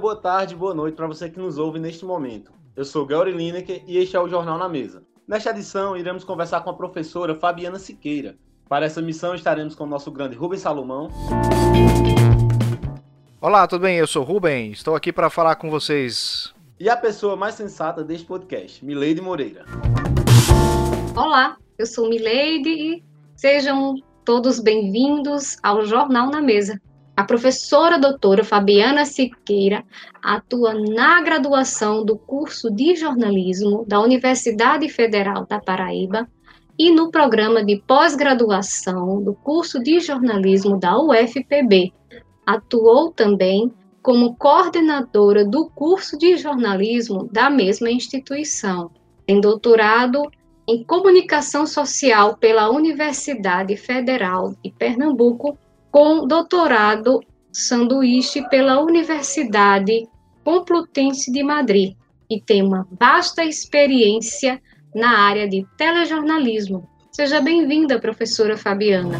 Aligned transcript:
boa 0.00 0.16
tarde, 0.16 0.56
boa 0.56 0.72
noite 0.72 0.94
para 0.94 1.06
você 1.06 1.28
que 1.28 1.38
nos 1.38 1.58
ouve 1.58 1.78
neste 1.78 2.06
momento. 2.06 2.50
Eu 2.74 2.86
sou 2.86 3.04
Gauri 3.04 3.32
Lineker 3.32 3.82
e 3.86 3.98
este 3.98 4.16
é 4.16 4.20
o 4.20 4.26
Jornal 4.26 4.56
na 4.56 4.66
Mesa. 4.66 5.02
Nesta 5.28 5.50
edição, 5.50 5.94
iremos 5.94 6.24
conversar 6.24 6.62
com 6.62 6.70
a 6.70 6.74
professora 6.74 7.34
Fabiana 7.34 7.78
Siqueira. 7.78 8.34
Para 8.66 8.86
essa 8.86 9.02
missão, 9.02 9.34
estaremos 9.34 9.74
com 9.74 9.84
o 9.84 9.86
nosso 9.86 10.10
grande 10.10 10.34
Rubens 10.34 10.62
Salomão. 10.62 11.10
Olá, 13.42 13.66
tudo 13.66 13.82
bem? 13.82 13.98
Eu 13.98 14.06
sou 14.06 14.24
Rubem, 14.24 14.70
estou 14.70 14.96
aqui 14.96 15.12
para 15.12 15.28
falar 15.28 15.56
com 15.56 15.68
vocês. 15.68 16.54
E 16.78 16.88
a 16.88 16.96
pessoa 16.96 17.36
mais 17.36 17.54
sensata 17.56 18.02
deste 18.02 18.26
podcast, 18.26 18.82
Mileide 18.82 19.20
Moreira. 19.20 19.66
Olá, 21.14 21.58
eu 21.78 21.84
sou 21.84 22.08
Mileide 22.08 22.70
e 22.70 23.04
sejam 23.36 23.96
todos 24.24 24.60
bem-vindos 24.60 25.58
ao 25.62 25.84
Jornal 25.84 26.30
na 26.30 26.40
Mesa. 26.40 26.80
A 27.20 27.24
professora 27.24 27.98
doutora 27.98 28.42
Fabiana 28.42 29.04
Siqueira 29.04 29.84
atua 30.22 30.72
na 30.72 31.20
graduação 31.20 32.02
do 32.02 32.16
curso 32.16 32.70
de 32.70 32.96
jornalismo 32.96 33.84
da 33.86 34.00
Universidade 34.00 34.88
Federal 34.88 35.44
da 35.44 35.60
Paraíba 35.60 36.26
e 36.78 36.90
no 36.90 37.10
programa 37.10 37.62
de 37.62 37.76
pós-graduação 37.86 39.22
do 39.22 39.34
curso 39.34 39.82
de 39.82 40.00
jornalismo 40.00 40.80
da 40.80 40.98
UFPB. 40.98 41.92
Atuou 42.46 43.12
também 43.12 43.70
como 44.00 44.34
coordenadora 44.36 45.44
do 45.44 45.68
curso 45.68 46.16
de 46.16 46.38
jornalismo 46.38 47.28
da 47.30 47.50
mesma 47.50 47.90
instituição. 47.90 48.90
Tem 49.26 49.42
doutorado 49.42 50.22
em 50.66 50.82
comunicação 50.84 51.66
social 51.66 52.38
pela 52.38 52.70
Universidade 52.70 53.76
Federal 53.76 54.54
de 54.64 54.70
Pernambuco 54.70 55.58
com 55.90 56.26
doutorado 56.26 57.20
sanduíche 57.52 58.48
pela 58.48 58.80
Universidade 58.80 60.08
Complutense 60.44 61.32
de 61.32 61.42
Madrid 61.42 61.96
e 62.30 62.40
tem 62.40 62.62
uma 62.62 62.86
vasta 62.92 63.44
experiência 63.44 64.62
na 64.94 65.18
área 65.18 65.48
de 65.48 65.66
telejornalismo. 65.76 66.88
Seja 67.10 67.40
bem-vinda, 67.40 68.00
professora 68.00 68.56
Fabiana. 68.56 69.18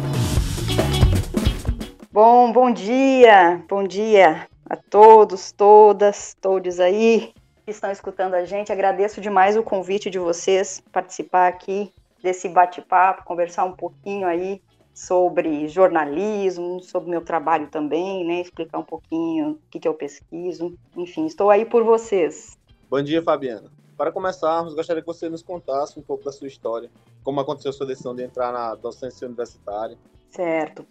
Bom, 2.11 2.51
bom 2.51 2.71
dia, 2.71 3.63
bom 3.69 3.83
dia 3.83 4.47
a 4.69 4.77
todos, 4.77 5.51
todas, 5.51 6.35
todos 6.41 6.79
aí 6.79 7.33
que 7.65 7.71
estão 7.71 7.91
escutando 7.91 8.33
a 8.33 8.45
gente. 8.45 8.71
Agradeço 8.71 9.19
demais 9.19 9.57
o 9.57 9.63
convite 9.63 10.09
de 10.09 10.17
vocês 10.17 10.81
participar 10.91 11.47
aqui 11.47 11.91
desse 12.23 12.47
bate-papo, 12.47 13.25
conversar 13.25 13.65
um 13.65 13.73
pouquinho 13.73 14.27
aí 14.27 14.61
sobre 14.93 15.67
jornalismo, 15.67 16.81
sobre 16.81 17.09
meu 17.09 17.21
trabalho 17.21 17.67
também, 17.67 18.25
né? 18.25 18.41
Explicar 18.41 18.79
um 18.79 18.83
pouquinho 18.83 19.51
o 19.51 19.59
que, 19.69 19.79
que 19.79 19.87
eu 19.87 19.93
pesquiso. 19.93 20.75
Enfim, 20.95 21.25
estou 21.25 21.49
aí 21.49 21.65
por 21.65 21.83
vocês. 21.83 22.57
Bom 22.89 23.01
dia, 23.01 23.21
Fabiana. 23.21 23.71
Para 23.97 24.11
começarmos, 24.11 24.73
gostaria 24.73 25.01
que 25.01 25.07
você 25.07 25.29
nos 25.29 25.43
contasse 25.43 25.99
um 25.99 26.01
pouco 26.01 26.23
da 26.23 26.31
sua 26.31 26.47
história, 26.47 26.89
como 27.23 27.39
aconteceu 27.39 27.69
a 27.69 27.73
sua 27.73 27.85
decisão 27.85 28.15
de 28.15 28.23
entrar 28.23 28.51
na 28.51 28.75
docência 28.75 29.27
universitária. 29.27 29.97
Certo. 30.29 30.85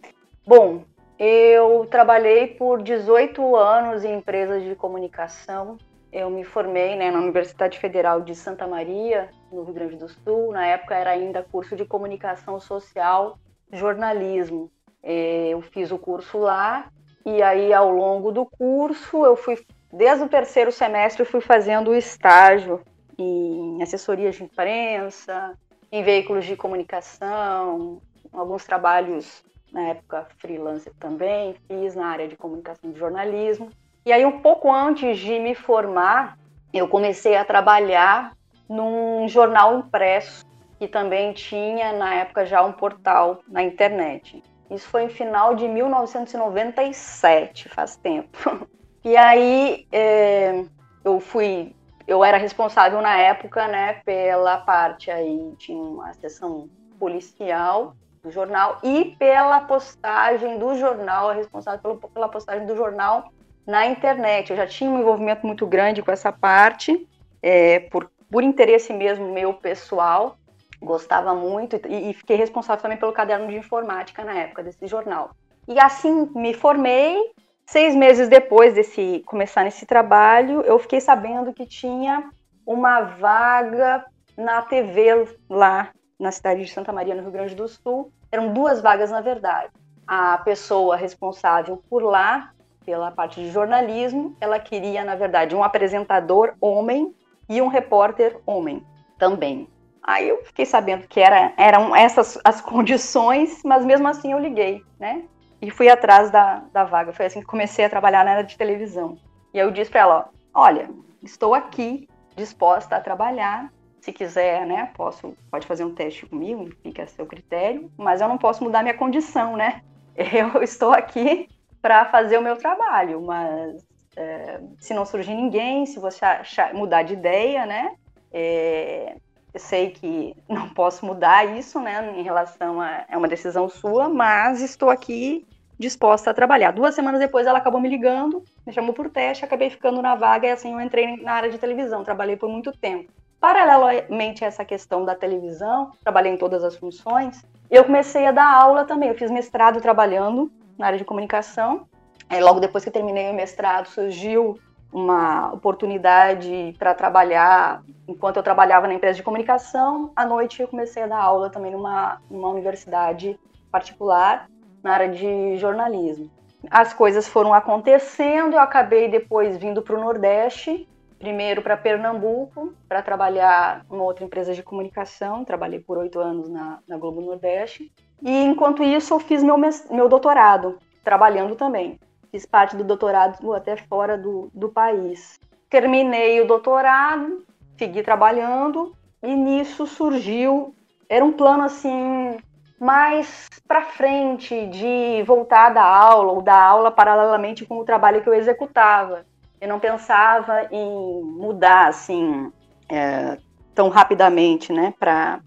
Bom, 0.47 0.85
eu 1.19 1.87
trabalhei 1.91 2.47
por 2.47 2.83
18 2.83 3.57
anos 3.57 4.05
em 4.05 4.17
empresas 4.17 4.63
de 4.63 4.75
comunicação. 4.75 5.77
Eu 6.13 6.31
me 6.31 6.45
formei 6.45 6.97
né, 6.97 7.11
na 7.11 7.19
Universidade 7.19 7.79
Federal 7.79 8.21
de 8.21 8.35
Santa 8.35 8.67
Maria, 8.67 9.29
no 9.53 9.63
Rio 9.63 9.75
Grande 9.75 9.97
do 9.97 10.09
Sul. 10.09 10.53
Na 10.53 10.67
época 10.67 10.95
era 10.95 11.11
ainda 11.11 11.43
curso 11.43 11.77
de 11.77 11.85
comunicação 11.85 12.59
social 12.59 13.39
jornalismo. 13.73 14.71
É, 15.03 15.49
eu 15.49 15.63
fiz 15.63 15.91
o 15.91 15.99
curso 15.99 16.39
lá 16.39 16.91
e 17.25 17.43
aí 17.43 17.73
ao 17.73 17.91
longo 17.91 18.31
do 18.31 18.45
curso 18.45 19.25
eu 19.25 19.35
fui 19.35 19.59
desde 19.91 20.25
o 20.25 20.29
terceiro 20.29 20.71
semestre 20.71 21.23
eu 21.23 21.27
fui 21.27 21.41
fazendo 21.41 21.95
estágio 21.95 22.83
em 23.19 23.83
assessoria 23.83 24.31
de 24.31 24.45
imprensa, 24.45 25.55
em 25.91 26.03
veículos 26.03 26.45
de 26.45 26.57
comunicação, 26.57 28.01
alguns 28.33 28.65
trabalhos 28.65 29.43
na 29.73 29.89
época 29.89 30.27
freelancer 30.39 30.93
também, 30.99 31.55
fiz 31.67 31.95
na 31.95 32.07
área 32.07 32.29
de 32.29 32.37
comunicação 32.37 32.91
de 32.91 32.99
jornalismo. 32.99 33.71
E 34.05 34.13
aí 34.13 34.25
um 34.25 34.41
pouco 34.41 34.73
antes 34.73 35.19
de 35.19 35.39
me 35.39 35.55
formar, 35.55 36.39
eu 36.73 36.89
comecei 36.89 37.37
a 37.37 37.45
trabalhar 37.45 38.33
num 38.69 39.27
jornal 39.29 39.79
impresso 39.79 40.45
que 40.81 40.89
também 40.89 41.35
tinha 41.35 41.93
na 41.93 42.15
época 42.15 42.47
já 42.47 42.65
um 42.65 42.73
portal 42.73 43.41
na 43.47 43.63
internet. 43.63 44.43
Isso 44.71 44.89
foi 44.89 45.05
em 45.05 45.11
final 45.11 45.55
de 45.55 45.69
1997, 45.69 47.69
faz 47.69 47.97
tempo. 47.97 48.67
E 49.03 49.17
aí 49.17 49.87
é, 49.91 50.63
eu 51.03 51.21
fui, 51.21 51.75
eu 52.07 52.23
era 52.23 52.37
responsável 52.37 53.01
na 53.01 53.17
época, 53.17 53.67
né, 53.67 53.95
pela 54.05 54.59
parte 54.59 55.11
aí 55.11 55.55
tinha 55.57 55.83
uma 55.83 56.13
seção 56.13 56.69
policial 56.99 57.95
do 58.23 58.31
jornal 58.31 58.79
e 58.83 59.17
pela 59.19 59.61
postagem 59.61 60.59
do 60.59 60.75
jornal, 60.75 61.33
responsável 61.33 61.81
pela, 61.81 61.97
pela 62.13 62.29
postagem 62.29 62.67
do 62.67 62.77
jornal 62.77 63.33
na 63.67 63.87
internet. 63.87 64.51
Eu 64.51 64.57
já 64.59 64.67
tinha 64.67 64.91
um 64.91 65.01
envolvimento 65.01 65.47
muito 65.47 65.67
grande 65.67 66.03
com 66.03 66.13
essa 66.13 66.31
parte, 66.31 67.09
é, 67.43 67.81
por, 67.81 68.11
por 68.31 68.43
interesse 68.43 68.93
mesmo 68.93 69.33
meu 69.33 69.55
pessoal 69.55 70.37
gostava 70.83 71.35
muito 71.35 71.81
e, 71.89 72.11
e 72.11 72.15
fiquei 72.15 72.37
responsável 72.37 72.83
também 72.83 72.99
pelo 72.99 73.13
caderno 73.13 73.49
de 73.49 73.57
informática 73.57 74.25
na 74.25 74.35
época 74.35 74.63
desse 74.63 74.87
jornal. 74.87 75.31
E 75.69 75.79
assim 75.79 76.31
me 76.35 76.55
formei. 76.55 77.19
Seis 77.67 77.95
meses 77.95 78.29
depois 78.29 78.75
desse 78.75 79.23
começar 79.27 79.63
nesse 79.63 79.87
trabalho, 79.87 80.63
eu 80.63 80.77
fiquei 80.81 81.01
sabendo 81.01 81.53
que 81.53 81.65
tinha 81.65 82.29
uma 82.67 83.03
vaga 83.03 84.05
na 84.37 84.63
TV 84.63 85.37
lá 85.49 85.91
na 86.19 86.33
cidade 86.33 86.65
de 86.65 86.71
Santa 86.71 86.93
Maria, 86.93 87.15
no 87.15 87.23
Rio 87.23 87.31
Grande 87.31 87.55
do 87.55 87.69
Sul. 87.69 88.13
Eram 88.31 88.53
duas 88.53 88.81
vagas, 88.83 89.11
na 89.11 89.21
verdade. 89.21 89.73
A 90.07 90.39
pessoa 90.39 90.97
responsável 90.97 91.83
por 91.89 92.03
lá, 92.03 92.53
pela 92.85 93.11
parte 93.11 93.41
de 93.41 93.51
jornalismo, 93.51 94.37
ela 94.41 94.59
queria, 94.59 95.05
na 95.05 95.15
verdade, 95.15 95.55
um 95.55 95.63
apresentador 95.63 96.55
homem 96.61 97.15
e 97.49 97.63
um 97.63 97.69
repórter 97.69 98.39
homem 98.45 98.85
também. 99.19 99.69
Aí 100.03 100.29
eu 100.29 100.43
fiquei 100.45 100.65
sabendo 100.65 101.07
que 101.07 101.21
era, 101.21 101.53
eram 101.57 101.95
essas 101.95 102.39
as 102.45 102.61
condições, 102.63 103.63
mas 103.65 103.85
mesmo 103.85 104.09
assim 104.09 104.33
eu 104.33 104.39
liguei, 104.39 104.83
né? 104.99 105.25
E 105.61 105.71
fui 105.71 105.89
atrás 105.89 106.31
da, 106.31 106.65
da 106.73 106.85
vaga. 106.85 107.13
Foi 107.13 107.27
assim 107.27 107.41
que 107.41 107.47
comecei 107.47 107.85
a 107.85 107.91
trabalhar 107.91 108.25
na 108.25 108.33
área 108.33 108.45
de 108.45 108.57
televisão. 108.57 109.19
E 109.53 109.59
eu 109.59 109.71
disse 109.71 109.91
para 109.91 110.01
ela: 110.01 110.31
olha, 110.55 110.91
estou 111.23 111.55
aqui 111.55 112.09
disposta 112.35 112.97
a 112.97 113.01
trabalhar. 113.01 113.71
Se 114.01 114.13
quiser, 114.13 114.65
né, 114.67 114.91
posso, 114.97 115.37
pode 115.51 115.67
fazer 115.67 115.85
um 115.85 115.95
teste 115.95 116.25
comigo, 116.25 116.71
fica 116.83 117.03
a 117.03 117.07
seu 117.07 117.27
critério, 117.27 117.93
mas 117.99 118.23
eu 118.23 118.29
não 118.29 118.39
posso 118.39 118.65
mudar 118.65 118.83
minha 118.83 118.97
condição, 118.97 119.57
né? 119.57 119.83
Eu 120.17 120.63
estou 120.63 120.93
aqui 120.93 121.49
para 121.83 122.07
fazer 122.07 122.39
o 122.39 122.43
meu 122.43 122.57
trabalho, 122.57 123.21
mas 123.21 123.87
é, 124.17 124.61
se 124.79 124.95
não 124.95 125.05
surgir 125.05 125.35
ninguém, 125.35 125.85
se 125.87 125.99
você 125.99 126.25
achar, 126.25 126.75
mudar 126.75 127.03
de 127.03 127.13
ideia, 127.13 127.65
né, 127.67 127.95
é, 128.33 129.17
eu 129.53 129.61
sei 129.61 129.91
que 129.91 130.35
não 130.49 130.69
posso 130.69 131.05
mudar 131.05 131.45
isso, 131.57 131.81
né, 131.81 132.15
em 132.17 132.23
relação 132.23 132.81
a 132.81 133.05
é 133.09 133.17
uma 133.17 133.29
decisão 133.29 133.69
sua, 133.69 134.09
mas 134.09 134.61
estou 134.61 134.91
aqui 134.91 135.47
disposta 135.79 136.31
a 136.31 136.35
trabalhar. 136.35 136.73
Duas 136.73 136.95
semanas 136.95 137.21
depois 137.21 137.47
ela 137.47 137.59
acabou 137.59 137.81
me 137.81 137.89
ligando, 137.89 138.45
me 138.67 138.73
chamou 138.73 138.93
por 138.93 139.09
teste, 139.09 139.45
acabei 139.45 139.71
ficando 139.71 140.03
na 140.03 140.15
vaga 140.15 140.47
e 140.47 140.51
assim 140.51 140.75
eu 140.75 140.81
entrei 140.81 141.17
na 141.23 141.33
área 141.33 141.51
de 141.51 141.57
televisão, 141.57 142.05
trabalhei 142.05 142.37
por 142.37 142.51
muito 142.51 142.71
tempo. 142.71 143.11
Paralelamente 143.41 144.45
a 144.45 144.49
essa 144.49 144.63
questão 144.63 145.07
da 145.07 145.15
televisão, 145.15 145.93
trabalhei 146.05 146.33
em 146.33 146.37
todas 146.37 146.63
as 146.63 146.77
funções, 146.77 147.43
eu 147.71 147.85
comecei 147.85 148.27
a 148.27 148.33
dar 148.33 148.53
aula 148.53 148.85
também. 148.85 149.09
Eu 149.09 149.15
fiz 149.15 149.31
mestrado 149.31 149.81
trabalhando 149.81 150.51
na 150.77 150.87
área 150.87 150.99
de 150.99 151.05
comunicação. 151.05 151.87
É, 152.29 152.41
logo 152.41 152.59
depois 152.59 152.83
que 152.83 152.91
terminei 152.91 153.31
o 153.31 153.35
mestrado, 153.35 153.87
surgiu 153.87 154.59
uma 154.93 155.53
oportunidade 155.53 156.75
para 156.79 156.95
trabalhar 156.95 157.83
enquanto 158.09 158.37
eu 158.37 158.43
trabalhava 158.43 158.89
na 158.89 158.95
empresa 158.95 159.17
de 159.17 159.23
comunicação. 159.23 160.13
À 160.17 160.27
noite 160.27 160.61
eu 160.61 160.69
comecei 160.69 161.03
a 161.03 161.07
dar 161.07 161.23
aula 161.23 161.51
também 161.51 161.73
numa, 161.73 162.21
numa 162.31 162.49
universidade 162.49 163.39
particular 163.71 164.49
na 164.83 164.93
área 164.93 165.09
de 165.09 165.57
jornalismo. 165.59 166.31
As 166.71 166.93
coisas 166.93 167.29
foram 167.29 167.55
acontecendo, 167.55 168.55
eu 168.55 168.61
acabei 168.61 169.09
depois 169.09 169.57
vindo 169.57 169.81
para 169.81 169.97
o 169.97 170.01
Nordeste, 170.01 170.89
primeiro 171.19 171.63
para 171.63 171.77
Pernambuco, 171.77 172.75
para 172.89 173.03
trabalhar 173.03 173.85
numa 173.89 174.05
outra 174.05 174.25
empresa 174.25 174.55
de 174.55 174.63
comunicação. 174.63 175.45
Trabalhei 175.45 175.79
por 175.79 175.99
oito 175.99 176.19
anos 176.19 176.49
na, 176.49 176.79
na 176.87 176.99
Globo 176.99 177.21
Nordeste. 177.21 177.91
E 178.23 178.45
enquanto 178.45 178.83
isso, 178.83 179.15
eu 179.15 179.21
fiz 179.21 179.43
meu, 179.43 179.57
meu 179.91 180.09
doutorado, 180.09 180.79
trabalhando 181.03 181.57
também 181.57 181.99
fiz 182.31 182.47
parte 182.47 182.77
do 182.77 182.85
doutorado 182.85 183.53
até 183.53 183.77
fora 183.77 184.17
do, 184.17 184.51
do 184.55 184.69
país. 184.69 185.39
Terminei 185.69 186.41
o 186.41 186.47
doutorado, 186.47 187.45
segui 187.77 188.03
trabalhando 188.03 188.95
e 189.23 189.35
nisso 189.35 189.87
surgiu, 189.87 190.75
era 191.09 191.25
um 191.25 191.33
plano 191.33 191.65
assim 191.65 192.39
mais 192.81 193.49
para 193.69 193.83
frente 193.83 194.67
de 194.69 195.23
voltar 195.25 195.69
da 195.71 195.85
aula 195.85 196.33
ou 196.33 196.41
dar 196.41 196.63
aula 196.63 196.91
paralelamente 196.91 197.67
com 197.67 197.79
o 197.79 197.85
trabalho 197.85 198.23
que 198.23 198.29
eu 198.29 198.35
executava. 198.35 199.27
eu 199.61 199.69
não 199.69 199.79
pensava 199.79 200.67
em 200.71 201.23
mudar 201.23 201.89
assim 201.89 202.51
é, 202.89 203.37
tão 203.75 203.91
rapidamente, 203.91 204.73
né, 204.73 204.95
para 204.99 205.41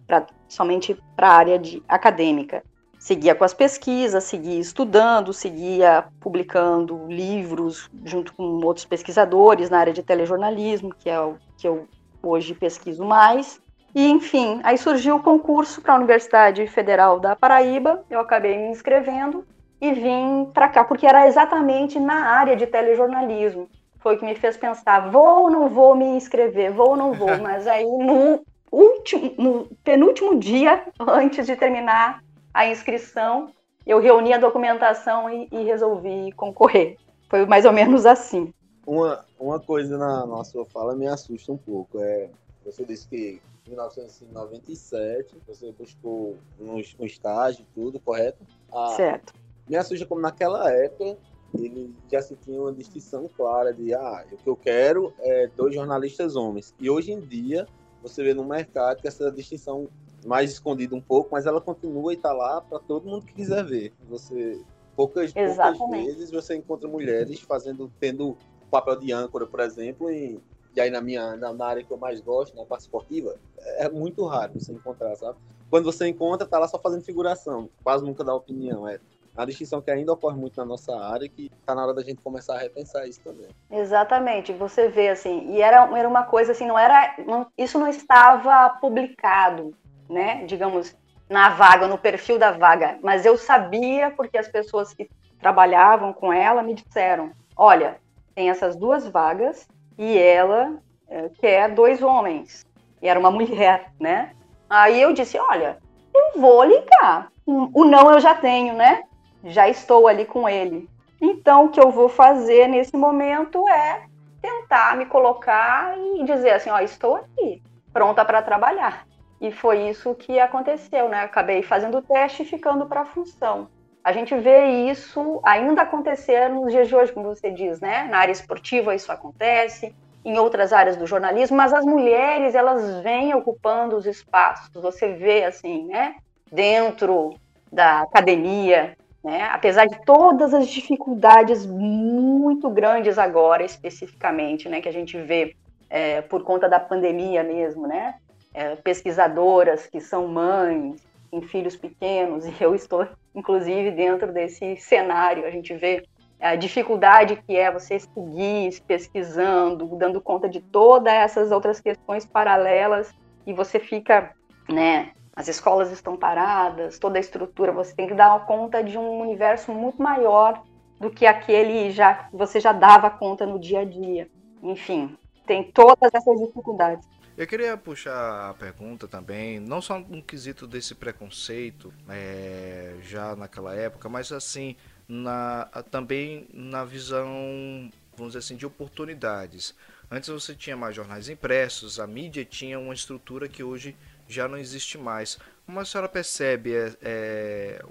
somente 0.48 0.96
para 1.16 1.30
a 1.30 1.36
área 1.36 1.58
de 1.58 1.82
acadêmica. 1.88 2.64
Seguia 3.04 3.36
com 3.36 3.44
as 3.44 3.54
pesquisas, 3.54 4.24
seguia 4.24 4.58
estudando, 4.58 5.34
seguia 5.34 6.06
publicando 6.22 7.06
livros 7.10 7.92
junto 8.06 8.34
com 8.34 8.44
outros 8.64 8.86
pesquisadores 8.86 9.70
na 9.70 9.78
área 9.78 9.92
de 9.92 10.02
telejornalismo, 10.02 10.96
que 10.98 11.10
é 11.10 11.20
o 11.20 11.36
que 11.58 11.68
eu 11.68 11.86
hoje 12.24 12.54
pesquiso 12.54 13.04
mais. 13.04 13.62
E, 13.94 14.10
enfim, 14.10 14.62
aí 14.64 14.78
surgiu 14.78 15.18
o 15.18 15.22
concurso 15.22 15.82
para 15.82 15.96
a 15.96 15.98
Universidade 15.98 16.66
Federal 16.68 17.20
da 17.20 17.36
Paraíba, 17.36 18.06
eu 18.10 18.22
acabei 18.22 18.58
me 18.58 18.70
inscrevendo 18.70 19.46
e 19.82 19.92
vim 19.92 20.50
para 20.54 20.70
cá, 20.70 20.86
porque 20.86 21.06
era 21.06 21.28
exatamente 21.28 22.00
na 22.00 22.30
área 22.38 22.56
de 22.56 22.66
telejornalismo. 22.66 23.68
Foi 24.00 24.16
o 24.16 24.18
que 24.18 24.24
me 24.24 24.34
fez 24.34 24.56
pensar, 24.56 25.12
vou 25.12 25.42
ou 25.42 25.50
não 25.50 25.68
vou 25.68 25.94
me 25.94 26.06
inscrever, 26.06 26.72
vou 26.72 26.92
ou 26.92 26.96
não 26.96 27.12
vou. 27.12 27.36
Mas 27.44 27.68
aí, 27.68 27.84
no, 27.84 28.46
último, 28.72 29.34
no 29.38 29.68
penúltimo 29.84 30.40
dia, 30.40 30.86
antes 31.02 31.46
de 31.46 31.58
terminar 31.58 32.24
a 32.54 32.68
inscrição, 32.68 33.52
eu 33.86 34.00
reuni 34.00 34.34
a 34.34 34.38
documentação 34.38 35.30
e, 35.30 35.48
e 35.52 35.64
resolvi 35.64 36.32
concorrer. 36.34 36.98
Foi 37.30 37.46
mais 37.46 37.66
ou 37.66 37.74
menos 37.74 38.06
assim. 38.06 38.54
Uma, 38.86 39.26
uma 39.40 39.60
coisa 39.60 39.98
na, 39.98 40.26
na 40.26 40.44
sua 40.44 40.66
fala 40.66 40.96
me 40.96 41.08
assusta 41.08 41.52
um 41.52 41.58
pouco. 41.58 42.00
É, 42.00 42.30
você 42.66 42.86
disse 42.86 43.08
que 43.08 43.42
1997, 43.68 45.36
você 45.48 45.72
buscou 45.72 46.38
um, 46.60 46.76
um 47.00 47.06
estágio 47.06 47.66
tudo, 47.74 48.00
correto? 48.00 48.46
Ah, 48.72 48.94
certo. 48.96 49.34
Me 49.68 49.76
assusta 49.78 50.06
como 50.06 50.22
naquela 50.22 50.70
época 50.72 51.18
ele 51.58 51.94
já 52.12 52.22
se 52.22 52.36
tinha 52.36 52.60
uma 52.60 52.74
distinção 52.74 53.30
clara 53.38 53.74
de 53.74 53.94
ah, 53.94 54.26
o 54.32 54.38
que 54.38 54.50
eu 54.50 54.56
quero 54.56 55.14
é 55.20 55.48
dois 55.56 55.74
jornalistas 55.74 56.36
homens. 56.36 56.74
E 56.80 56.90
hoje 56.90 57.12
em 57.12 57.20
dia 57.20 57.68
você 58.02 58.24
vê 58.24 58.34
no 58.34 58.44
mercado 58.44 59.02
que 59.02 59.08
essa 59.08 59.32
distinção 59.32 59.88
mais 60.26 60.52
escondida 60.52 60.96
um 60.96 61.02
pouco, 61.02 61.30
mas 61.32 61.46
ela 61.46 61.62
continua 61.62 62.14
e 62.14 62.16
está 62.16 62.32
lá 62.32 62.62
para 62.62 62.80
todo 62.80 63.10
mundo 63.10 63.26
que 63.26 63.34
quiser 63.34 63.64
ver. 63.64 63.94
Você 64.10 64.62
poucas, 64.96 65.34
poucas 65.34 65.78
vezes 65.90 66.32
você 66.32 66.56
encontra 66.56 66.88
mulheres 66.88 67.40
fazendo 67.42 67.92
tendo 68.00 68.30
o 68.30 68.38
papel 68.70 68.96
de 68.98 69.12
âncora, 69.12 69.46
por 69.46 69.60
exemplo, 69.60 70.10
e 70.10 70.40
e 70.76 70.82
aí 70.82 70.90
na 70.90 71.02
minha 71.02 71.36
na, 71.38 71.54
na, 71.54 71.66
área 71.66 71.84
que 71.84 71.92
eu 71.92 71.98
mais 71.98 72.20
gosto, 72.20 72.56
na 72.56 72.66
parte 72.66 72.82
esportiva, 72.82 73.36
é 73.78 73.88
muito 73.90 74.26
raro 74.26 74.54
você 74.60 74.72
encontrar, 74.72 75.16
sabe? 75.16 75.38
Quando 75.70 75.86
você 75.86 76.08
encontra, 76.08 76.48
tá 76.48 76.58
lá 76.58 76.68
só 76.68 76.80
fazendo 76.80 77.04
figuração, 77.04 77.70
quase 77.84 78.04
nunca 78.04 78.24
dá 78.24 78.34
opinião, 78.34 78.88
é 78.88 79.00
a 79.36 79.46
distinção 79.46 79.82
que 79.82 79.90
ainda 79.90 80.14
ocorre 80.14 80.38
muito 80.38 80.58
na 80.58 80.66
nossa 80.66 80.96
área 80.96 81.28
que 81.28 81.50
tá 81.66 81.74
na 81.74 81.84
hora 81.84 81.94
da 81.94 82.04
gente 82.04 82.22
começar 82.22 82.56
a 82.56 82.60
repensar 82.60 83.08
isso 83.08 83.20
também. 83.22 83.48
Exatamente, 83.72 84.54
você 84.54 84.88
vê 84.90 85.10
assim, 85.10 85.52
e 85.52 85.62
era, 85.62 85.98
era 85.98 86.08
uma 86.08 86.24
coisa 86.24 86.52
assim, 86.52 86.68
não 86.68 86.78
era, 86.78 87.16
não, 87.26 87.48
isso 87.58 87.80
não 87.80 87.88
estava 87.88 88.70
publicado, 88.80 89.76
né, 90.14 90.46
digamos, 90.46 90.96
na 91.30 91.50
vaga, 91.50 91.88
no 91.88 91.98
perfil 91.98 92.40
da 92.40 92.52
vaga, 92.52 92.98
mas 93.02 93.26
eu 93.26 93.38
sabia 93.38 94.12
porque 94.12 94.38
as 94.38 94.48
pessoas 94.48 94.94
que 94.94 95.10
trabalhavam 95.40 96.14
com 96.14 96.32
ela 96.32 96.64
me 96.64 96.74
disseram, 96.74 97.32
olha, 97.58 97.98
tem 98.36 98.50
essas 98.50 98.76
duas 98.76 99.08
vagas, 99.08 99.68
e 99.98 100.18
ela 100.18 100.80
é, 101.08 101.30
quer 101.40 101.70
dois 101.70 102.02
homens. 102.02 102.66
E 103.02 103.08
era 103.08 103.20
uma 103.20 103.32
mulher, 103.32 103.92
né? 104.00 104.32
Aí 104.70 105.02
eu 105.02 105.14
disse: 105.14 105.38
olha, 105.38 105.78
eu 106.14 106.40
vou 106.40 106.64
ligar. 106.64 107.32
O 107.46 107.84
não 107.84 108.10
eu 108.10 108.20
já 108.20 108.34
tenho, 108.34 108.74
né? 108.74 109.04
Já 109.44 109.68
estou 109.68 110.08
ali 110.08 110.26
com 110.26 110.48
ele. 110.48 110.90
Então, 111.22 111.66
o 111.66 111.70
que 111.70 111.80
eu 111.80 111.92
vou 111.92 112.08
fazer 112.08 112.68
nesse 112.68 112.96
momento 112.96 113.68
é 113.68 114.04
tentar 114.42 114.96
me 114.96 115.06
colocar 115.06 115.96
e 115.98 116.24
dizer 116.24 116.52
assim: 116.52 116.70
ó, 116.70 116.80
estou 116.80 117.16
aqui, 117.18 117.62
pronta 117.92 118.24
para 118.24 118.42
trabalhar. 118.42 119.06
E 119.44 119.52
foi 119.52 119.90
isso 119.90 120.16
que 120.16 120.40
aconteceu, 120.40 121.10
né? 121.10 121.20
Acabei 121.20 121.62
fazendo 121.62 121.98
o 121.98 122.02
teste 122.02 122.44
e 122.44 122.46
ficando 122.46 122.86
para 122.86 123.02
a 123.02 123.06
função. 123.06 123.68
A 124.02 124.14
gente 124.14 124.34
vê 124.34 124.90
isso 124.90 125.42
ainda 125.44 125.82
acontecer 125.82 126.48
nos 126.48 126.72
dias 126.72 126.88
de 126.88 126.96
hoje, 126.96 127.12
como 127.12 127.28
você 127.28 127.52
diz, 127.52 127.82
né? 127.82 128.08
Na 128.10 128.20
área 128.20 128.32
esportiva 128.32 128.96
isso 128.96 129.12
acontece, 129.12 129.94
em 130.24 130.40
outras 130.40 130.72
áreas 130.72 130.96
do 130.96 131.06
jornalismo, 131.06 131.58
mas 131.58 131.74
as 131.74 131.84
mulheres 131.84 132.56
elas 132.56 133.02
vêm 133.02 133.36
ocupando 133.36 133.98
os 133.98 134.06
espaços. 134.06 134.70
Você 134.82 135.12
vê 135.12 135.44
assim, 135.44 135.88
né? 135.88 136.16
Dentro 136.50 137.36
da 137.70 138.04
academia, 138.04 138.96
né? 139.22 139.50
Apesar 139.52 139.88
de 139.88 140.00
todas 140.06 140.54
as 140.54 140.70
dificuldades 140.70 141.66
muito 141.66 142.70
grandes 142.70 143.18
agora, 143.18 143.62
especificamente, 143.66 144.70
né? 144.70 144.80
Que 144.80 144.88
a 144.88 144.94
gente 144.94 145.18
vê 145.18 145.54
é, 145.90 146.22
por 146.22 146.44
conta 146.44 146.70
da 146.70 146.80
pandemia 146.80 147.44
mesmo, 147.44 147.86
né? 147.86 148.16
É, 148.54 148.76
pesquisadoras 148.76 149.88
que 149.88 150.00
são 150.00 150.28
mães, 150.28 151.02
em 151.34 151.42
filhos 151.42 151.76
pequenos, 151.76 152.46
e 152.46 152.56
eu 152.60 152.76
estou, 152.76 153.08
inclusive, 153.34 153.92
dentro 153.92 154.32
desse 154.32 154.78
cenário. 154.78 155.46
A 155.46 155.50
gente 155.50 155.74
vê 155.74 156.06
a 156.40 156.56
dificuldade 156.56 157.42
que 157.48 157.56
é 157.56 157.72
você 157.72 158.00
seguir 158.00 158.82
pesquisando, 158.86 159.86
dando 159.98 160.22
conta 160.22 160.48
de 160.48 160.60
todas 160.62 161.14
essas 161.14 161.52
outras 161.52 161.80
questões 161.80 162.26
paralelas, 162.26 163.14
e 163.46 163.54
você 163.54 163.80
fica, 163.80 164.32
né? 164.70 165.12
As 165.36 165.48
escolas 165.48 165.92
estão 165.92 166.16
paradas, 166.16 167.00
toda 167.00 167.18
a 167.18 167.20
estrutura, 167.20 167.72
você 167.72 167.96
tem 167.96 168.08
que 168.08 168.14
dar 168.14 168.46
conta 168.46 168.84
de 168.84 168.98
um 168.98 169.20
universo 169.20 169.72
muito 169.72 170.02
maior 170.02 170.62
do 171.00 171.10
que 171.10 171.26
aquele 171.26 171.90
já 171.92 172.30
você 172.32 172.60
já 172.60 172.72
dava 172.72 173.10
conta 173.10 173.46
no 173.46 173.58
dia 173.58 173.80
a 173.80 173.86
dia. 173.86 174.30
Enfim, 174.62 175.18
tem 175.48 175.64
todas 175.72 176.14
essas 176.14 176.40
dificuldades. 176.40 177.08
Eu 177.36 177.48
queria 177.48 177.76
puxar 177.76 178.52
a 178.52 178.54
pergunta 178.54 179.08
também, 179.08 179.60
não 179.60 179.82
só 179.82 179.98
no 179.98 180.22
quesito 180.22 180.68
desse 180.68 180.94
preconceito 180.94 181.92
é, 182.08 182.96
já 183.02 183.36
naquela 183.36 183.74
época, 183.74 184.08
mas 184.08 184.32
assim, 184.32 184.76
na, 185.08 185.66
também 185.90 186.48
na 186.54 186.86
visão, 186.86 187.90
vamos 188.16 188.34
dizer 188.34 188.40
assim, 188.40 188.56
de 188.56 188.68
oportunidades. 188.68 189.74
Antes 190.12 190.30
você 190.30 190.54
tinha 190.54 190.78
mais 190.78 190.96
jornais 190.96 191.28
impressos, 191.28 192.00
a 192.00 192.06
mídia 192.06 192.46
tinha 192.46 192.80
uma 192.80 192.94
estrutura 192.94 193.50
que 193.50 193.64
hoje 193.64 193.98
já 194.28 194.48
não 194.48 194.58
existe 194.58 195.00
mais. 195.00 195.40
Como 195.66 195.80
a 195.80 195.86
senhora 195.86 196.08
percebe 196.08 196.76
é, 196.76 196.96
é, 197.02 197.86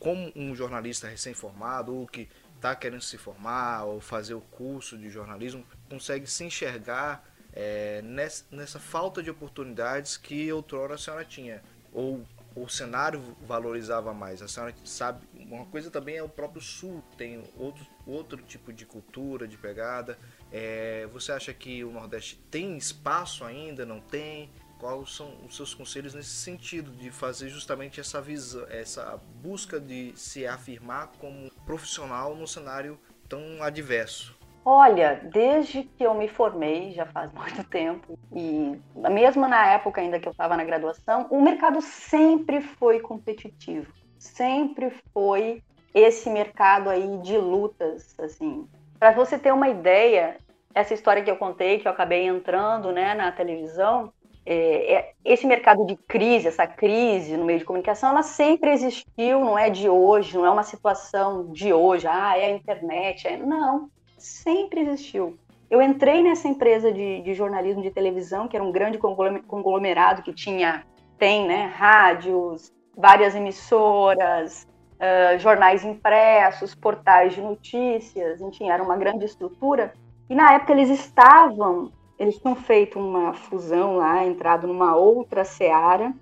como 0.00 0.32
um 0.34 0.56
jornalista 0.56 1.06
recém-formado 1.06 1.94
ou 1.94 2.04
que 2.04 2.28
está 2.56 2.74
querendo 2.74 3.02
se 3.02 3.16
formar 3.16 3.84
ou 3.84 4.00
fazer 4.00 4.34
o 4.34 4.40
curso 4.40 4.98
de 4.98 5.08
jornalismo 5.08 5.64
consegue 5.88 6.26
se 6.26 6.42
enxergar 6.42 7.29
é, 7.52 8.00
nessa, 8.02 8.44
nessa, 8.50 8.78
falta 8.78 9.22
de 9.22 9.30
oportunidades 9.30 10.16
que 10.16 10.52
outrora 10.52 10.94
a 10.94 10.98
senhora 10.98 11.24
tinha, 11.24 11.62
ou 11.92 12.24
o 12.54 12.68
cenário 12.68 13.36
valorizava 13.46 14.12
mais. 14.12 14.42
A 14.42 14.48
senhora 14.48 14.74
sabe, 14.84 15.26
uma 15.34 15.66
coisa 15.66 15.90
também 15.90 16.16
é 16.16 16.22
o 16.22 16.28
próprio 16.28 16.60
Sul, 16.60 17.02
tem 17.16 17.42
outro, 17.56 17.86
outro 18.06 18.38
tipo 18.42 18.72
de 18.72 18.84
cultura, 18.84 19.46
de 19.46 19.56
pegada. 19.56 20.18
É, 20.52 21.06
você 21.12 21.32
acha 21.32 21.54
que 21.54 21.84
o 21.84 21.92
Nordeste 21.92 22.36
tem 22.50 22.76
espaço 22.76 23.44
ainda, 23.44 23.86
não 23.86 24.00
tem? 24.00 24.50
Quais 24.78 25.14
são 25.14 25.44
os 25.44 25.56
seus 25.56 25.74
conselhos 25.74 26.14
nesse 26.14 26.30
sentido 26.30 26.90
de 26.92 27.10
fazer 27.10 27.50
justamente 27.50 28.00
essa 28.00 28.20
visão, 28.20 28.66
essa 28.70 29.20
busca 29.42 29.78
de 29.78 30.12
se 30.16 30.46
afirmar 30.46 31.08
como 31.18 31.50
profissional 31.66 32.34
num 32.34 32.46
cenário 32.46 32.98
tão 33.28 33.62
adverso? 33.62 34.39
Olha, 34.64 35.20
desde 35.32 35.84
que 35.84 36.04
eu 36.04 36.14
me 36.14 36.28
formei, 36.28 36.92
já 36.92 37.06
faz 37.06 37.32
muito 37.34 37.64
tempo, 37.64 38.18
e 38.32 38.78
mesmo 39.10 39.48
na 39.48 39.66
época 39.66 40.00
ainda 40.00 40.20
que 40.20 40.28
eu 40.28 40.32
estava 40.32 40.56
na 40.56 40.64
graduação, 40.64 41.26
o 41.30 41.40
mercado 41.40 41.80
sempre 41.80 42.60
foi 42.60 43.00
competitivo, 43.00 43.92
sempre 44.18 44.90
foi 45.12 45.62
esse 45.94 46.28
mercado 46.30 46.90
aí 46.90 47.18
de 47.18 47.36
lutas, 47.36 48.14
assim. 48.18 48.68
Para 48.98 49.12
você 49.12 49.38
ter 49.38 49.52
uma 49.52 49.68
ideia, 49.68 50.36
essa 50.74 50.94
história 50.94 51.22
que 51.22 51.30
eu 51.30 51.36
contei, 51.36 51.78
que 51.78 51.88
eu 51.88 51.92
acabei 51.92 52.26
entrando, 52.26 52.92
né, 52.92 53.14
na 53.14 53.32
televisão, 53.32 54.12
é, 54.44 54.94
é, 54.94 55.12
esse 55.24 55.46
mercado 55.46 55.84
de 55.86 55.96
crise, 55.96 56.48
essa 56.48 56.66
crise 56.66 57.36
no 57.36 57.44
meio 57.44 57.58
de 57.58 57.64
comunicação, 57.64 58.10
ela 58.10 58.22
sempre 58.22 58.70
existiu, 58.70 59.40
não 59.40 59.58
é 59.58 59.70
de 59.70 59.88
hoje, 59.88 60.36
não 60.36 60.46
é 60.46 60.50
uma 60.50 60.62
situação 60.62 61.50
de 61.50 61.72
hoje, 61.72 62.06
ah, 62.06 62.36
é 62.36 62.46
a 62.46 62.50
internet, 62.50 63.26
é... 63.26 63.36
não 63.36 63.90
sempre 64.22 64.80
existiu. 64.80 65.38
Eu 65.70 65.80
entrei 65.80 66.22
nessa 66.22 66.48
empresa 66.48 66.92
de, 66.92 67.22
de 67.22 67.32
jornalismo 67.32 67.82
de 67.82 67.90
televisão, 67.90 68.48
que 68.48 68.56
era 68.56 68.64
um 68.64 68.72
grande 68.72 68.98
conglomerado 68.98 70.22
que 70.22 70.32
tinha, 70.32 70.84
tem, 71.16 71.46
né, 71.46 71.66
rádios, 71.66 72.72
várias 72.96 73.34
emissoras, 73.34 74.66
uh, 74.96 75.38
jornais 75.38 75.84
impressos, 75.84 76.74
portais 76.74 77.34
de 77.34 77.40
notícias, 77.40 78.40
enfim, 78.40 78.68
era 78.68 78.82
uma 78.82 78.96
grande 78.96 79.24
estrutura. 79.24 79.94
E 80.28 80.34
na 80.34 80.54
época 80.54 80.72
eles 80.72 80.90
estavam, 80.90 81.92
eles 82.18 82.36
tinham 82.38 82.56
feito 82.56 82.98
uma 82.98 83.32
fusão 83.32 83.96
lá, 83.96 84.24
entrado 84.26 84.66
numa 84.66 84.96
outra 84.96 85.44
seara, 85.44 86.12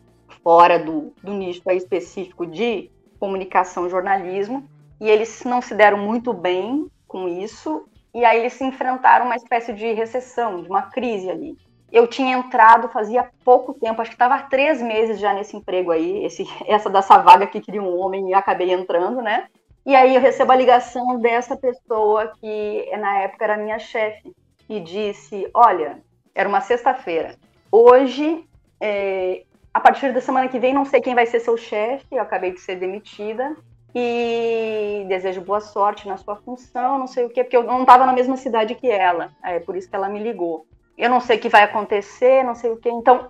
fora 0.43 0.79
do, 0.79 1.13
do 1.23 1.33
nicho 1.33 1.63
específico 1.71 2.47
de 2.47 2.91
comunicação 3.19 3.89
jornalismo, 3.89 4.69
e 5.01 5.09
eles 5.09 5.43
não 5.45 5.63
se 5.63 5.75
deram 5.75 5.99
muito 5.99 6.33
bem 6.33 6.87
com 7.09 7.27
isso 7.27 7.89
e 8.15 8.25
aí 8.25 8.41
eles 8.41 8.55
se 8.55 8.65
enfrentaram 8.65 9.27
uma 9.27 9.37
espécie 9.37 9.73
de 9.73 9.93
recessão, 9.93 10.63
de 10.63 10.69
uma 10.69 10.83
crise 10.83 11.31
ali. 11.31 11.57
Eu 11.91 12.07
tinha 12.07 12.37
entrado 12.37 12.89
fazia 12.89 13.29
pouco 13.45 13.73
tempo, 13.73 14.01
acho 14.01 14.11
que 14.11 14.15
estava 14.15 14.43
três 14.43 14.83
meses 14.83 15.19
já 15.19 15.33
nesse 15.33 15.57
emprego 15.57 15.91
aí, 15.91 16.25
esse, 16.25 16.47
essa 16.67 16.91
dessa 16.91 17.19
vaga 17.19 17.47
que 17.47 17.61
queria 17.61 17.83
um 17.83 17.99
homem 17.99 18.31
e 18.31 18.35
acabei 18.35 18.73
entrando, 18.73 19.23
né? 19.23 19.47
E 19.87 19.97
aí 19.97 20.15
eu 20.15 20.21
recebo 20.21 20.53
a 20.53 20.57
ligação 20.57 21.19
dessa 21.19 21.57
pessoa 21.57 22.33
que 22.41 22.97
na 22.99 23.21
época 23.21 23.45
era 23.45 23.57
minha 23.57 23.79
chefe 23.79 24.35
e 24.69 24.81
disse: 24.81 25.49
Olha, 25.55 25.99
era 26.35 26.49
uma 26.49 26.61
sexta-feira. 26.61 27.37
Hoje, 27.73 28.45
é, 28.81 29.45
a 29.73 29.81
partir 29.81 30.13
da 30.13 30.21
semana 30.21 30.49
que 30.49 30.59
vem, 30.59 30.75
não 30.75 30.85
sei 30.85 31.01
quem 31.01 31.15
vai 31.15 31.25
ser 31.25 31.41
seu 31.41 31.57
chefe, 31.57 32.05
eu 32.11 32.21
acabei 32.21 32.53
de 32.53 32.61
ser 32.61 32.77
demitida 32.77 33.57
e 33.95 35.05
desejo 35.09 35.41
boa 35.41 35.61
sorte 35.61 36.07
na 36.07 36.17
sua 36.17 36.37
função, 36.37 36.99
não 36.99 37.07
sei 37.07 37.25
o 37.25 37.31
quê, 37.31 37.43
porque 37.43 37.57
eu 37.57 37.65
não 37.65 37.83
estava 37.83 38.05
na 38.05 38.13
mesma 38.13 38.37
cidade 38.37 38.75
que 38.75 38.91
ela, 38.91 39.31
é 39.43 39.59
por 39.59 39.77
isso 39.77 39.89
que 39.89 39.97
ela 39.97 40.09
me 40.09 40.23
ligou. 40.23 40.67
Eu 40.97 41.09
não 41.09 41.21
sei 41.21 41.37
o 41.37 41.41
que 41.41 41.49
vai 41.49 41.63
acontecer, 41.63 42.43
não 42.43 42.55
sei 42.55 42.71
o 42.71 42.77
quê. 42.77 42.91
Então, 42.91 43.29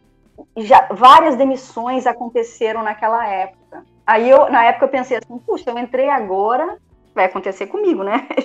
já 0.57 0.89
várias 0.91 1.37
demissões 1.37 2.07
aconteceram 2.07 2.83
naquela 2.83 3.27
época. 3.27 3.85
Aí 4.07 4.29
eu, 4.29 4.51
na 4.51 4.65
época, 4.65 4.87
eu 4.87 4.91
pensei 4.91 5.19
assim, 5.19 5.39
puxa, 5.39 5.71
eu 5.71 5.79
entrei 5.79 6.09
agora, 6.09 6.79
vai 7.15 7.27
acontecer 7.27 7.67
comigo, 7.67 8.03
né? 8.03 8.27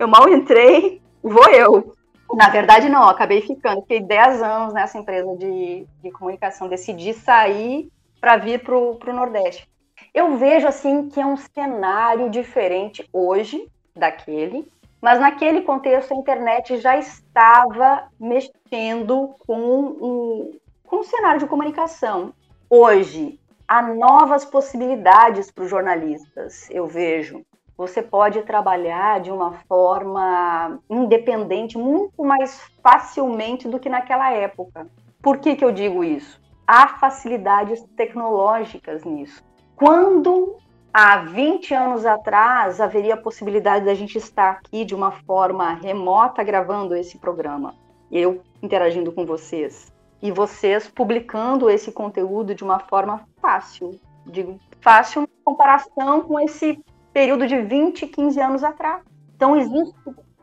Eu, 0.00 0.06
eu 0.06 0.08
mal 0.08 0.28
entrei, 0.28 1.00
vou 1.22 1.46
eu. 1.50 1.94
Na 2.32 2.48
verdade, 2.48 2.88
não, 2.88 3.08
acabei 3.08 3.42
ficando. 3.42 3.82
Fiquei 3.82 4.00
10 4.00 4.42
anos 4.42 4.72
nessa 4.72 4.98
empresa 4.98 5.36
de, 5.36 5.86
de 6.02 6.10
comunicação. 6.10 6.68
Decidi 6.68 7.12
sair 7.12 7.90
para 8.18 8.38
vir 8.38 8.62
para 8.62 8.74
o 8.74 9.12
Nordeste. 9.12 9.68
Eu 10.12 10.36
vejo 10.36 10.66
assim 10.66 11.08
que 11.08 11.20
é 11.20 11.26
um 11.26 11.36
cenário 11.36 12.30
diferente 12.30 13.08
hoje 13.12 13.70
daquele, 13.94 14.66
mas 15.00 15.18
naquele 15.20 15.62
contexto 15.62 16.12
a 16.12 16.16
internet 16.16 16.78
já 16.78 16.96
estava 16.96 18.08
mexendo 18.18 19.34
com 19.46 19.58
um, 19.58 20.58
com 20.84 20.96
um 20.96 21.02
cenário 21.02 21.40
de 21.40 21.46
comunicação. 21.46 22.32
Hoje 22.68 23.38
há 23.66 23.82
novas 23.82 24.44
possibilidades 24.44 25.50
para 25.50 25.64
os 25.64 25.70
jornalistas, 25.70 26.68
eu 26.70 26.86
vejo. 26.86 27.44
Você 27.76 28.02
pode 28.02 28.42
trabalhar 28.42 29.20
de 29.20 29.30
uma 29.30 29.52
forma 29.66 30.78
independente 30.90 31.78
muito 31.78 32.22
mais 32.22 32.60
facilmente 32.82 33.66
do 33.66 33.78
que 33.78 33.88
naquela 33.88 34.30
época. 34.32 34.86
Por 35.22 35.38
que, 35.38 35.56
que 35.56 35.64
eu 35.64 35.72
digo 35.72 36.04
isso? 36.04 36.38
Há 36.66 36.88
facilidades 36.98 37.82
tecnológicas 37.96 39.02
nisso. 39.04 39.42
Quando 39.80 40.56
há 40.92 41.22
20 41.24 41.72
anos 41.72 42.04
atrás 42.04 42.82
haveria 42.82 43.14
a 43.14 43.16
possibilidade 43.16 43.86
da 43.86 43.94
gente 43.94 44.18
estar 44.18 44.50
aqui 44.50 44.84
de 44.84 44.94
uma 44.94 45.10
forma 45.10 45.72
remota 45.72 46.44
gravando 46.44 46.94
esse 46.94 47.16
programa, 47.16 47.74
eu 48.12 48.42
interagindo 48.62 49.10
com 49.10 49.24
vocês 49.24 49.90
e 50.20 50.30
vocês 50.30 50.86
publicando 50.86 51.70
esse 51.70 51.90
conteúdo 51.90 52.54
de 52.54 52.62
uma 52.62 52.78
forma 52.78 53.26
fácil. 53.40 53.98
Digo 54.26 54.60
fácil 54.82 55.22
em 55.22 55.42
comparação 55.42 56.24
com 56.24 56.38
esse 56.38 56.78
período 57.10 57.46
de 57.46 57.62
20, 57.62 58.06
15 58.06 58.38
anos 58.38 58.62
atrás. 58.62 59.02
Então 59.34 59.56
existe, 59.56 59.94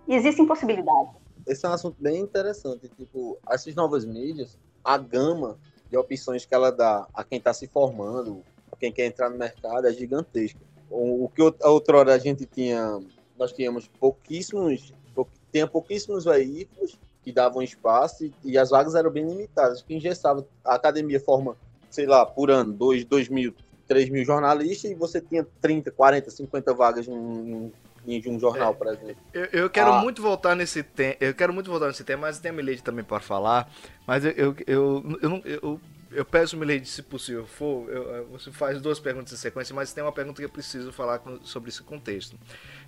existem 0.08 0.48
possibilidades. 0.48 1.14
Esse 1.46 1.64
é 1.64 1.70
um 1.70 1.74
assunto 1.74 1.98
bem 2.00 2.22
interessante. 2.22 2.90
Tipo, 2.90 3.38
essas 3.48 3.76
novas 3.76 4.04
mídias, 4.04 4.58
a 4.84 4.98
gama 4.98 5.60
de 5.92 5.96
opções 5.96 6.44
que 6.44 6.56
ela 6.56 6.72
dá 6.72 7.08
a 7.14 7.24
quem 7.24 7.38
está 7.38 7.54
se 7.54 7.68
formando, 7.68 8.44
quem 8.80 8.92
quer 8.92 9.06
entrar 9.06 9.30
no 9.30 9.38
mercado 9.38 9.88
é 9.88 9.94
gigantesco. 9.94 10.60
O, 10.90 11.30
que 11.34 11.42
outrora 11.42 12.14
a 12.14 12.18
gente 12.18 12.46
tinha, 12.46 13.00
nós 13.38 13.52
tínhamos 13.52 13.88
pouquíssimos, 14.00 14.94
pou, 15.14 15.28
tinha 15.52 15.68
pouquíssimos 15.68 16.26
veículos 16.26 16.98
que 17.24 17.32
davam 17.32 17.62
espaço 17.62 18.26
e, 18.26 18.34
e, 18.44 18.58
as 18.58 18.70
vagas 18.70 18.96
eram 18.96 19.12
bem 19.12 19.28
limitadas. 19.28 19.82
Que 19.82 19.96
engessava, 19.96 20.48
a 20.64 20.76
academia 20.76 21.20
forma, 21.20 21.58
sei 21.90 22.06
lá, 22.06 22.26
por 22.26 22.50
ano, 22.50 22.72
2 22.72 23.04
dois, 23.04 23.28
mil, 23.28 23.54
3 23.86 24.10
mil 24.10 24.24
jornalistas 24.24 24.90
e 24.92 24.96
você 24.96 25.20
tinha 25.20 25.46
30, 25.62 25.92
40, 25.92 26.32
50 26.32 26.74
vagas 26.74 27.08
em, 27.08 27.72
em 28.08 28.30
um 28.30 28.40
jornal, 28.40 28.72
é, 28.72 28.76
por 28.76 28.88
exemplo. 28.88 29.18
Eu, 29.34 29.46
eu 29.46 29.70
quero 29.70 29.92
ah. 29.92 30.02
muito 30.02 30.22
voltar 30.22 30.56
nesse 30.56 30.82
tema. 30.82 31.16
Eu 31.20 31.34
quero 31.34 31.54
muito 31.54 31.70
voltar 31.70 31.88
nesse 31.88 32.04
tema, 32.06 32.22
mas 32.22 32.40
tem 32.40 32.52
a 32.52 32.54
Milady 32.54 32.82
também 32.82 33.04
para 33.04 33.20
falar. 33.20 33.70
Mas 34.06 34.24
eu, 34.24 34.32
eu, 34.32 34.56
eu, 34.66 35.20
eu, 35.22 35.42
eu, 35.44 35.82
eu 36.12 36.26
peço, 36.26 36.58
Milady, 36.58 36.86
se 36.86 37.04
possível 37.04 37.46
for, 37.46 37.90
eu, 37.90 38.28
você 38.28 38.52
faz 38.52 38.82
duas 38.82 39.00
perguntas 39.00 39.34
em 39.34 39.38
sequência, 39.38 39.76
mas 39.76 39.94
tem 39.94 40.04
uma 40.04 40.12
pergunta 40.12 40.42
que 40.42 40.46
eu 40.46 40.50
preciso 40.50 40.92
falar 40.92 41.20
com, 41.20 41.44
sobre 41.44 41.70
esse 41.70 41.84
contexto, 41.84 42.38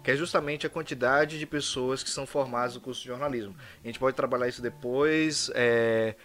que 0.03 0.11
é 0.11 0.15
justamente 0.15 0.65
a 0.65 0.69
quantidade 0.69 1.37
de 1.37 1.45
pessoas 1.45 2.03
que 2.03 2.09
são 2.09 2.25
formadas 2.25 2.75
no 2.75 2.81
curso 2.81 3.01
de 3.01 3.07
jornalismo. 3.07 3.55
A 3.83 3.87
gente 3.87 3.99
pode 3.99 4.15
trabalhar 4.15 4.47
isso 4.47 4.61
depois, 4.61 5.51
é, 5.53 6.15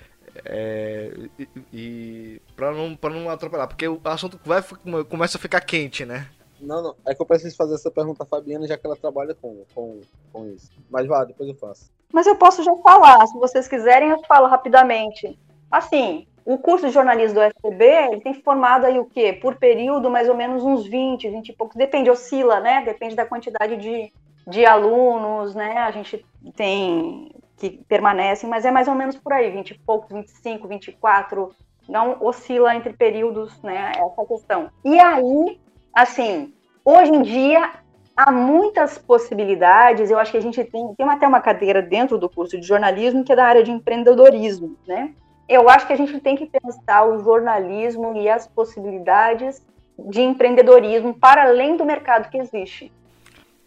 é, 0.44 1.12
e, 1.38 1.48
e 1.72 2.42
para 2.56 2.72
não, 2.72 2.98
não 3.02 3.30
atropelar, 3.30 3.68
porque 3.68 3.86
o 3.88 4.00
assunto 4.04 4.38
vai, 4.44 4.62
começa 5.08 5.38
a 5.38 5.40
ficar 5.40 5.60
quente, 5.60 6.04
né? 6.04 6.28
Não, 6.60 6.82
não, 6.82 6.96
é 7.06 7.14
que 7.14 7.20
eu 7.20 7.26
preciso 7.26 7.56
fazer 7.56 7.74
essa 7.74 7.90
pergunta 7.90 8.22
à 8.22 8.26
Fabiana, 8.26 8.66
já 8.66 8.78
que 8.78 8.86
ela 8.86 8.96
trabalha 8.96 9.34
com, 9.34 9.64
com, 9.74 10.00
com 10.32 10.46
isso. 10.46 10.70
Mas 10.88 11.06
vá, 11.06 11.24
depois 11.24 11.48
eu 11.48 11.54
faço. 11.54 11.90
Mas 12.12 12.26
eu 12.26 12.36
posso 12.36 12.62
já 12.62 12.74
falar, 12.76 13.26
se 13.26 13.34
vocês 13.34 13.68
quiserem, 13.68 14.10
eu 14.10 14.22
falo 14.24 14.46
rapidamente. 14.46 15.38
Assim, 15.70 16.26
o 16.44 16.58
curso 16.58 16.86
de 16.86 16.92
jornalismo 16.92 17.40
do 17.40 17.42
FPB, 17.42 17.84
ele 17.84 18.20
tem 18.20 18.34
formado 18.34 18.84
aí 18.84 18.98
o 18.98 19.06
quê? 19.06 19.32
Por 19.32 19.56
período, 19.56 20.10
mais 20.10 20.28
ou 20.28 20.36
menos 20.36 20.62
uns 20.62 20.86
20, 20.86 21.28
20 21.28 21.48
e 21.48 21.52
poucos, 21.52 21.76
depende, 21.76 22.10
oscila, 22.10 22.60
né? 22.60 22.82
Depende 22.84 23.16
da 23.16 23.24
quantidade 23.24 23.76
de, 23.76 24.12
de 24.46 24.66
alunos, 24.66 25.54
né? 25.54 25.78
A 25.78 25.90
gente 25.90 26.24
tem 26.54 27.34
que 27.56 27.70
permanecem, 27.88 28.48
mas 28.48 28.64
é 28.64 28.70
mais 28.70 28.88
ou 28.88 28.94
menos 28.94 29.16
por 29.16 29.32
aí, 29.32 29.50
20 29.50 29.70
e 29.70 29.78
poucos, 29.78 30.10
25, 30.10 30.68
24, 30.68 31.54
não 31.88 32.18
oscila 32.20 32.74
entre 32.74 32.92
períodos, 32.92 33.60
né? 33.62 33.92
Essa 33.96 34.26
questão. 34.26 34.70
E 34.84 34.98
aí, 34.98 35.58
assim, 35.94 36.52
hoje 36.84 37.10
em 37.10 37.22
dia 37.22 37.72
há 38.16 38.30
muitas 38.30 38.98
possibilidades. 38.98 40.10
Eu 40.10 40.18
acho 40.18 40.30
que 40.30 40.38
a 40.38 40.42
gente 40.42 40.62
tem, 40.64 40.94
tem 40.94 41.08
até 41.08 41.26
uma 41.26 41.40
cadeira 41.40 41.80
dentro 41.80 42.18
do 42.18 42.28
curso 42.28 42.58
de 42.58 42.66
jornalismo 42.66 43.24
que 43.24 43.32
é 43.32 43.36
da 43.36 43.46
área 43.46 43.62
de 43.62 43.70
empreendedorismo, 43.70 44.76
né? 44.86 45.14
Eu 45.48 45.68
acho 45.68 45.86
que 45.86 45.92
a 45.92 45.96
gente 45.96 46.18
tem 46.20 46.36
que 46.36 46.46
pensar 46.46 47.04
o 47.04 47.22
jornalismo 47.22 48.16
e 48.16 48.28
as 48.28 48.46
possibilidades 48.46 49.62
de 49.98 50.20
empreendedorismo 50.20 51.14
para 51.14 51.44
além 51.44 51.76
do 51.76 51.84
mercado 51.84 52.30
que 52.30 52.38
existe. 52.38 52.90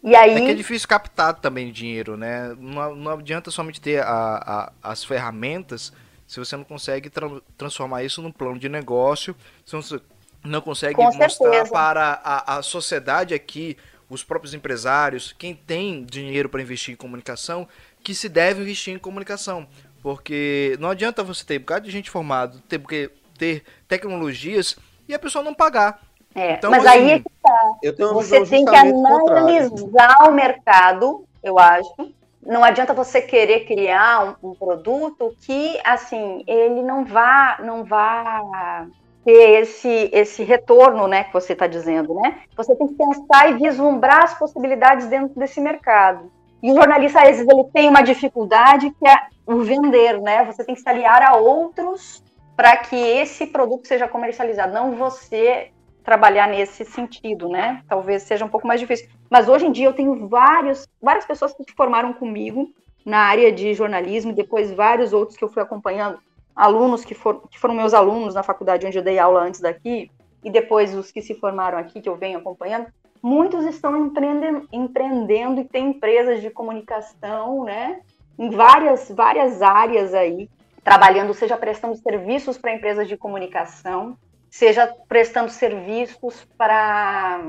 E 0.02 0.14
aí... 0.14 0.34
É 0.34 0.40
que 0.40 0.50
é 0.50 0.54
difícil 0.54 0.88
captar 0.88 1.34
também 1.34 1.72
dinheiro, 1.72 2.16
né? 2.16 2.54
Não, 2.58 2.94
não 2.94 3.12
adianta 3.12 3.50
somente 3.50 3.80
ter 3.80 4.02
a, 4.02 4.72
a, 4.82 4.90
as 4.90 5.04
ferramentas 5.04 5.92
se 6.28 6.38
você 6.38 6.56
não 6.56 6.62
consegue 6.62 7.08
tra 7.08 7.26
transformar 7.56 8.04
isso 8.04 8.20
num 8.20 8.30
plano 8.30 8.58
de 8.58 8.68
negócio, 8.68 9.34
se 9.64 9.74
você 9.74 9.98
não 10.44 10.60
consegue 10.60 10.94
Com 10.94 11.04
mostrar 11.04 11.30
certeza. 11.30 11.70
para 11.72 12.20
a, 12.22 12.58
a 12.58 12.62
sociedade 12.62 13.32
aqui, 13.32 13.78
os 14.10 14.22
próprios 14.22 14.52
empresários, 14.52 15.34
quem 15.38 15.54
tem 15.54 16.04
dinheiro 16.04 16.50
para 16.50 16.60
investir 16.60 16.92
em 16.92 16.96
comunicação, 16.96 17.66
que 18.04 18.14
se 18.14 18.28
deve 18.28 18.60
investir 18.60 18.94
em 18.94 18.98
comunicação. 18.98 19.66
Porque 20.08 20.74
não 20.80 20.88
adianta 20.88 21.22
você 21.22 21.44
ter 21.44 21.58
um 21.58 21.60
bocado 21.60 21.84
de 21.84 21.90
gente 21.90 22.10
formada, 22.10 22.56
ter, 22.66 22.78
porque, 22.78 23.10
ter 23.38 23.62
tecnologias 23.86 24.74
e 25.06 25.12
a 25.12 25.18
pessoa 25.18 25.44
não 25.44 25.52
pagar. 25.52 26.00
É, 26.34 26.54
então, 26.54 26.70
mas 26.70 26.86
assim, 26.86 26.96
aí 26.96 27.10
é 27.10 27.18
que 27.18 27.30
tá. 27.42 28.04
Você 28.14 28.42
tem 28.46 28.64
que 28.64 28.74
analisar 28.74 30.26
o 30.26 30.32
mercado, 30.32 31.26
eu 31.42 31.58
acho. 31.58 32.10
Não 32.42 32.64
adianta 32.64 32.94
você 32.94 33.20
querer 33.20 33.66
criar 33.66 34.38
um, 34.42 34.48
um, 34.48 34.54
produto 34.54 35.36
que, 35.42 35.78
assim, 35.84 36.42
ele 36.46 36.82
não 36.82 37.04
vá, 37.04 37.58
não 37.62 37.84
vá 37.84 38.86
ter 39.26 39.60
esse, 39.60 40.08
esse 40.10 40.42
retorno, 40.42 41.06
né, 41.06 41.24
que 41.24 41.34
você 41.34 41.52
está 41.52 41.66
dizendo, 41.66 42.14
né? 42.14 42.38
Você 42.56 42.74
tem 42.74 42.88
que 42.88 42.94
pensar 42.94 43.50
e 43.50 43.58
vislumbrar 43.58 44.24
as 44.24 44.38
possibilidades 44.38 45.06
dentro 45.06 45.38
desse 45.38 45.60
mercado. 45.60 46.32
E 46.62 46.70
o 46.70 46.74
jornalista, 46.74 47.20
às 47.20 47.28
vezes, 47.28 47.46
ele 47.48 47.64
tem 47.72 47.88
uma 47.88 48.02
dificuldade 48.02 48.90
que 48.90 49.08
é 49.08 49.16
o 49.46 49.62
vender, 49.62 50.20
né? 50.20 50.44
Você 50.44 50.64
tem 50.64 50.74
que 50.74 50.80
se 50.80 50.88
aliar 50.88 51.22
a 51.22 51.36
outros 51.36 52.22
para 52.56 52.76
que 52.76 52.96
esse 52.96 53.46
produto 53.46 53.86
seja 53.86 54.08
comercializado, 54.08 54.72
não 54.72 54.96
você 54.96 55.70
trabalhar 56.02 56.48
nesse 56.48 56.84
sentido, 56.84 57.48
né? 57.48 57.82
Talvez 57.88 58.22
seja 58.22 58.44
um 58.44 58.48
pouco 58.48 58.66
mais 58.66 58.80
difícil. 58.80 59.08
Mas 59.30 59.48
hoje 59.48 59.66
em 59.66 59.72
dia 59.72 59.86
eu 59.86 59.92
tenho 59.92 60.26
vários, 60.26 60.88
várias 61.00 61.24
pessoas 61.24 61.52
que 61.52 61.62
se 61.62 61.72
formaram 61.76 62.12
comigo 62.12 62.72
na 63.04 63.18
área 63.18 63.52
de 63.52 63.72
jornalismo, 63.74 64.32
e 64.32 64.34
depois 64.34 64.72
vários 64.72 65.12
outros 65.12 65.36
que 65.36 65.44
eu 65.44 65.48
fui 65.48 65.62
acompanhando, 65.62 66.18
alunos 66.54 67.04
que, 67.04 67.14
for, 67.14 67.48
que 67.48 67.58
foram 67.58 67.74
meus 67.74 67.94
alunos 67.94 68.34
na 68.34 68.42
faculdade 68.42 68.86
onde 68.86 68.98
eu 68.98 69.02
dei 69.02 69.18
aula 69.18 69.42
antes 69.42 69.60
daqui, 69.60 70.10
e 70.44 70.50
depois 70.50 70.94
os 70.94 71.10
que 71.10 71.22
se 71.22 71.34
formaram 71.34 71.78
aqui, 71.78 72.00
que 72.00 72.08
eu 72.08 72.16
venho 72.16 72.38
acompanhando, 72.38 72.86
muitos 73.22 73.64
estão 73.64 74.06
empreendendo, 74.06 74.68
empreendendo 74.72 75.60
e 75.60 75.64
têm 75.64 75.90
empresas 75.90 76.40
de 76.40 76.50
comunicação, 76.50 77.64
né? 77.64 78.00
Em 78.38 78.50
várias, 78.50 79.10
várias 79.10 79.62
áreas 79.62 80.14
aí, 80.14 80.48
trabalhando, 80.84 81.34
seja 81.34 81.56
prestando 81.56 81.96
serviços 81.96 82.56
para 82.56 82.74
empresas 82.74 83.08
de 83.08 83.16
comunicação, 83.16 84.16
seja 84.50 84.86
prestando 85.08 85.50
serviços 85.50 86.46
para 86.56 87.42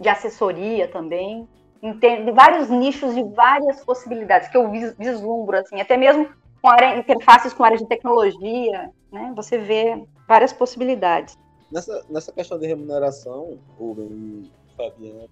de 0.00 0.08
assessoria 0.08 0.88
também. 0.88 1.48
de 1.80 2.30
vários 2.32 2.68
nichos 2.68 3.16
e 3.16 3.22
várias 3.22 3.84
possibilidades 3.84 4.48
que 4.48 4.56
eu 4.56 4.70
vislumbro, 4.98 5.58
assim, 5.58 5.80
até 5.80 5.96
mesmo 5.96 6.28
com 6.60 6.68
área, 6.68 6.96
interfaces 6.96 7.52
com 7.52 7.64
áreas 7.64 7.80
de 7.80 7.88
tecnologia, 7.88 8.90
né? 9.10 9.32
Você 9.34 9.58
vê 9.58 10.04
várias 10.28 10.52
possibilidades. 10.52 11.36
Nessa, 11.70 12.04
nessa 12.08 12.30
questão 12.32 12.58
de 12.58 12.66
remuneração, 12.66 13.58
Rubem 13.78 14.50
Fabiana, 14.76 15.28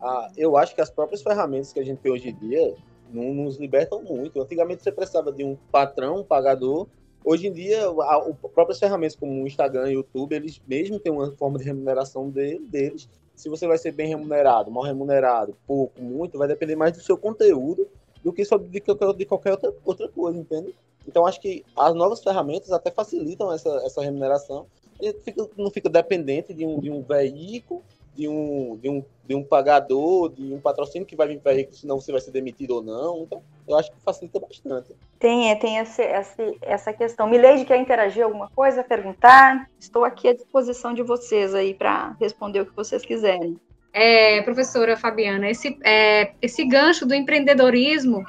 ah, 0.00 0.30
eu 0.36 0.56
acho 0.56 0.74
que 0.74 0.80
as 0.80 0.90
próprias 0.90 1.22
ferramentas 1.22 1.72
que 1.72 1.80
a 1.80 1.84
gente 1.84 1.98
tem 1.98 2.12
hoje 2.12 2.28
em 2.28 2.34
dia 2.34 2.74
não 3.10 3.32
nos 3.32 3.56
libertam 3.58 4.02
muito. 4.02 4.40
Antigamente 4.40 4.82
você 4.82 4.92
precisava 4.92 5.32
de 5.32 5.44
um 5.44 5.56
patrão, 5.70 6.18
um 6.18 6.24
pagador. 6.24 6.86
Hoje 7.24 7.46
em 7.46 7.52
dia, 7.52 7.86
as 7.88 8.36
próprias 8.52 8.78
ferramentas 8.78 9.16
como 9.16 9.42
o 9.42 9.46
Instagram 9.46 9.90
e 9.90 9.96
o 9.96 10.00
YouTube, 10.00 10.34
eles 10.34 10.60
mesmo 10.66 10.98
têm 10.98 11.10
uma 11.10 11.30
forma 11.32 11.58
de 11.58 11.64
remuneração 11.64 12.28
deles. 12.28 13.08
Se 13.34 13.48
você 13.48 13.66
vai 13.66 13.78
ser 13.78 13.92
bem 13.92 14.08
remunerado, 14.08 14.70
mal 14.70 14.84
remunerado, 14.84 15.56
pouco, 15.66 16.00
muito, 16.02 16.38
vai 16.38 16.46
depender 16.46 16.76
mais 16.76 16.92
do 16.92 17.02
seu 17.02 17.16
conteúdo 17.16 17.88
do 18.22 18.32
que 18.32 18.44
só 18.44 18.58
de 18.58 18.80
qualquer, 18.80 19.12
de 19.14 19.24
qualquer 19.24 19.50
outra, 19.52 19.74
outra 19.84 20.08
coisa, 20.08 20.38
entende? 20.38 20.74
Então, 21.06 21.26
acho 21.26 21.40
que 21.40 21.64
as 21.76 21.94
novas 21.94 22.22
ferramentas 22.22 22.72
até 22.72 22.90
facilitam 22.90 23.52
essa, 23.52 23.70
essa 23.84 24.02
remuneração. 24.02 24.66
E 25.00 25.12
fica, 25.12 25.48
não 25.56 25.70
fica 25.70 25.88
dependente 25.88 26.54
de 26.54 26.64
um, 26.64 26.78
de 26.78 26.90
um 26.90 27.02
veículo 27.02 27.82
de 28.14 28.28
um, 28.28 28.78
de 28.80 28.88
um, 28.88 29.04
de 29.26 29.34
um 29.34 29.42
pagador, 29.42 30.32
de 30.32 30.54
um 30.54 30.60
patrocínio 30.60 31.06
que 31.06 31.16
vai 31.16 31.26
vir 31.28 31.40
para 31.40 31.52
ele, 31.52 31.68
senão 31.72 32.00
você 32.00 32.12
vai 32.12 32.20
ser 32.20 32.30
demitido 32.30 32.76
ou 32.76 32.82
não. 32.82 33.22
Então, 33.22 33.42
eu 33.66 33.76
acho 33.76 33.90
que 33.90 34.00
facilita 34.04 34.38
bastante. 34.38 34.94
Tem, 35.18 35.50
é, 35.50 35.56
tem 35.56 35.78
esse, 35.78 36.02
esse, 36.02 36.58
essa 36.62 36.92
questão. 36.92 37.28
Mileide 37.28 37.64
quer 37.64 37.78
interagir 37.78 38.24
alguma 38.24 38.48
coisa, 38.50 38.84
perguntar? 38.84 39.68
Estou 39.80 40.04
aqui 40.04 40.28
à 40.28 40.34
disposição 40.34 40.94
de 40.94 41.02
vocês 41.02 41.54
aí 41.54 41.74
para 41.74 42.16
responder 42.20 42.60
o 42.60 42.66
que 42.66 42.76
vocês 42.76 43.04
quiserem. 43.04 43.58
É, 43.92 44.42
professora 44.42 44.96
Fabiana, 44.96 45.48
esse, 45.48 45.78
é, 45.84 46.32
esse 46.42 46.64
gancho 46.64 47.06
do 47.06 47.14
empreendedorismo, 47.14 48.24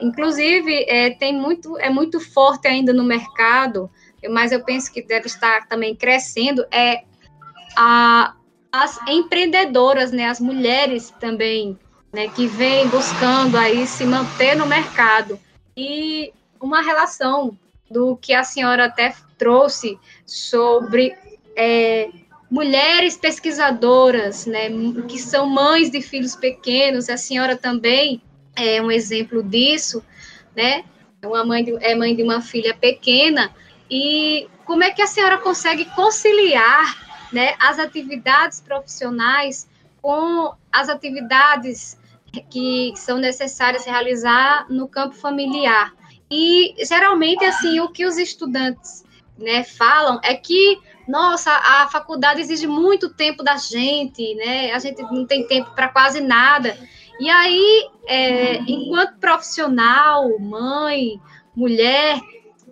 inclusive, 0.00 0.84
é, 0.88 1.10
tem 1.10 1.32
muito, 1.32 1.78
é 1.78 1.88
muito 1.88 2.18
forte 2.18 2.66
ainda 2.66 2.92
no 2.92 3.04
mercado, 3.04 3.88
mas 4.28 4.50
eu 4.50 4.64
penso 4.64 4.92
que 4.92 5.00
deve 5.00 5.26
estar 5.26 5.68
também 5.68 5.94
crescendo, 5.94 6.66
é 6.72 7.04
a, 7.76 8.34
as 8.74 8.98
empreendedoras, 9.06 10.10
né, 10.10 10.26
as 10.26 10.40
mulheres 10.40 11.14
também, 11.20 11.78
né, 12.12 12.26
que 12.26 12.48
vêm 12.48 12.88
buscando 12.88 13.56
aí 13.56 13.86
se 13.86 14.04
manter 14.04 14.56
no 14.56 14.66
mercado. 14.66 15.38
E 15.76 16.32
uma 16.60 16.82
relação 16.82 17.56
do 17.88 18.16
que 18.16 18.34
a 18.34 18.42
senhora 18.42 18.86
até 18.86 19.14
trouxe 19.38 19.96
sobre 20.26 21.14
é, 21.54 22.10
mulheres 22.50 23.16
pesquisadoras, 23.16 24.44
né, 24.44 24.68
que 25.08 25.20
são 25.20 25.46
mães 25.46 25.88
de 25.88 26.02
filhos 26.02 26.34
pequenos, 26.34 27.08
a 27.08 27.16
senhora 27.16 27.56
também 27.56 28.20
é 28.56 28.82
um 28.82 28.90
exemplo 28.90 29.40
disso, 29.40 30.04
né? 30.56 30.84
Uma 31.24 31.44
mãe 31.44 31.62
de, 31.64 31.76
é 31.80 31.94
mãe 31.94 32.14
de 32.16 32.24
uma 32.24 32.40
filha 32.40 32.74
pequena 32.74 33.54
e 33.88 34.48
como 34.64 34.82
é 34.82 34.90
que 34.90 35.00
a 35.00 35.06
senhora 35.06 35.38
consegue 35.38 35.84
conciliar 35.94 37.03
né, 37.34 37.56
as 37.58 37.80
atividades 37.80 38.60
profissionais 38.60 39.68
com 40.00 40.54
as 40.72 40.88
atividades 40.88 41.98
que 42.48 42.92
são 42.94 43.18
necessárias 43.18 43.84
realizar 43.84 44.66
no 44.70 44.86
campo 44.86 45.16
familiar. 45.16 45.92
E 46.30 46.74
geralmente 46.86 47.44
assim, 47.44 47.80
o 47.80 47.88
que 47.88 48.06
os 48.06 48.18
estudantes, 48.18 49.04
né, 49.36 49.64
falam 49.64 50.20
é 50.22 50.34
que 50.34 50.80
nossa, 51.08 51.50
a 51.50 51.88
faculdade 51.88 52.40
exige 52.40 52.66
muito 52.66 53.12
tempo 53.12 53.42
da 53.42 53.56
gente, 53.56 54.34
né? 54.36 54.72
A 54.72 54.78
gente 54.78 55.02
não 55.02 55.26
tem 55.26 55.46
tempo 55.46 55.70
para 55.74 55.88
quase 55.88 56.18
nada. 56.18 56.78
E 57.20 57.28
aí, 57.28 57.90
é, 58.06 58.56
enquanto 58.60 59.18
profissional, 59.18 60.38
mãe, 60.38 61.20
mulher, 61.54 62.18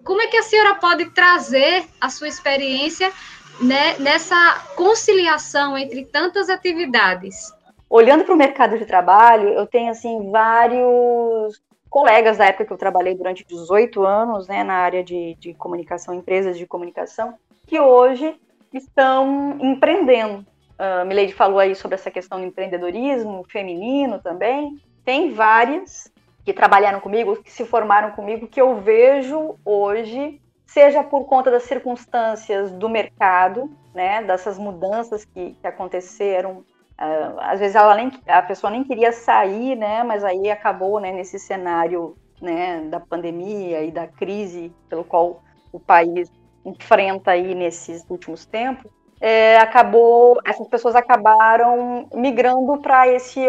como 0.02 0.22
é 0.22 0.28
que 0.28 0.36
a 0.38 0.42
senhora 0.42 0.76
pode 0.76 1.10
trazer 1.10 1.84
a 2.00 2.08
sua 2.08 2.26
experiência 2.26 3.12
né, 3.60 3.96
nessa 3.98 4.60
conciliação 4.76 5.76
entre 5.76 6.04
tantas 6.04 6.48
atividades? 6.48 7.52
Olhando 7.88 8.24
para 8.24 8.34
o 8.34 8.38
mercado 8.38 8.78
de 8.78 8.86
trabalho, 8.86 9.50
eu 9.50 9.66
tenho 9.66 9.90
assim 9.90 10.30
vários 10.30 11.60
colegas 11.90 12.38
da 12.38 12.46
época 12.46 12.64
que 12.64 12.72
eu 12.72 12.78
trabalhei 12.78 13.14
durante 13.14 13.44
18 13.44 14.02
anos, 14.02 14.48
né, 14.48 14.64
na 14.64 14.74
área 14.74 15.04
de, 15.04 15.34
de 15.38 15.52
comunicação, 15.52 16.14
empresas 16.14 16.56
de 16.56 16.66
comunicação, 16.66 17.34
que 17.66 17.78
hoje 17.78 18.34
estão 18.72 19.58
empreendendo. 19.60 20.46
Uh, 20.72 21.06
Milady 21.06 21.34
falou 21.34 21.58
aí 21.58 21.74
sobre 21.74 21.94
essa 21.94 22.10
questão 22.10 22.40
do 22.40 22.46
empreendedorismo 22.46 23.44
feminino 23.46 24.18
também. 24.20 24.80
Tem 25.04 25.32
várias 25.32 26.10
que 26.44 26.52
trabalharam 26.52 26.98
comigo, 26.98 27.36
que 27.42 27.52
se 27.52 27.64
formaram 27.64 28.12
comigo, 28.12 28.48
que 28.48 28.60
eu 28.60 28.80
vejo 28.80 29.56
hoje 29.64 30.40
seja 30.72 31.04
por 31.04 31.24
conta 31.26 31.50
das 31.50 31.64
circunstâncias 31.64 32.72
do 32.72 32.88
mercado, 32.88 33.70
né, 33.94 34.22
dessas 34.22 34.58
mudanças 34.58 35.24
que, 35.24 35.54
que 35.60 35.66
aconteceram. 35.66 36.64
Uh, 36.98 37.38
às 37.40 37.60
vezes 37.60 37.76
ela 37.76 37.94
nem, 37.94 38.10
a 38.26 38.42
pessoa 38.42 38.70
nem 38.70 38.84
queria 38.84 39.12
sair, 39.12 39.76
né, 39.76 40.02
mas 40.02 40.24
aí 40.24 40.50
acabou, 40.50 40.98
né, 40.98 41.12
nesse 41.12 41.38
cenário, 41.38 42.16
né, 42.40 42.80
da 42.88 42.98
pandemia 42.98 43.82
e 43.82 43.90
da 43.90 44.06
crise 44.06 44.72
pelo 44.88 45.04
qual 45.04 45.42
o 45.72 45.78
país 45.78 46.30
enfrenta 46.64 47.32
aí 47.32 47.54
nesses 47.54 48.04
últimos 48.08 48.46
tempos, 48.46 48.90
é, 49.20 49.58
acabou, 49.58 50.38
essas 50.44 50.66
pessoas 50.68 50.94
acabaram 50.94 52.08
migrando 52.14 52.78
para 52.78 53.06
esse 53.08 53.40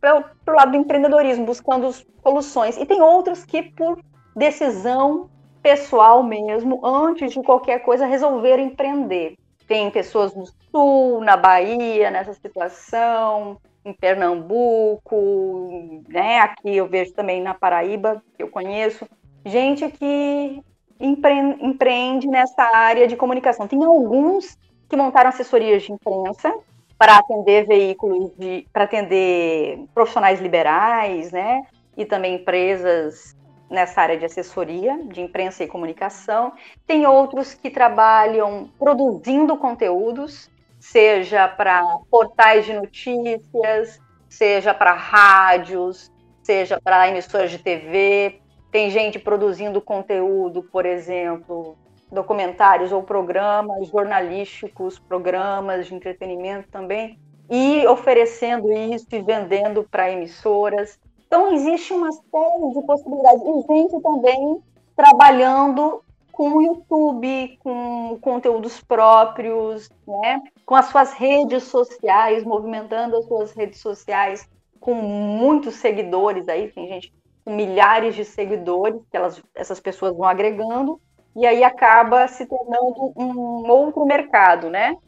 para 0.00 0.24
o 0.48 0.56
lado 0.56 0.72
do 0.72 0.76
empreendedorismo, 0.78 1.46
buscando 1.46 1.92
soluções. 2.24 2.76
E 2.76 2.84
tem 2.84 3.00
outros 3.00 3.44
que 3.44 3.62
por 3.62 4.00
decisão 4.34 5.30
pessoal 5.62 6.22
mesmo, 6.22 6.84
antes 6.84 7.32
de 7.32 7.42
qualquer 7.42 7.80
coisa, 7.80 8.06
resolver 8.06 8.58
empreender. 8.58 9.36
Tem 9.66 9.90
pessoas 9.90 10.34
no 10.34 10.46
Sul, 10.70 11.20
na 11.20 11.36
Bahia, 11.36 12.10
nessa 12.10 12.34
situação, 12.34 13.58
em 13.84 13.92
Pernambuco, 13.92 16.02
né? 16.08 16.40
Aqui 16.40 16.76
eu 16.76 16.86
vejo 16.86 17.12
também 17.12 17.40
na 17.40 17.54
Paraíba, 17.54 18.22
que 18.36 18.42
eu 18.42 18.48
conheço, 18.48 19.06
gente 19.44 19.88
que 19.88 20.62
empreende 21.00 22.28
nessa 22.28 22.62
área 22.62 23.08
de 23.08 23.16
comunicação. 23.16 23.66
Tem 23.66 23.82
alguns 23.82 24.56
que 24.88 24.96
montaram 24.96 25.30
assessorias 25.30 25.82
de 25.82 25.92
imprensa 25.92 26.54
para 26.96 27.16
atender 27.16 27.66
veículos 27.66 28.30
para 28.72 28.84
atender 28.84 29.84
profissionais 29.92 30.40
liberais, 30.40 31.32
né? 31.32 31.62
E 31.96 32.04
também 32.04 32.36
empresas 32.36 33.36
nessa 33.72 34.02
área 34.02 34.18
de 34.18 34.26
assessoria, 34.26 34.98
de 35.06 35.22
imprensa 35.22 35.64
e 35.64 35.66
comunicação. 35.66 36.52
Tem 36.86 37.06
outros 37.06 37.54
que 37.54 37.70
trabalham 37.70 38.70
produzindo 38.78 39.56
conteúdos, 39.56 40.50
seja 40.78 41.48
para 41.48 41.82
portais 42.10 42.66
de 42.66 42.74
notícias, 42.74 43.98
seja 44.28 44.74
para 44.74 44.92
rádios, 44.92 46.12
seja 46.42 46.80
para 46.80 47.08
emissoras 47.08 47.50
de 47.50 47.58
TV. 47.58 48.40
Tem 48.70 48.90
gente 48.90 49.18
produzindo 49.18 49.80
conteúdo, 49.80 50.62
por 50.62 50.84
exemplo, 50.84 51.76
documentários 52.10 52.92
ou 52.92 53.02
programas 53.02 53.88
jornalísticos, 53.88 54.98
programas 54.98 55.86
de 55.86 55.94
entretenimento 55.94 56.68
também, 56.68 57.18
e 57.50 57.86
oferecendo 57.86 58.70
isso 58.70 59.06
e 59.12 59.22
vendendo 59.22 59.82
para 59.90 60.10
emissoras. 60.10 60.98
Então, 61.32 61.50
existe 61.50 61.94
uma 61.94 62.12
série 62.12 62.74
de 62.74 62.82
possibilidades. 62.86 63.40
E 63.40 63.74
gente 63.74 64.02
também 64.02 64.62
trabalhando 64.94 66.04
com 66.30 66.58
o 66.58 66.60
YouTube, 66.60 67.58
com 67.64 68.18
conteúdos 68.20 68.82
próprios, 68.82 69.88
né? 70.06 70.42
com 70.66 70.74
as 70.74 70.84
suas 70.90 71.14
redes 71.14 71.62
sociais, 71.62 72.44
movimentando 72.44 73.16
as 73.16 73.24
suas 73.24 73.52
redes 73.52 73.80
sociais 73.80 74.46
com 74.78 74.92
muitos 74.92 75.76
seguidores 75.76 76.50
aí, 76.50 76.68
tem 76.68 76.86
gente 76.86 77.14
com 77.42 77.54
milhares 77.54 78.14
de 78.14 78.26
seguidores 78.26 79.00
que 79.10 79.16
elas, 79.16 79.42
essas 79.54 79.80
pessoas 79.80 80.14
vão 80.14 80.28
agregando, 80.28 81.00
e 81.34 81.46
aí 81.46 81.64
acaba 81.64 82.28
se 82.28 82.44
tornando 82.44 83.10
um 83.16 83.70
outro 83.70 84.04
mercado, 84.04 84.68
né? 84.68 84.98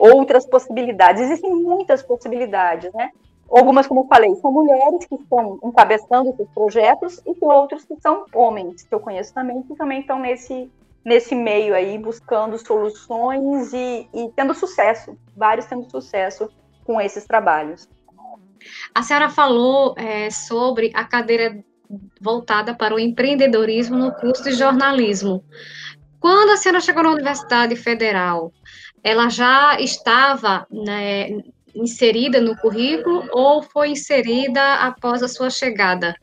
Outras 0.00 0.44
possibilidades. 0.46 1.22
Existem 1.22 1.54
muitas 1.54 2.02
possibilidades, 2.02 2.92
né? 2.92 3.10
Algumas, 3.50 3.86
como 3.86 4.06
falei, 4.06 4.34
são 4.36 4.52
mulheres 4.52 5.06
que 5.06 5.16
estão 5.16 5.58
encabeçando 5.64 6.30
esses 6.30 6.48
projetos 6.54 7.18
e 7.26 7.34
tem 7.34 7.48
outros 7.48 7.84
que 7.84 7.96
são 8.00 8.24
homens, 8.32 8.84
que 8.84 8.94
eu 8.94 9.00
conheço 9.00 9.34
também, 9.34 9.62
que 9.62 9.74
também 9.74 10.00
estão 10.00 10.20
nesse, 10.20 10.70
nesse 11.04 11.34
meio 11.34 11.74
aí, 11.74 11.98
buscando 11.98 12.56
soluções 12.64 13.72
e, 13.72 14.08
e 14.14 14.30
tendo 14.36 14.54
sucesso, 14.54 15.18
vários 15.36 15.66
tendo 15.66 15.90
sucesso 15.90 16.48
com 16.84 17.00
esses 17.00 17.24
trabalhos. 17.24 17.88
A 18.94 19.02
senhora 19.02 19.28
falou 19.28 19.94
é, 19.96 20.30
sobre 20.30 20.92
a 20.94 21.04
cadeira 21.04 21.64
voltada 22.20 22.74
para 22.74 22.94
o 22.94 23.00
empreendedorismo 23.00 23.96
no 23.96 24.12
curso 24.12 24.44
de 24.44 24.52
jornalismo. 24.52 25.44
Quando 26.20 26.50
a 26.50 26.56
senhora 26.56 26.80
chegou 26.80 27.02
na 27.02 27.10
Universidade 27.10 27.74
Federal, 27.74 28.52
ela 29.02 29.28
já 29.28 29.80
estava 29.80 30.66
né, 30.70 31.30
inserida 31.74 32.40
no 32.40 32.56
currículo 32.56 33.28
ou 33.32 33.62
foi 33.62 33.90
inserida 33.90 34.74
após 34.76 35.22
a 35.22 35.28
sua 35.28 35.50
chegada 35.50 36.14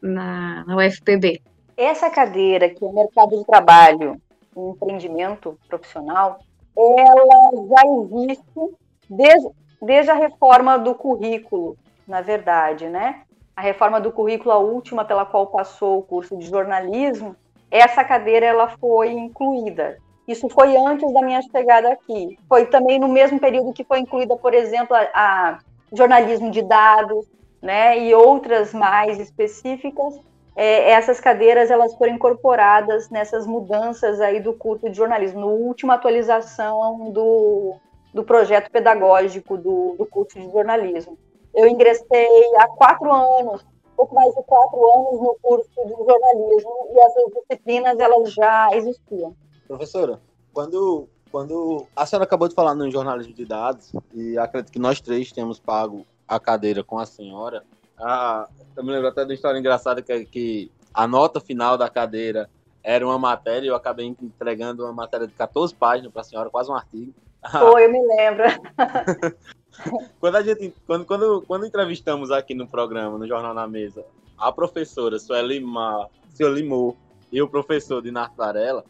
na, 0.00 0.64
na 0.66 0.76
UFPB? 0.76 1.42
Essa 1.76 2.10
cadeira, 2.10 2.68
que 2.68 2.84
é 2.84 2.92
mercado 2.92 3.38
de 3.38 3.44
trabalho 3.44 4.20
e 4.56 4.60
empreendimento 4.60 5.58
profissional, 5.68 6.40
ela 6.76 7.50
já 7.68 7.82
existe 7.86 8.76
desde, 9.08 9.50
desde 9.80 10.10
a 10.10 10.14
reforma 10.14 10.78
do 10.78 10.94
currículo, 10.94 11.76
na 12.06 12.20
verdade, 12.20 12.88
né? 12.88 13.22
A 13.54 13.60
reforma 13.60 14.00
do 14.00 14.12
currículo, 14.12 14.50
a 14.50 14.58
última 14.58 15.04
pela 15.04 15.26
qual 15.26 15.46
passou 15.48 15.98
o 15.98 16.02
curso 16.02 16.36
de 16.36 16.46
jornalismo, 16.46 17.36
essa 17.70 18.04
cadeira 18.04 18.46
ela 18.46 18.68
foi 18.78 19.12
incluída. 19.12 19.98
Isso 20.32 20.48
foi 20.48 20.76
antes 20.76 21.12
da 21.12 21.20
minha 21.20 21.42
chegada 21.42 21.92
aqui. 21.92 22.38
Foi 22.48 22.66
também 22.66 22.98
no 22.98 23.08
mesmo 23.08 23.38
período 23.38 23.72
que 23.72 23.84
foi 23.84 23.98
incluída, 23.98 24.34
por 24.36 24.54
exemplo, 24.54 24.96
a, 24.96 25.08
a 25.14 25.58
jornalismo 25.92 26.50
de 26.50 26.62
dados, 26.62 27.26
né, 27.60 27.98
e 27.98 28.14
outras 28.14 28.72
mais 28.72 29.20
específicas. 29.20 30.18
É, 30.56 30.90
essas 30.90 31.20
cadeiras 31.20 31.70
elas 31.70 31.94
foram 31.94 32.14
incorporadas 32.14 33.08
nessas 33.08 33.46
mudanças 33.46 34.20
aí 34.20 34.40
do 34.40 34.52
curso 34.52 34.88
de 34.90 34.96
jornalismo, 34.96 35.40
na 35.40 35.46
última 35.46 35.94
atualização 35.94 37.10
do, 37.10 37.76
do 38.12 38.24
projeto 38.24 38.70
pedagógico 38.70 39.56
do, 39.56 39.94
do 39.96 40.06
curso 40.06 40.38
de 40.38 40.50
jornalismo. 40.50 41.16
Eu 41.54 41.68
ingressei 41.68 42.56
há 42.58 42.66
quatro 42.68 43.10
anos, 43.12 43.64
pouco 43.96 44.14
mais 44.14 44.34
de 44.34 44.42
quatro 44.42 44.78
anos 44.94 45.20
no 45.20 45.36
curso 45.40 45.70
de 45.84 45.90
jornalismo 45.90 46.88
e 46.90 47.00
essas 47.00 47.24
disciplinas 47.34 47.98
elas 47.98 48.32
já 48.32 48.68
existiam. 48.72 49.34
Professora, 49.72 50.20
quando, 50.52 51.08
quando 51.30 51.86
a 51.96 52.04
senhora 52.04 52.24
acabou 52.24 52.46
de 52.46 52.54
falar 52.54 52.74
no 52.74 52.90
jornalismo 52.90 53.32
de 53.32 53.46
dados, 53.46 53.90
e 54.12 54.36
acredito 54.36 54.70
que 54.70 54.78
nós 54.78 55.00
três 55.00 55.32
temos 55.32 55.58
pago 55.58 56.04
a 56.28 56.38
cadeira 56.38 56.84
com 56.84 56.98
a 56.98 57.06
senhora, 57.06 57.64
ah, 57.98 58.46
eu 58.76 58.84
me 58.84 58.92
lembro 58.92 59.08
até 59.08 59.22
de 59.22 59.30
uma 59.30 59.34
história 59.34 59.58
engraçada 59.58 60.02
que, 60.02 60.26
que 60.26 60.70
a 60.92 61.06
nota 61.06 61.40
final 61.40 61.78
da 61.78 61.88
cadeira 61.88 62.50
era 62.84 63.06
uma 63.06 63.18
matéria, 63.18 63.68
eu 63.68 63.74
acabei 63.74 64.14
entregando 64.20 64.84
uma 64.84 64.92
matéria 64.92 65.26
de 65.26 65.32
14 65.32 65.74
páginas 65.74 66.12
para 66.12 66.20
a 66.20 66.24
senhora, 66.24 66.50
quase 66.50 66.70
um 66.70 66.74
artigo. 66.74 67.14
Foi, 67.50 67.86
eu 67.86 67.90
me 67.90 68.06
lembro. 68.06 68.44
quando, 70.20 70.36
a 70.36 70.42
gente, 70.42 70.74
quando, 70.86 71.06
quando, 71.06 71.42
quando 71.48 71.64
entrevistamos 71.64 72.30
aqui 72.30 72.52
no 72.52 72.68
programa, 72.68 73.16
no 73.16 73.26
Jornal 73.26 73.54
na 73.54 73.66
Mesa, 73.66 74.04
a 74.36 74.52
professora 74.52 75.18
Sueli 75.18 75.60
Mar, 75.60 76.08
Limor 76.38 76.94
e 77.32 77.40
o 77.40 77.48
professor 77.48 78.02
de 78.02 78.12
Varela, 78.36 78.84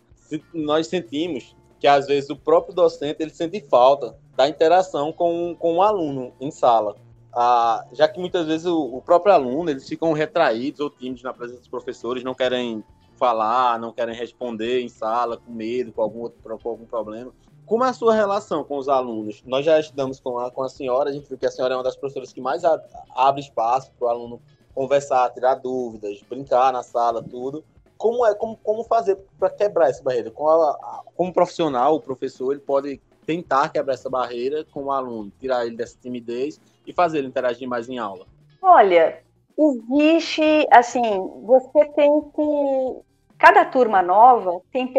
nós 0.52 0.86
sentimos 0.86 1.56
que 1.82 1.86
às 1.88 2.06
vezes 2.06 2.30
o 2.30 2.36
próprio 2.36 2.72
docente 2.72 3.20
ele 3.20 3.34
sente 3.34 3.60
falta 3.60 4.16
da 4.36 4.48
interação 4.48 5.12
com, 5.12 5.56
com 5.58 5.78
o 5.78 5.82
aluno 5.82 6.32
em 6.40 6.48
sala. 6.48 6.94
Ah, 7.32 7.84
já 7.92 8.06
que 8.06 8.20
muitas 8.20 8.46
vezes 8.46 8.66
o, 8.66 8.96
o, 8.96 9.02
próprio 9.02 9.34
aluno 9.34 9.68
eles 9.68 9.88
ficam 9.88 10.12
retraídos 10.12 10.80
ou 10.80 10.90
tímidos 10.90 11.24
na 11.24 11.32
presença 11.32 11.58
dos 11.58 11.68
professores, 11.68 12.22
não 12.22 12.34
querem 12.34 12.84
falar, 13.16 13.80
não 13.80 13.92
querem 13.92 14.14
responder 14.14 14.80
em 14.80 14.88
sala, 14.88 15.38
com 15.38 15.50
medo, 15.50 15.92
com 15.92 16.02
algum, 16.02 16.20
outro, 16.20 16.58
com 16.62 16.68
algum 16.68 16.84
problema. 16.84 17.32
Como 17.66 17.84
é 17.84 17.88
a 17.88 17.92
sua 17.92 18.14
relação 18.14 18.62
com 18.62 18.76
os 18.76 18.88
alunos? 18.88 19.42
Nós 19.44 19.64
já 19.64 19.80
estudamos 19.80 20.20
com 20.20 20.38
a, 20.38 20.50
com 20.52 20.62
a 20.62 20.68
senhora, 20.68 21.10
a 21.10 21.12
gente 21.12 21.28
viu 21.28 21.38
que 21.38 21.46
a 21.46 21.50
senhora 21.50 21.74
é 21.74 21.76
uma 21.76 21.82
das 21.82 21.96
professoras 21.96 22.32
que 22.32 22.40
mais 22.40 22.64
a, 22.64 22.80
abre 23.14 23.40
espaço 23.40 23.90
para 23.98 24.06
o 24.06 24.10
aluno 24.10 24.42
conversar, 24.72 25.30
tirar 25.30 25.56
dúvidas, 25.56 26.22
brincar 26.28 26.72
na 26.72 26.82
sala, 26.82 27.22
tudo 27.22 27.64
como 28.02 28.26
é 28.26 28.34
como, 28.34 28.56
como 28.56 28.82
fazer 28.82 29.16
para 29.38 29.48
quebrar 29.48 29.88
essa 29.88 30.02
barreira? 30.02 30.28
Como, 30.32 30.50
a, 30.50 31.04
como 31.16 31.32
profissional, 31.32 31.94
o 31.94 32.00
professor, 32.00 32.50
ele 32.50 32.60
pode 32.60 33.00
tentar 33.24 33.68
quebrar 33.68 33.94
essa 33.94 34.10
barreira 34.10 34.66
com 34.72 34.84
o 34.84 34.90
aluno, 34.90 35.30
tirar 35.38 35.64
ele 35.64 35.76
dessa 35.76 35.96
timidez 36.02 36.60
e 36.84 36.92
fazer 36.92 37.18
ele 37.18 37.28
interagir 37.28 37.68
mais 37.68 37.88
em 37.88 37.98
aula? 37.98 38.26
Olha, 38.60 39.22
existe, 39.56 40.66
assim, 40.72 41.00
você 41.44 41.84
tem 41.94 42.22
que. 42.34 43.12
Cada 43.38 43.64
turma 43.64 44.02
nova 44.02 44.60
tem 44.72 44.92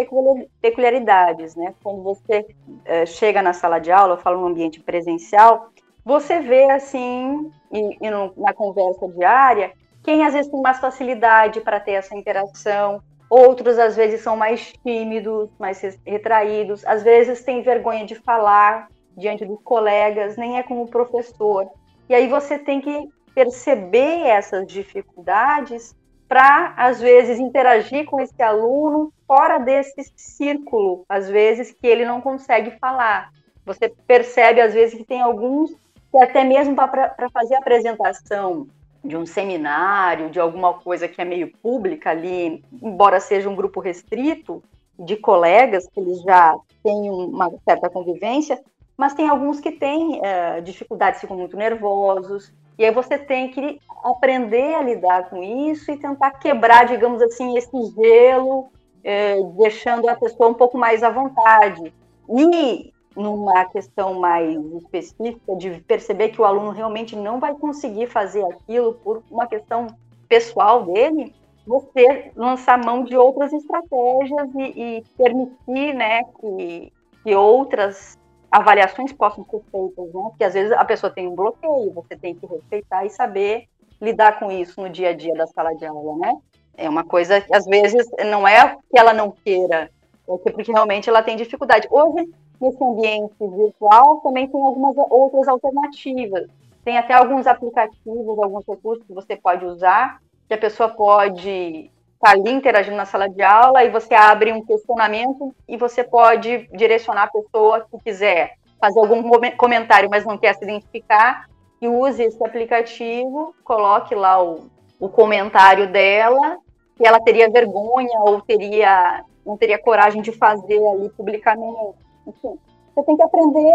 peculiaridades, 0.62 1.56
né? 1.56 1.74
Quando 1.84 2.04
você 2.04 2.46
é, 2.86 3.06
chega 3.06 3.42
na 3.42 3.52
sala 3.52 3.80
de 3.80 3.92
aula, 3.92 4.14
eu 4.14 4.18
falo 4.18 4.40
no 4.40 4.48
ambiente 4.48 4.82
presencial, 4.82 5.70
você 6.06 6.40
vê, 6.40 6.70
assim, 6.72 7.52
e, 7.72 7.98
e 8.02 8.10
no, 8.10 8.34
na 8.38 8.54
conversa 8.54 9.08
diária, 9.10 9.74
quem 10.04 10.26
às 10.26 10.34
vezes 10.34 10.52
tem 10.52 10.62
mais 10.62 10.80
facilidade 10.80 11.62
para 11.62 11.80
ter 11.80 11.94
essa 11.94 12.16
interação, 12.16 13.02
outros 13.30 13.80
às 13.80 13.96
vezes 13.96 14.22
são 14.22 14.36
mais 14.36 14.74
tímidos, 14.84 15.50
mais 15.58 15.82
retraídos, 16.06 16.86
às 16.86 17.02
vezes 17.02 17.44
têm 17.44 17.64
vergonha 17.64 18.06
de 18.06 18.16
falar 18.16 18.88
diante 19.16 19.46
dos 19.46 19.62
colegas, 19.64 20.36
nem 20.38 20.58
é 20.58 20.64
como 20.64 20.88
professor. 20.88 21.68
E 22.10 22.14
aí 22.14 22.28
você 22.28 22.60
tem 22.60 22.82
que 22.82 23.10
perceber 23.34 24.28
essas 24.28 24.68
dificuldades 24.68 25.96
para, 26.28 26.74
às 26.76 27.00
vezes, 27.00 27.40
interagir 27.40 28.06
com 28.06 28.20
esse 28.20 28.42
aluno 28.42 29.14
fora 29.28 29.58
desse 29.60 30.12
círculo, 30.16 31.06
às 31.08 31.30
vezes, 31.30 31.72
que 31.72 31.88
ele 31.88 32.06
não 32.06 32.22
consegue 32.22 32.72
falar. 32.80 33.30
Você 33.66 33.90
percebe, 34.08 34.60
às 34.60 34.74
vezes, 34.74 34.96
que 34.96 35.06
tem 35.06 35.22
alguns 35.22 35.72
que 36.12 36.18
até 36.18 36.44
mesmo 36.44 36.76
para 36.76 37.30
fazer 37.32 37.56
apresentação 37.56 38.68
de 39.04 39.18
um 39.18 39.26
seminário, 39.26 40.30
de 40.30 40.40
alguma 40.40 40.74
coisa 40.76 41.08
que 41.08 41.22
é 41.22 41.26
meio 41.26 41.52
pública 41.58 42.12
ali, 42.12 42.64
embora 42.82 43.20
seja 43.20 43.50
um 43.50 43.56
grupo 43.56 43.80
restrito 43.80 44.64
de 44.98 45.18
colegas 45.18 45.88
que 45.88 46.00
eles 46.00 46.22
já 46.22 46.56
têm 46.82 47.10
uma 47.10 47.52
certa 47.66 47.90
convivência, 47.90 48.62
mas 48.96 49.14
tem 49.14 49.28
alguns 49.28 49.60
que 49.60 49.72
têm 49.72 50.22
é, 50.24 50.62
dificuldades, 50.62 51.20
ficam 51.20 51.36
muito 51.36 51.58
nervosos, 51.58 52.54
e 52.78 52.86
aí 52.86 52.92
você 52.92 53.18
tem 53.18 53.50
que 53.50 53.80
aprender 54.04 54.76
a 54.76 54.82
lidar 54.82 55.30
com 55.30 55.44
isso 55.44 55.92
e 55.92 55.98
tentar 55.98 56.32
quebrar, 56.32 56.86
digamos 56.86 57.22
assim, 57.22 57.58
esse 57.58 57.72
gelo, 57.96 58.68
é, 59.04 59.42
deixando 59.58 60.08
a 60.08 60.16
pessoa 60.16 60.50
um 60.50 60.54
pouco 60.54 60.78
mais 60.78 61.04
à 61.04 61.10
vontade. 61.10 61.94
E 62.30 62.93
numa 63.16 63.66
questão 63.66 64.16
mais 64.16 64.56
específica 64.76 65.56
de 65.56 65.82
perceber 65.82 66.30
que 66.30 66.42
o 66.42 66.46
aluno 66.46 66.72
realmente 66.72 67.16
não 67.16 67.40
vai 67.40 67.54
conseguir 67.54 68.08
fazer 68.08 68.44
aquilo 68.46 68.94
por 68.96 69.24
uma 69.30 69.48
questão 69.48 69.88
pessoal 70.28 70.84
dele, 70.86 71.34
você 71.66 72.32
lançar 72.36 72.84
mão 72.84 73.04
de 73.04 73.16
outras 73.16 73.54
estratégias 73.54 74.50
e, 74.56 74.98
e 74.98 75.04
permitir 75.18 75.94
né, 75.94 76.24
que, 76.40 76.92
que 77.24 77.36
outras 77.36 78.18
avaliações 78.52 79.12
possam 79.12 79.46
ser 79.46 79.62
feitas, 79.72 80.14
né? 80.14 80.22
Porque 80.30 80.44
às 80.44 80.54
vezes 80.54 80.72
a 80.74 80.86
pessoa 80.86 81.12
tem 81.12 81.28
um 81.28 81.36
bloqueio, 81.36 81.92
você 81.94 82.16
tem 82.16 82.36
que 82.36 82.46
respeitar 82.46 83.06
e 83.06 83.10
saber 83.10 83.68
lidar 84.00 84.38
com 84.38 84.52
isso 84.52 84.80
no 84.80 84.90
dia 84.90 85.10
a 85.10 85.14
dia 85.14 85.34
da 85.34 85.48
sala 85.48 85.74
de 85.74 85.86
aula, 85.86 86.18
né? 86.18 86.34
É 86.76 86.90
uma 86.90 87.04
coisa 87.04 87.42
que 87.42 87.56
às 87.56 87.66
vezes 87.66 88.06
não 88.30 88.48
é 88.48 88.76
que 88.90 89.00
ela 89.00 89.14
não 89.14 89.32
queira, 89.32 89.90
porque 90.26 90.72
realmente 90.72 91.10
ela 91.10 91.24
tem 91.24 91.36
dificuldade. 91.36 91.88
Hoje 91.92 92.30
nesse 92.60 92.84
ambiente 92.84 93.34
virtual 93.40 94.18
também 94.22 94.48
tem 94.48 94.64
algumas 94.64 94.96
outras 94.98 95.48
alternativas. 95.48 96.48
Tem 96.84 96.98
até 96.98 97.14
alguns 97.14 97.48
aplicativos, 97.48 98.40
alguns 98.40 98.66
recursos 98.68 99.06
que 99.06 99.14
você 99.14 99.36
pode 99.36 99.66
usar, 99.66 100.20
que 100.48 100.54
a 100.54 100.58
pessoa 100.58 100.90
pode 100.90 101.50
estar 101.50 101.92
tá 102.20 102.32
ali 102.32 102.52
interagindo 102.52 102.96
na 102.96 103.06
sala 103.06 103.30
de 103.30 103.42
aula 103.42 103.84
e 103.84 103.90
você 103.90 104.14
abre 104.14 104.52
um 104.52 104.64
questionamento 104.66 105.54
e 105.68 105.78
você 105.78 106.04
pode 106.04 106.68
direcionar 106.74 107.24
a 107.24 107.32
pessoa 107.32 107.86
que 107.90 107.98
quiser 108.04 108.56
fazer 108.80 109.00
algum 109.00 109.24
comentário, 109.56 110.10
mas 110.10 110.26
não 110.26 110.38
quer 110.38 110.54
se 110.56 110.64
identificar, 110.66 111.46
e 111.82 111.88
use 111.88 112.22
esse 112.22 112.44
aplicativo, 112.46 113.56
coloque 113.64 114.14
lá 114.14 114.44
o, 114.44 114.70
o 115.00 115.08
comentário 115.08 115.90
dela, 115.90 116.58
que 116.96 117.08
ela 117.08 117.20
teria 117.22 117.50
vergonha 117.50 118.20
ou 118.20 118.42
teria 118.42 119.24
não 119.46 119.58
teria 119.58 119.80
coragem 119.80 120.22
de 120.22 120.32
fazer 120.32 120.86
ali 120.88 121.10
publicamente. 121.10 121.96
Enfim, 122.28 122.58
você 122.94 123.04
tem 123.04 123.16
que 123.16 123.24
aprender 123.24 123.74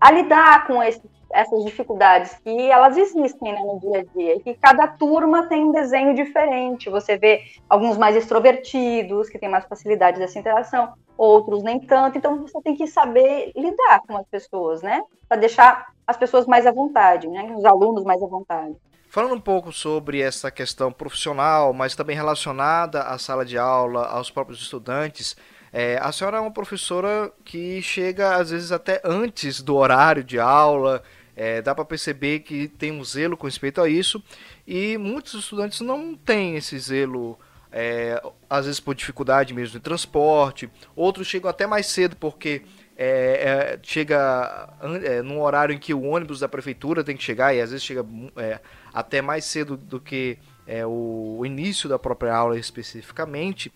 a 0.00 0.10
lidar 0.10 0.66
com 0.66 0.82
esse, 0.82 1.02
essas 1.32 1.64
dificuldades 1.64 2.38
que 2.38 2.70
elas 2.70 2.96
existem 2.96 3.52
né, 3.52 3.60
no 3.60 3.80
dia 3.80 4.00
a 4.00 4.04
dia. 4.04 4.36
E 4.36 4.40
que 4.40 4.54
cada 4.54 4.86
turma 4.86 5.46
tem 5.46 5.64
um 5.64 5.72
desenho 5.72 6.14
diferente. 6.14 6.90
Você 6.90 7.16
vê 7.16 7.42
alguns 7.68 7.96
mais 7.96 8.16
extrovertidos, 8.16 9.28
que 9.28 9.38
têm 9.38 9.48
mais 9.48 9.64
facilidade 9.64 10.18
dessa 10.18 10.38
interação, 10.38 10.92
outros 11.16 11.62
nem 11.62 11.80
tanto. 11.80 12.18
Então 12.18 12.42
você 12.42 12.60
tem 12.62 12.76
que 12.76 12.86
saber 12.86 13.52
lidar 13.56 14.00
com 14.06 14.16
as 14.16 14.26
pessoas, 14.26 14.82
né? 14.82 15.02
Para 15.28 15.38
deixar 15.38 15.92
as 16.06 16.16
pessoas 16.16 16.46
mais 16.46 16.66
à 16.66 16.72
vontade, 16.72 17.28
né? 17.28 17.54
Os 17.56 17.64
alunos 17.64 18.04
mais 18.04 18.22
à 18.22 18.26
vontade. 18.26 18.76
Falando 19.14 19.36
um 19.36 19.40
pouco 19.40 19.70
sobre 19.70 20.20
essa 20.20 20.50
questão 20.50 20.90
profissional, 20.90 21.72
mas 21.72 21.94
também 21.94 22.16
relacionada 22.16 23.02
à 23.02 23.16
sala 23.16 23.44
de 23.44 23.56
aula, 23.56 24.06
aos 24.08 24.28
próprios 24.28 24.60
estudantes, 24.60 25.36
é, 25.72 25.96
a 26.02 26.10
senhora 26.10 26.38
é 26.38 26.40
uma 26.40 26.50
professora 26.50 27.30
que 27.44 27.80
chega 27.80 28.34
às 28.34 28.50
vezes 28.50 28.72
até 28.72 29.00
antes 29.04 29.62
do 29.62 29.76
horário 29.76 30.24
de 30.24 30.40
aula, 30.40 31.00
é, 31.36 31.62
dá 31.62 31.72
para 31.72 31.84
perceber 31.84 32.40
que 32.40 32.66
tem 32.66 32.90
um 32.90 33.04
zelo 33.04 33.36
com 33.36 33.46
respeito 33.46 33.80
a 33.80 33.88
isso, 33.88 34.20
e 34.66 34.98
muitos 34.98 35.34
estudantes 35.34 35.80
não 35.80 36.16
têm 36.16 36.56
esse 36.56 36.76
zelo, 36.76 37.38
é, 37.70 38.20
às 38.50 38.66
vezes 38.66 38.80
por 38.80 38.96
dificuldade 38.96 39.54
mesmo 39.54 39.74
de 39.74 39.80
transporte, 39.80 40.68
outros 40.96 41.28
chegam 41.28 41.48
até 41.48 41.68
mais 41.68 41.86
cedo 41.86 42.16
porque 42.16 42.62
é, 42.96 43.76
é, 43.76 43.78
chega 43.80 44.70
é, 45.04 45.22
num 45.22 45.40
horário 45.40 45.74
em 45.74 45.78
que 45.78 45.92
o 45.92 46.02
ônibus 46.02 46.40
da 46.40 46.48
prefeitura 46.48 47.02
tem 47.02 47.16
que 47.16 47.22
chegar, 47.22 47.54
e 47.54 47.60
às 47.60 47.70
vezes 47.70 47.84
chega 47.84 48.04
é, 48.36 48.60
até 48.94 49.20
mais 49.20 49.44
cedo 49.44 49.76
do 49.76 50.00
que 50.00 50.38
é, 50.66 50.86
o, 50.86 51.42
início 51.44 51.88
da 51.88 51.98
própria 51.98 52.34
aula 52.34 52.56
especificamente. 52.56 53.72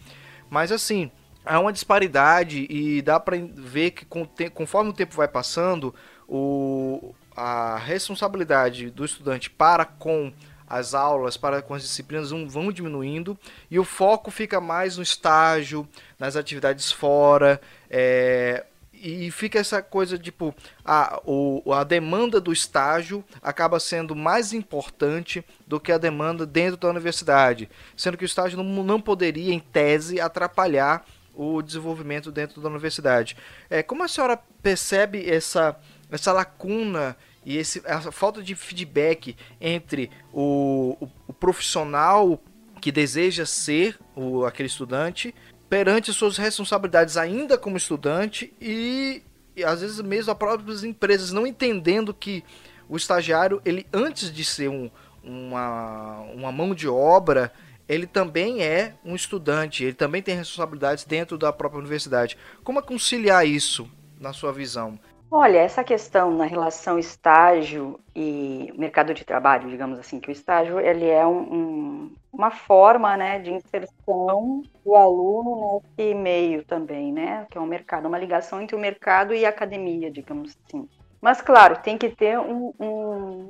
Mas 0.49 0.71
assim, 0.71 1.11
há 1.45 1.59
uma 1.59 1.73
disparidade 1.73 2.67
e 2.71 3.03
dá 3.03 3.19
para 3.19 3.37
ver 3.37 3.91
que 3.91 4.07
conforme 4.51 4.91
o 4.91 4.95
tempo 4.95 5.17
vai 5.17 5.27
passando, 5.27 5.93
o, 6.29 7.13
a 7.37 7.77
responsabilidade 7.77 8.91
do 8.91 9.05
estudante 9.05 9.51
para 9.51 9.85
com 9.85 10.33
as 10.69 10.95
aulas, 10.95 11.37
para 11.37 11.63
com 11.63 11.75
as 11.75 11.83
disciplinas 11.83 12.31
vão 12.31 12.71
diminuindo 12.71 13.39
e 13.71 13.79
o 13.79 13.85
foco 13.85 14.31
fica 14.31 14.61
mais 14.61 14.99
no 14.99 15.03
estágio, 15.03 15.89
nas 16.19 16.37
atividades 16.37 16.93
fora, 16.93 17.61
é, 17.91 18.67
e 19.03 19.31
fica 19.31 19.59
essa 19.59 19.83
coisa 19.83 20.19
tipo 20.19 20.55
a, 20.85 21.21
o, 21.25 21.73
a 21.73 21.85
demanda 21.85 22.41
do 22.41 22.53
estágio 22.53 23.25
acaba 23.43 23.79
sendo 23.79 24.15
mais 24.15 24.53
importante 24.53 25.45
do 25.67 25.79
que 25.79 25.93
a 25.93 25.99
demanda 25.99 26.45
dentro 26.47 26.77
da 26.77 26.89
universidade, 26.89 27.69
sendo 27.97 28.17
que 28.17 28.25
o 28.25 28.27
estágio 28.27 28.63
não, 28.63 28.83
não 28.83 29.01
poderia, 29.01 29.53
em 29.53 29.61
tese, 29.61 30.21
atrapalhar 30.21 31.05
o 31.35 31.63
desenvolvimento 31.63 32.33
dentro 32.33 32.61
da 32.61 32.69
universidade. 32.69 33.37
É, 33.71 33.83
como 33.83 34.03
a 34.03 34.09
senhora 34.09 34.37
percebe 34.61 35.29
essa, 35.31 35.79
essa 36.11 36.33
lacuna 36.33 37.17
e 37.47 37.57
esse, 37.57 37.81
essa 37.85 38.11
falta 38.11 38.43
de 38.43 38.55
feedback 38.55 39.37
entre 39.61 40.11
o, 40.33 40.97
o, 41.01 41.09
o 41.29 41.33
profissional 41.33 42.43
que 42.81 42.91
deseja 42.91 43.47
ser 43.47 43.99
o, 44.15 44.45
aquele 44.45 44.67
estudante 44.67 45.35
perante 45.69 46.13
suas 46.13 46.37
responsabilidades 46.37 47.17
ainda 47.17 47.59
como 47.59 47.77
estudante 47.77 48.53
e, 48.61 49.23
e 49.55 49.65
às 49.65 49.81
vezes 49.81 50.01
mesmo 50.01 50.33
as 50.33 50.39
próprias 50.39 50.83
empresas 50.83 51.33
não 51.33 51.47
entendendo 51.47 52.15
que 52.15 52.43
o 52.89 52.97
estagiário, 52.97 53.61
ele 53.65 53.87
antes 53.93 54.33
de 54.33 54.45
ser 54.45 54.69
um, 54.69 54.91
uma, 55.23 56.21
uma 56.35 56.51
mão 56.51 56.75
de 56.75 56.89
obra, 56.89 57.53
ele 57.89 58.07
também 58.07 58.63
é 58.63 58.95
um 59.05 59.15
estudante, 59.15 59.85
ele 59.85 59.95
também 59.95 60.23
tem 60.23 60.35
responsabilidades 60.35 61.05
dentro 61.05 61.37
da 61.37 61.53
própria 61.53 61.81
universidade. 61.81 62.37
Como 62.65 62.83
conciliar 62.83 63.47
isso 63.47 63.91
na 64.19 64.33
sua 64.33 64.53
visão? 64.53 64.99
Olha, 65.31 65.59
essa 65.59 65.85
questão 65.85 66.31
na 66.31 66.47
relação 66.47 66.99
estágio 66.99 68.01
e 68.17 68.73
mercado 68.79 69.13
de 69.13 69.27
trabalho, 69.27 69.69
digamos 69.69 69.99
assim, 69.99 70.19
que 70.19 70.31
o 70.31 70.33
estágio 70.33 70.81
ele 70.81 71.07
é 71.07 71.27
um, 71.27 71.39
um, 71.39 72.13
uma 72.33 72.51
forma 72.51 73.15
né, 73.15 73.39
de 73.39 73.53
inserção 73.53 74.63
do 74.83 74.95
aluno 74.95 75.83
nesse 75.99 76.15
meio 76.15 76.65
também, 76.65 77.13
né? 77.13 77.47
Que 77.51 77.59
é 77.59 77.61
um 77.61 77.67
mercado, 77.67 78.09
uma 78.09 78.19
ligação 78.19 78.63
entre 78.63 78.75
o 78.75 78.79
mercado 78.79 79.35
e 79.35 79.45
a 79.45 79.51
academia, 79.51 80.11
digamos 80.11 80.57
assim. 80.65 80.89
Mas, 81.21 81.43
claro, 81.43 81.77
tem 81.83 81.99
que 81.99 82.09
ter 82.09 82.39
um, 82.39 82.73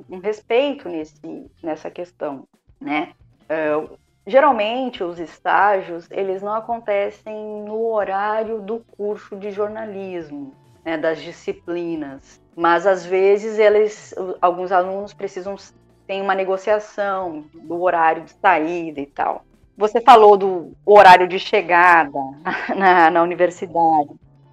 um, 0.09 0.19
respeito 0.19 0.89
nesse, 0.89 1.49
nessa 1.63 1.89
questão, 1.89 2.45
né? 2.81 3.13
Uh, 3.45 3.97
geralmente, 4.27 5.01
os 5.01 5.17
estágios, 5.17 6.09
eles 6.11 6.41
não 6.41 6.55
acontecem 6.55 7.63
no 7.63 7.85
horário 7.93 8.59
do 8.59 8.79
curso 8.97 9.37
de 9.37 9.51
jornalismo, 9.51 10.53
né, 10.89 10.97
das 10.97 11.21
disciplinas. 11.21 12.41
Mas 12.55 12.87
às 12.87 13.05
vezes 13.05 13.59
eles, 13.59 14.13
alguns 14.41 14.71
alunos 14.71 15.13
precisam 15.13 15.55
ter 16.07 16.21
uma 16.21 16.33
negociação 16.33 17.45
do 17.53 17.81
horário 17.81 18.23
de 18.23 18.31
saída 18.31 18.99
e 18.99 19.05
tal. 19.05 19.45
Você 19.77 20.01
falou 20.01 20.35
do 20.35 20.71
horário 20.85 21.27
de 21.27 21.37
chegada 21.37 22.19
na, 22.75 23.11
na 23.11 23.21
universidade. 23.21 24.09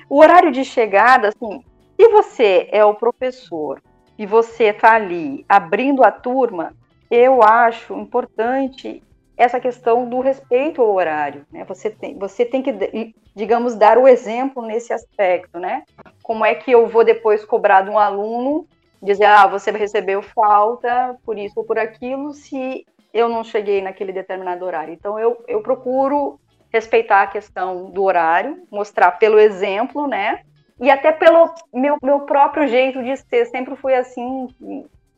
O 0.09 0.19
horário 0.19 0.53
de 0.53 0.65
chegada, 0.65 1.29
assim, 1.29 1.65
se 1.99 2.09
você 2.09 2.69
é 2.71 2.85
o 2.85 2.95
professor 2.95 3.83
e 4.19 4.27
você 4.27 4.65
está 4.65 4.95
ali 4.95 5.45
abrindo 5.49 6.05
a 6.05 6.11
turma, 6.11 6.75
eu 7.11 7.43
acho 7.43 7.95
importante 7.95 9.03
essa 9.37 9.61
questão 9.61 10.09
do 10.09 10.21
respeito 10.21 10.81
ao 10.81 10.95
horário, 10.95 11.45
né? 11.53 11.65
Você 11.65 11.91
tem, 11.91 12.19
você 12.19 12.45
tem 12.45 12.63
que, 12.63 13.15
digamos, 13.35 13.75
dar 13.75 13.99
o 13.99 14.09
exemplo 14.09 14.63
nesse 14.63 14.93
aspecto, 14.93 15.59
né? 15.59 15.83
Como 16.23 16.45
é 16.45 16.55
que 16.55 16.71
eu 16.71 16.87
vou 16.87 17.05
depois 17.05 17.45
cobrar 17.45 17.83
de 17.83 17.91
um 17.91 17.99
aluno, 17.99 18.67
dizer, 19.03 19.27
ah, 19.27 19.47
você 19.47 19.71
recebeu 19.71 20.23
falta 20.23 21.17
por 21.25 21.39
isso 21.39 21.55
ou 21.57 21.65
por 21.65 21.79
aquilo, 21.79 22.33
se 22.33 22.87
eu 23.13 23.29
não 23.29 23.45
cheguei 23.45 23.83
naquele 23.83 24.13
determinado 24.13 24.65
horário. 24.65 24.95
Então, 24.95 25.19
eu, 25.19 25.43
eu 25.47 25.61
procuro 25.61 26.41
respeitar 26.73 27.23
a 27.23 27.27
questão 27.27 27.91
do 27.91 28.03
horário, 28.05 28.63
mostrar 28.71 29.13
pelo 29.13 29.39
exemplo, 29.39 30.07
né? 30.07 30.41
E 30.81 30.91
até 30.91 31.13
pelo 31.13 31.55
meu, 31.73 31.97
meu 32.03 32.21
próprio 32.21 32.67
jeito 32.67 33.03
de 33.03 33.17
ser, 33.17 33.47
sempre 33.47 33.77
fui 33.77 33.95
assim 33.95 34.49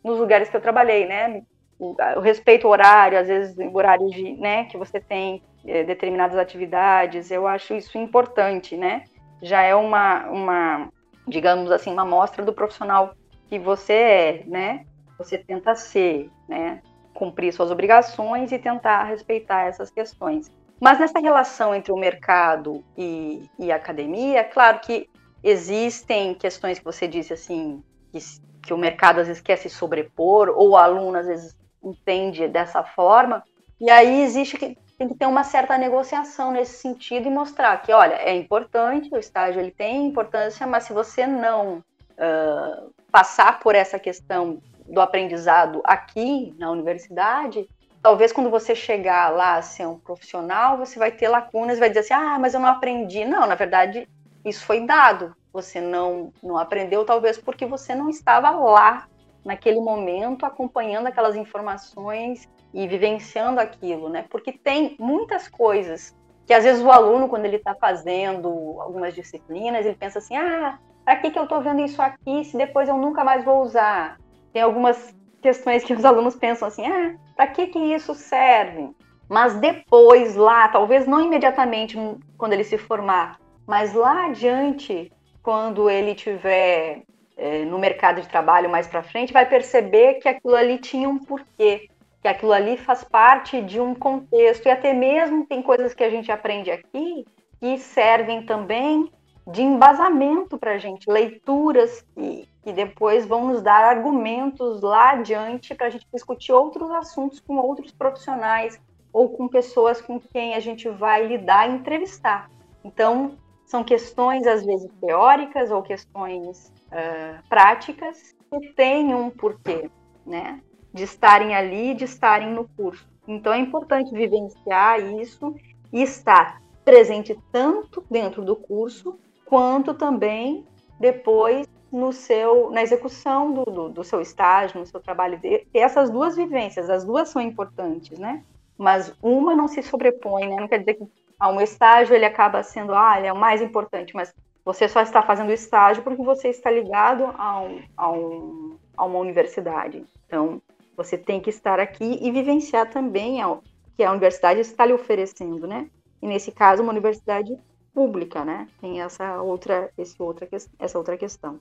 nos 0.05 0.19
lugares 0.19 0.49
que 0.49 0.57
eu 0.57 0.61
trabalhei, 0.61 1.07
né? 1.07 1.43
O, 1.79 2.21
respeito 2.21 2.67
ao 2.67 2.73
horário, 2.73 3.19
às 3.19 3.29
vezes 3.29 3.57
horário 3.73 4.09
de, 4.11 4.33
né, 4.35 4.65
que 4.65 4.77
você 4.77 5.01
tem 5.01 5.43
é, 5.67 5.85
determinadas 5.85 6.37
atividades, 6.37 7.31
eu 7.31 7.47
acho 7.47 7.75
isso 7.75 7.97
importante, 7.97 8.77
né? 8.77 9.05
Já 9.43 9.63
é 9.63 9.75
uma, 9.75 10.27
uma, 10.27 10.89
digamos 11.27 11.71
assim, 11.71 11.93
uma 11.93 12.05
mostra 12.05 12.45
do 12.45 12.53
profissional 12.53 13.15
que 13.49 13.59
você 13.59 13.93
é, 13.93 14.45
né? 14.47 14.85
Você 15.19 15.39
tenta 15.39 15.75
ser, 15.75 16.31
né? 16.49 16.81
Cumprir 17.15 17.53
suas 17.53 17.71
obrigações 17.71 18.51
e 18.53 18.59
tentar 18.59 19.05
respeitar 19.05 19.67
essas 19.67 19.91
questões. 19.91 20.51
Mas 20.81 20.99
nessa 20.99 21.19
relação 21.19 21.75
entre 21.75 21.93
o 21.93 21.97
mercado 21.97 22.85
e, 22.97 23.49
e 23.59 23.73
a 23.73 23.77
academia, 23.77 24.45
claro 24.45 24.79
que 24.81 25.09
existem 25.43 26.35
questões 26.35 26.79
que 26.79 26.85
você 26.85 27.09
disse 27.09 27.33
assim, 27.33 27.83
que, 28.13 28.19
que 28.63 28.73
o 28.73 28.79
mercado 28.79 29.21
às 29.21 29.27
vezes 29.27 29.43
quer 29.43 29.57
se 29.57 29.69
sobrepor, 29.69 30.51
ou 30.51 30.71
o 30.71 30.77
aluno 30.77 31.19
às 31.19 31.27
vezes 31.27 31.59
entende 31.91 32.49
dessa 32.49 32.83
forma. 32.83 33.43
E 33.81 33.91
aí 33.91 34.23
existe 34.23 34.57
que 34.57 34.77
tem 34.99 35.09
que 35.09 35.15
ter 35.15 35.27
uma 35.27 35.45
certa 35.45 35.79
negociação 35.79 36.51
nesse 36.51 36.81
sentido 36.81 37.29
e 37.29 37.31
mostrar 37.31 37.81
que, 37.83 37.93
olha, 37.93 38.15
é 38.15 38.35
importante, 38.35 39.15
o 39.15 39.19
estágio 39.19 39.61
ele 39.61 39.71
tem 39.71 40.07
importância, 40.07 40.67
mas 40.67 40.85
se 40.85 40.93
você 40.93 41.25
não 41.27 41.77
uh, 41.79 42.93
passar 43.11 43.61
por 43.61 43.77
essa 43.77 43.99
questão 43.99 44.61
do 44.89 45.01
aprendizado 45.01 45.81
aqui 45.85 46.53
na 46.59 46.71
universidade, 46.71 47.69
talvez 48.03 48.33
quando 48.33 48.51
você 48.51 48.75
chegar 48.75 49.29
lá 49.29 49.57
a 49.57 49.63
ser 49.63 49.87
um 49.87 49.99
profissional, 49.99 50.77
você 50.77 50.99
vai 50.99 51.13
ter 51.13 51.29
lacunas 51.29 51.79
vai 51.79 51.89
dizer 51.89 52.01
assim, 52.01 52.15
ah, 52.15 52.39
mas 52.39 52.55
eu 52.55 52.61
não 52.61 52.69
aprendi. 52.69 53.25
Não, 53.25 53.47
na 53.47 53.55
verdade, 53.55 54.09
isso 54.45 54.65
foi 54.65 54.85
dado. 54.85 55.35
Você 55.53 55.81
não, 55.81 56.33
não 56.43 56.59
aprendeu, 56.59 57.05
talvez 57.05 57.39
porque 57.39 57.67
você 57.67 57.95
não 57.95 58.09
estava 58.09 58.51
lá 58.51 59.07
naquele 59.45 59.81
momento, 59.81 60.45
acompanhando 60.45 61.07
aquelas 61.07 61.37
informações 61.37 62.49
e 62.73 62.87
vivenciando 62.87 63.61
aquilo, 63.61 64.09
né? 64.09 64.25
Porque 64.29 64.53
tem 64.53 64.97
muitas 64.99 65.49
coisas 65.49 66.17
que 66.47 66.55
às 66.55 66.65
vezes 66.65 66.83
o 66.83 66.91
aluno, 66.91 67.29
quando 67.29 67.45
ele 67.45 67.57
está 67.57 67.75
fazendo 67.75 68.49
algumas 68.81 69.15
disciplinas, 69.15 69.85
ele 69.85 69.97
pensa 69.97 70.19
assim: 70.19 70.37
ah, 70.37 70.79
para 71.05 71.17
que, 71.17 71.31
que 71.31 71.39
eu 71.39 71.45
estou 71.45 71.61
vendo 71.61 71.83
isso 71.83 72.01
aqui 72.01 72.45
se 72.45 72.57
depois 72.57 72.89
eu 72.89 72.97
nunca 72.97 73.23
mais 73.23 73.45
vou 73.45 73.63
usar? 73.63 74.19
Tem 74.53 74.63
algumas 74.63 75.15
questões 75.43 75.85
que 75.85 75.93
os 75.93 76.05
alunos 76.05 76.37
pensam 76.37 76.69
assim: 76.69 76.87
ah, 76.87 77.15
para 77.37 77.49
que, 77.49 77.67
que 77.67 77.79
isso 77.79 78.15
serve? 78.15 78.91
Mas 79.29 79.55
depois, 79.61 80.37
lá, 80.37 80.69
talvez 80.69 81.07
não 81.07 81.21
imediatamente 81.21 81.99
quando 82.39 82.55
ele 82.55 82.65
se 82.65 82.79
formar, 82.79 83.39
mas 83.67 83.93
lá 83.93 84.27
adiante, 84.27 85.13
quando 85.43 85.91
ele 85.91 86.15
tiver 86.15 87.03
é, 87.39 87.65
no 87.65 87.79
mercado 87.79 88.21
de 88.21 88.29
trabalho 88.29 88.69
mais 88.69 88.89
para 88.89 89.03
frente, 89.03 89.33
vai 89.33 89.49
perceber 89.49 90.15
que 90.15 90.29
aquilo 90.29 90.57
ali 90.57 90.79
tinha 90.79 91.09
um 91.09 91.19
porquê, 91.19 91.89
que 92.21 92.27
aquilo 92.27 92.53
ali 92.53 92.77
faz 92.77 93.05
parte 93.05 93.63
de 93.63 93.81
um 93.81 93.95
contexto, 93.95 94.67
e 94.67 94.71
até 94.71 94.93
mesmo 94.93 95.47
tem 95.47 95.63
coisas 95.63 95.95
que 95.95 96.03
a 96.03 96.11
gente 96.11 96.33
aprende 96.33 96.71
aqui 96.71 97.25
que 97.61 97.79
servem 97.79 98.45
também 98.45 99.11
de 99.47 99.63
embasamento 99.63 100.59
para 100.59 100.73
a 100.73 100.79
gente, 100.79 101.11
leituras 101.11 102.05
que, 102.15 102.47
que 102.63 102.73
depois 102.73 103.25
vão 103.25 103.47
nos 103.47 103.63
dar 103.63 103.83
argumentos 103.85 104.83
lá 104.83 105.13
adiante 105.13 105.75
para 105.75 105.87
a 105.87 105.91
gente 105.91 106.07
discutir 106.13 106.53
outros 106.53 106.91
assuntos 106.91 107.41
com 107.41 107.57
outros 107.57 107.91
profissionais 107.91 108.79
ou 109.13 109.31
com 109.31 109.49
pessoas 109.49 110.01
com 110.01 110.21
quem 110.21 110.55
a 110.55 110.61
gente 110.61 110.89
vai 110.89 111.27
lidar 111.27 111.69
e 111.69 111.75
entrevistar. 111.75 112.51
Então, 112.85 113.39
são 113.65 113.83
questões 113.83 114.47
às 114.47 114.65
vezes 114.65 114.91
teóricas 115.01 115.71
ou 115.71 115.83
questões 115.83 116.73
uh, 116.93 117.43
práticas 117.49 118.35
que 118.51 118.73
têm 118.73 119.15
um 119.15 119.31
porquê, 119.31 119.91
né? 120.27 120.61
De 120.93 121.05
estarem 121.05 121.55
ali, 121.55 121.95
de 121.95 122.05
estarem 122.05 122.53
no 122.53 122.69
curso. 122.69 123.07
Então 123.27 123.53
é 123.53 123.59
importante 123.59 124.13
vivenciar 124.13 125.01
isso 125.01 125.55
e 125.93 126.03
estar 126.03 126.63
presente 126.85 127.39
tanto 127.53 128.03
dentro 128.11 128.43
do 128.43 128.57
curso 128.57 129.19
quanto 129.45 129.93
também 129.93 130.67
depois 130.99 131.67
no 131.93 132.13
seu 132.13 132.71
na 132.71 132.83
execução 132.83 133.53
do, 133.53 133.65
do, 133.65 133.89
do 133.91 134.05
seu 134.05 134.21
estágio, 134.21 134.81
no 134.81 134.87
seu 134.87 135.01
trabalho. 135.01 135.41
Essas 135.73 136.11
duas 136.11 136.37
vivências, 136.37 136.89
as 136.89 137.05
duas 137.05 137.29
são 137.29 137.41
importantes, 137.41 138.19
né? 138.19 138.43
Mas 138.77 139.13
uma 139.23 139.55
não 139.55 139.69
se 139.69 139.83
sobrepõe, 139.83 140.49
né? 140.49 140.57
Não 140.57 140.69
quer 140.69 140.79
dizer 140.79 140.95
que 140.95 141.05
ah, 141.39 141.51
um 141.51 141.61
estágio 141.61 142.15
ele 142.15 142.25
acaba 142.25 142.63
sendo, 142.63 142.95
ah, 142.95 143.19
ele 143.19 143.27
é 143.27 143.33
o 143.33 143.39
mais 143.39 143.63
importante, 143.63 144.15
mas 144.15 144.35
Você 144.69 144.87
só 144.87 145.01
está 145.01 145.23
fazendo 145.23 145.51
estágio 145.51 146.03
porque 146.03 146.23
você 146.23 146.49
está 146.49 146.71
ligado 146.71 147.25
a, 147.39 147.59
um, 147.59 147.83
a, 147.97 148.13
um, 148.13 148.79
a 148.99 149.07
uma 149.07 149.19
universidade. 149.19 150.05
Então, 150.27 150.61
você 150.95 151.17
tem 151.17 151.41
que 151.41 151.49
estar 151.49 151.81
aqui 151.81 152.19
e 152.21 152.31
vivenciar 152.31 152.91
também 152.91 153.43
o 153.43 153.63
que 153.97 154.05
a 154.05 154.11
universidade 154.11 154.61
está 154.61 154.85
lhe 154.85 154.93
oferecendo, 154.93 155.67
né? 155.67 155.89
E 156.21 156.27
nesse 156.27 156.53
caso, 156.53 156.83
uma 156.83 156.93
universidade 156.93 157.59
pública, 157.95 158.45
né? 158.45 158.69
Tem 158.79 159.01
essa 159.01 159.41
outra, 159.41 159.91
esse 159.97 160.21
outra, 160.21 160.47
essa 160.79 160.99
outra 160.99 161.17
questão. 161.17 161.59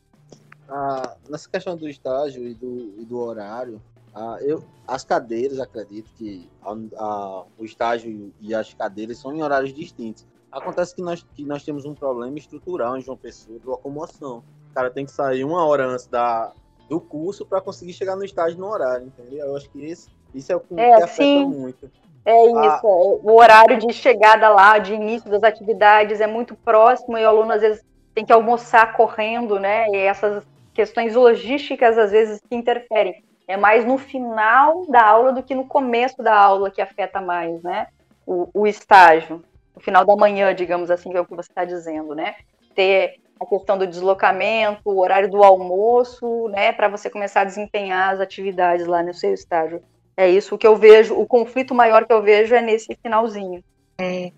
Ah, 0.67 1.15
nessa 1.29 1.49
questão 1.49 1.77
do 1.77 1.87
estágio 1.87 2.45
e 2.45 2.53
do, 2.53 2.93
e 2.99 3.05
do 3.05 3.19
horário, 3.19 3.81
ah, 4.13 4.37
eu, 4.41 4.61
as 4.85 5.05
cadeiras, 5.05 5.61
acredito 5.61 6.09
que 6.17 6.49
a, 6.61 6.75
a, 6.97 7.45
o 7.57 7.63
estágio 7.63 8.33
e 8.41 8.53
as 8.53 8.73
cadeiras 8.73 9.17
são 9.17 9.33
em 9.33 9.41
horários 9.41 9.73
distintos. 9.73 10.25
Acontece 10.51 10.95
que 10.95 11.01
nós, 11.01 11.25
que 11.35 11.43
nós 11.43 11.63
temos 11.63 11.85
um 11.85 11.93
problema 11.93 12.37
estrutural 12.37 12.97
em 12.97 13.01
João 13.01 13.17
Pessoa 13.17 13.59
de 13.59 13.65
locomoção. 13.65 14.43
O 14.71 14.73
cara 14.73 14.89
tem 14.89 15.05
que 15.05 15.11
sair 15.11 15.43
uma 15.43 15.65
hora 15.65 15.85
antes 15.85 16.07
da, 16.07 16.53
do 16.89 16.99
curso 16.99 17.45
para 17.45 17.61
conseguir 17.61 17.93
chegar 17.93 18.15
no 18.15 18.23
estágio 18.23 18.57
no 18.57 18.67
horário, 18.67 19.07
entendeu? 19.07 19.47
Eu 19.47 19.55
acho 19.55 19.69
que 19.69 19.83
esse, 19.83 20.09
isso 20.33 20.51
é 20.51 20.55
o 20.55 20.59
que, 20.59 20.79
é, 20.79 20.95
que 20.95 21.03
afeta 21.03 21.47
muito. 21.47 21.91
É 22.25 22.45
isso, 22.45 22.87
ah. 22.87 23.21
o 23.23 23.35
horário 23.37 23.77
de 23.77 23.93
chegada 23.93 24.49
lá, 24.49 24.77
de 24.77 24.93
início 24.93 25.29
das 25.29 25.43
atividades 25.43 26.19
é 26.19 26.27
muito 26.27 26.55
próximo 26.55 27.17
e 27.17 27.23
o 27.23 27.27
aluno 27.27 27.53
às 27.53 27.61
vezes 27.61 27.85
tem 28.13 28.25
que 28.25 28.33
almoçar 28.33 28.97
correndo, 28.97 29.59
né? 29.59 29.87
E 29.89 29.95
essas 29.95 30.43
questões 30.73 31.15
logísticas 31.15 31.97
às 31.97 32.11
vezes 32.11 32.41
que 32.49 32.55
interferem. 32.55 33.23
É 33.47 33.55
mais 33.55 33.85
no 33.85 33.97
final 33.97 34.85
da 34.87 35.05
aula 35.05 35.31
do 35.31 35.41
que 35.41 35.55
no 35.55 35.65
começo 35.65 36.21
da 36.21 36.35
aula 36.35 36.69
que 36.69 36.81
afeta 36.81 37.21
mais, 37.21 37.63
né? 37.63 37.87
O, 38.25 38.49
o 38.53 38.67
estágio, 38.67 39.41
no 39.77 39.79
final 39.79 40.03
da 40.03 40.15
manhã, 40.15 40.53
digamos 40.53 40.89
assim, 40.89 41.11
que 41.11 41.17
é 41.17 41.21
o 41.21 41.25
que 41.25 41.35
você 41.35 41.51
está 41.51 41.63
dizendo, 41.63 42.15
né? 42.15 42.35
Ter 42.73 43.19
a 43.39 43.45
questão 43.45 43.77
do 43.77 43.85
deslocamento, 43.85 44.81
o 44.83 44.99
horário 44.99 45.29
do 45.29 45.43
almoço, 45.43 46.47
né, 46.49 46.73
para 46.73 46.87
você 46.87 47.07
começar 47.07 47.41
a 47.41 47.45
desempenhar 47.45 48.15
as 48.15 48.19
atividades 48.19 48.87
lá 48.87 49.03
no 49.03 49.13
seu 49.13 49.31
estágio. 49.31 49.83
É 50.15 50.27
isso 50.27 50.57
que 50.57 50.65
eu 50.65 50.75
vejo, 50.75 51.13
o 51.13 51.27
conflito 51.27 51.75
maior 51.75 52.05
que 52.05 52.11
eu 52.11 52.23
vejo 52.23 52.55
é 52.55 52.61
nesse 52.61 52.97
finalzinho. 53.03 53.63
É, 53.99 54.31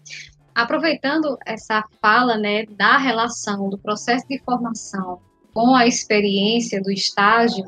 aproveitando 0.53 1.37
essa 1.45 1.85
fala, 2.01 2.37
né, 2.37 2.65
da 2.71 2.97
relação 2.97 3.69
do 3.69 3.77
processo 3.77 4.27
de 4.27 4.37
formação 4.39 5.21
com 5.53 5.73
a 5.73 5.87
experiência 5.87 6.81
do 6.81 6.91
estágio, 6.91 7.63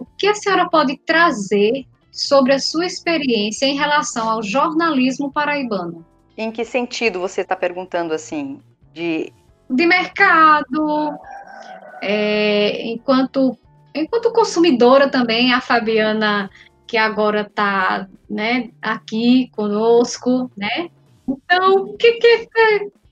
o 0.00 0.04
que 0.18 0.26
a 0.26 0.34
senhora 0.34 0.68
pode 0.68 0.96
trazer 0.98 1.86
sobre 2.10 2.52
a 2.52 2.58
sua 2.58 2.84
experiência 2.84 3.66
em 3.66 3.76
relação 3.76 4.28
ao 4.28 4.42
jornalismo 4.42 5.32
paraibano? 5.32 6.04
Em 6.36 6.50
que 6.50 6.64
sentido 6.64 7.20
você 7.20 7.42
está 7.42 7.54
perguntando 7.54 8.14
assim? 8.14 8.60
De 8.92 9.32
de 9.72 9.86
mercado, 9.86 11.18
é, 12.02 12.82
enquanto, 12.88 13.56
enquanto 13.94 14.32
consumidora 14.32 15.08
também, 15.08 15.52
a 15.52 15.60
Fabiana, 15.60 16.50
que 16.86 16.96
agora 16.96 17.42
está 17.42 18.06
né, 18.28 18.70
aqui 18.80 19.50
conosco, 19.56 20.50
né? 20.56 20.90
Então, 21.26 21.96
que, 21.96 22.12
que, 22.12 22.48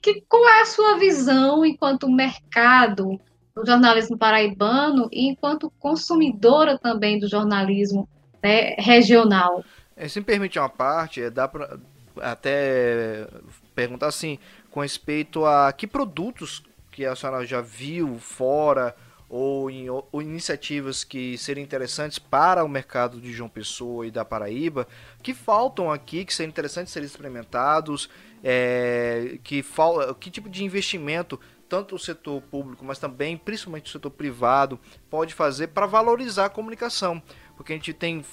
que, 0.03 0.25
qual 0.29 0.47
é 0.47 0.61
a 0.63 0.67
sua 0.67 0.99
visão 0.99 1.65
enquanto 1.65 2.11
mercado 2.11 3.19
do 3.55 3.65
jornalismo 3.65 4.19
paraibano 4.19 5.09
e 5.11 5.29
enquanto 5.29 5.73
consumidora 5.79 6.79
também 6.79 7.19
do 7.19 7.29
jornalismo 7.29 8.09
né, 8.43 8.75
regional? 8.79 9.65
É, 9.97 10.09
se 10.09 10.19
me 10.19 10.27
permite 10.27 10.59
uma 10.59 10.69
parte, 10.69 11.23
é, 11.23 11.31
dá 11.31 11.47
para 11.49 11.79
até 12.17 13.27
perguntar 13.75 14.09
assim, 14.09 14.39
com 14.71 14.81
respeito 14.81 15.45
a 15.45 15.73
que 15.73 15.87
produtos 15.87 16.63
que 16.91 17.05
a 17.05 17.15
senhora 17.15 17.47
já 17.47 17.61
viu 17.61 18.19
fora 18.19 18.95
ou 19.29 19.71
em 19.71 19.89
ou 19.89 20.07
iniciativas 20.21 21.05
que 21.05 21.39
seriam 21.39 21.65
interessantes 21.65 22.19
para 22.19 22.65
o 22.65 22.69
mercado 22.69 23.21
de 23.21 23.33
João 23.33 23.49
Pessoa 23.49 24.07
e 24.07 24.11
da 24.11 24.25
Paraíba, 24.25 24.89
que 25.23 25.33
faltam 25.33 25.91
aqui, 25.91 26.25
que 26.25 26.35
seriam 26.35 26.51
interessantes 26.51 26.93
serem 26.93 27.07
experimentados, 27.07 28.11
é, 28.43 29.39
que, 29.45 29.63
fal, 29.63 30.15
que 30.17 30.31
tipo 30.31 30.49
de 30.49 30.65
investimento 30.65 31.39
tanto 31.71 31.95
o 31.95 31.99
setor 31.99 32.43
público, 32.43 32.85
mas 32.85 32.99
também, 32.99 33.37
principalmente 33.37 33.87
o 33.87 33.93
setor 33.93 34.11
privado, 34.11 34.79
pode 35.09 35.33
fazer 35.33 35.69
para 35.69 35.87
valorizar 35.87 36.47
a 36.47 36.51
comunicação. 36.51 37.23
Porque 37.57 37.73
a 37.73 37.77
gente 37.77 37.93
tem 37.93 38.25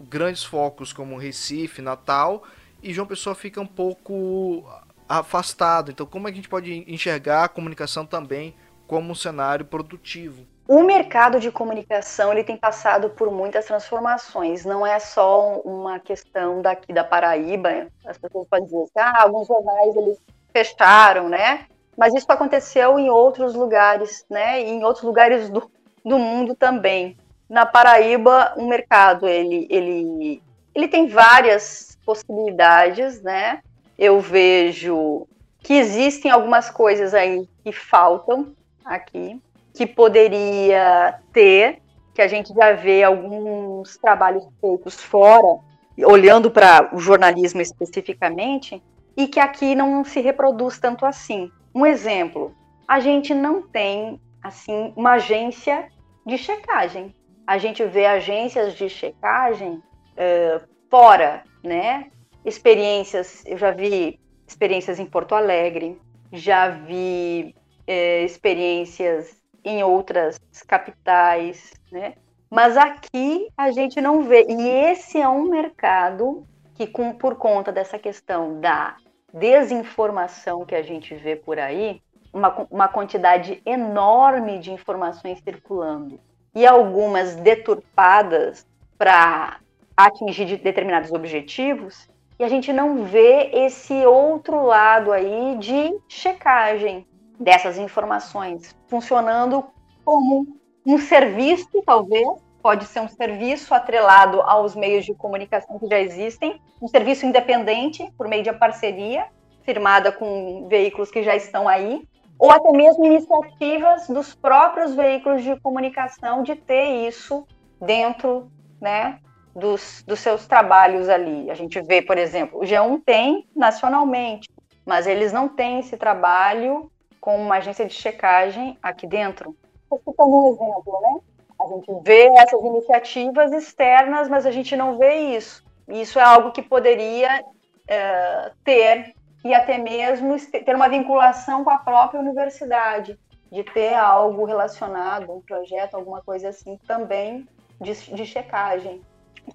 grandes 0.00 0.42
focos 0.42 0.94
como 0.94 1.18
Recife, 1.18 1.82
Natal, 1.82 2.42
e 2.86 2.92
João 2.92 3.06
Pessoa 3.06 3.34
fica 3.34 3.60
um 3.60 3.66
pouco 3.66 4.64
afastado. 5.08 5.90
Então, 5.90 6.06
como 6.06 6.28
é 6.28 6.30
que 6.30 6.34
a 6.34 6.36
gente 6.36 6.48
pode 6.48 6.84
enxergar 6.86 7.44
a 7.44 7.48
comunicação 7.48 8.06
também 8.06 8.54
como 8.86 9.10
um 9.10 9.14
cenário 9.14 9.64
produtivo? 9.64 10.46
O 10.68 10.82
mercado 10.82 11.40
de 11.40 11.50
comunicação 11.50 12.32
ele 12.32 12.44
tem 12.44 12.56
passado 12.56 13.10
por 13.10 13.30
muitas 13.30 13.66
transformações. 13.66 14.64
Não 14.64 14.86
é 14.86 14.98
só 15.00 15.60
uma 15.60 15.98
questão 15.98 16.62
daqui 16.62 16.92
da 16.92 17.02
Paraíba. 17.02 17.88
As 18.04 18.18
pessoas 18.18 18.46
podem 18.48 18.66
dizer 18.66 18.84
que 18.92 18.98
ah, 18.98 19.22
alguns 19.22 19.48
jornais 19.48 19.96
eles 19.96 20.18
fecharam, 20.52 21.28
né? 21.28 21.66
Mas 21.96 22.14
isso 22.14 22.26
aconteceu 22.28 22.98
em 22.98 23.10
outros 23.10 23.54
lugares, 23.54 24.24
né? 24.30 24.60
E 24.60 24.70
em 24.70 24.84
outros 24.84 25.04
lugares 25.04 25.48
do, 25.48 25.70
do 26.04 26.18
mundo 26.18 26.54
também. 26.54 27.16
Na 27.48 27.64
Paraíba, 27.64 28.54
o 28.56 28.66
mercado 28.66 29.26
ele, 29.28 29.66
ele, 29.70 30.42
ele 30.74 30.88
tem 30.88 31.08
várias 31.08 31.95
possibilidades, 32.06 33.20
né? 33.20 33.60
eu 33.98 34.20
vejo 34.20 35.26
que 35.60 35.74
existem 35.74 36.30
algumas 36.30 36.70
coisas 36.70 37.14
aí 37.14 37.48
que 37.64 37.72
faltam 37.72 38.54
aqui, 38.84 39.40
que 39.74 39.86
poderia 39.86 41.18
ter, 41.32 41.80
que 42.14 42.22
a 42.22 42.28
gente 42.28 42.54
já 42.54 42.72
vê 42.72 43.02
alguns 43.02 43.96
trabalhos 43.96 44.46
feitos 44.60 45.02
fora, 45.02 45.58
olhando 46.04 46.50
para 46.50 46.94
o 46.94 46.98
jornalismo 46.98 47.60
especificamente, 47.60 48.82
e 49.16 49.26
que 49.26 49.40
aqui 49.40 49.74
não 49.74 50.04
se 50.04 50.20
reproduz 50.20 50.78
tanto 50.78 51.06
assim. 51.06 51.50
Um 51.74 51.86
exemplo, 51.86 52.54
a 52.86 53.00
gente 53.00 53.34
não 53.34 53.62
tem 53.62 54.20
assim 54.42 54.92
uma 54.94 55.12
agência 55.12 55.88
de 56.24 56.38
checagem. 56.38 57.14
A 57.46 57.58
gente 57.58 57.84
vê 57.84 58.06
agências 58.06 58.74
de 58.74 58.88
checagem 58.88 59.72
uh, 59.72 60.60
fora, 60.90 61.42
né? 61.66 62.10
experiências, 62.46 63.42
eu 63.44 63.58
já 63.58 63.72
vi 63.72 64.20
experiências 64.46 65.00
em 65.00 65.04
Porto 65.04 65.34
Alegre, 65.34 66.00
já 66.32 66.68
vi 66.68 67.54
é, 67.86 68.22
experiências 68.22 69.36
em 69.64 69.82
outras 69.82 70.38
capitais, 70.66 71.72
né? 71.90 72.14
Mas 72.48 72.76
aqui 72.76 73.48
a 73.56 73.72
gente 73.72 74.00
não 74.00 74.22
vê. 74.22 74.46
E 74.48 74.68
esse 74.68 75.20
é 75.20 75.28
um 75.28 75.50
mercado 75.50 76.46
que, 76.74 76.86
com, 76.86 77.12
por 77.12 77.34
conta 77.34 77.72
dessa 77.72 77.98
questão 77.98 78.60
da 78.60 78.96
desinformação 79.34 80.64
que 80.64 80.76
a 80.76 80.82
gente 80.82 81.16
vê 81.16 81.34
por 81.34 81.58
aí, 81.58 82.00
uma, 82.32 82.66
uma 82.70 82.86
quantidade 82.86 83.60
enorme 83.66 84.60
de 84.60 84.70
informações 84.70 85.40
circulando 85.42 86.20
e 86.54 86.64
algumas 86.64 87.34
deturpadas 87.34 88.64
para 88.96 89.58
atingir 89.96 90.56
determinados 90.58 91.12
objetivos, 91.12 92.08
e 92.38 92.44
a 92.44 92.48
gente 92.48 92.72
não 92.72 93.04
vê 93.04 93.50
esse 93.52 93.94
outro 94.04 94.62
lado 94.62 95.10
aí 95.10 95.56
de 95.58 95.98
checagem 96.06 97.06
dessas 97.40 97.78
informações 97.78 98.76
funcionando 98.88 99.64
como 100.04 100.46
um 100.84 100.98
serviço, 100.98 101.82
talvez, 101.84 102.28
pode 102.62 102.84
ser 102.86 103.00
um 103.00 103.08
serviço 103.08 103.74
atrelado 103.74 104.40
aos 104.42 104.74
meios 104.74 105.04
de 105.04 105.14
comunicação 105.14 105.78
que 105.78 105.86
já 105.86 105.98
existem, 106.00 106.60
um 106.80 106.88
serviço 106.88 107.24
independente 107.24 108.08
por 108.18 108.28
meio 108.28 108.42
de 108.42 108.52
parceria 108.52 109.26
firmada 109.62 110.12
com 110.12 110.66
veículos 110.68 111.10
que 111.10 111.22
já 111.22 111.34
estão 111.34 111.66
aí, 111.66 112.06
ou 112.38 112.50
até 112.50 112.70
mesmo 112.70 113.04
iniciativas 113.04 114.08
dos 114.08 114.34
próprios 114.34 114.94
veículos 114.94 115.42
de 115.42 115.58
comunicação 115.60 116.42
de 116.42 116.54
ter 116.54 117.06
isso 117.08 117.46
dentro 117.80 118.50
né, 118.80 119.18
dos, 119.56 120.04
dos 120.06 120.20
seus 120.20 120.46
trabalhos 120.46 121.08
ali. 121.08 121.50
A 121.50 121.54
gente 121.54 121.80
vê, 121.80 122.02
por 122.02 122.18
exemplo, 122.18 122.60
o 122.60 122.62
G1 122.62 123.02
tem 123.04 123.48
nacionalmente, 123.56 124.50
mas 124.84 125.06
eles 125.06 125.32
não 125.32 125.48
têm 125.48 125.80
esse 125.80 125.96
trabalho 125.96 126.92
com 127.18 127.40
uma 127.40 127.56
agência 127.56 127.86
de 127.86 127.94
checagem 127.94 128.78
aqui 128.82 129.06
dentro. 129.06 129.56
Estou 129.90 130.14
um 130.28 130.48
exemplo, 130.48 131.00
né? 131.00 131.20
A 131.58 131.66
gente 131.68 132.02
vê 132.04 132.26
essas 132.36 132.60
iniciativas 132.62 133.50
externas, 133.52 134.28
mas 134.28 134.44
a 134.44 134.50
gente 134.50 134.76
não 134.76 134.98
vê 134.98 135.14
isso. 135.36 135.64
Isso 135.88 136.18
é 136.18 136.22
algo 136.22 136.52
que 136.52 136.60
poderia 136.60 137.42
é, 137.88 138.52
ter 138.62 139.14
e 139.42 139.54
até 139.54 139.78
mesmo 139.78 140.36
ter 140.50 140.74
uma 140.74 140.88
vinculação 140.88 141.64
com 141.64 141.70
a 141.70 141.78
própria 141.78 142.20
universidade, 142.20 143.18
de 143.50 143.64
ter 143.64 143.94
algo 143.94 144.44
relacionado, 144.44 145.32
um 145.32 145.40
projeto, 145.40 145.94
alguma 145.94 146.20
coisa 146.20 146.50
assim, 146.50 146.78
também 146.86 147.48
de, 147.80 147.94
de 148.12 148.26
checagem 148.26 149.00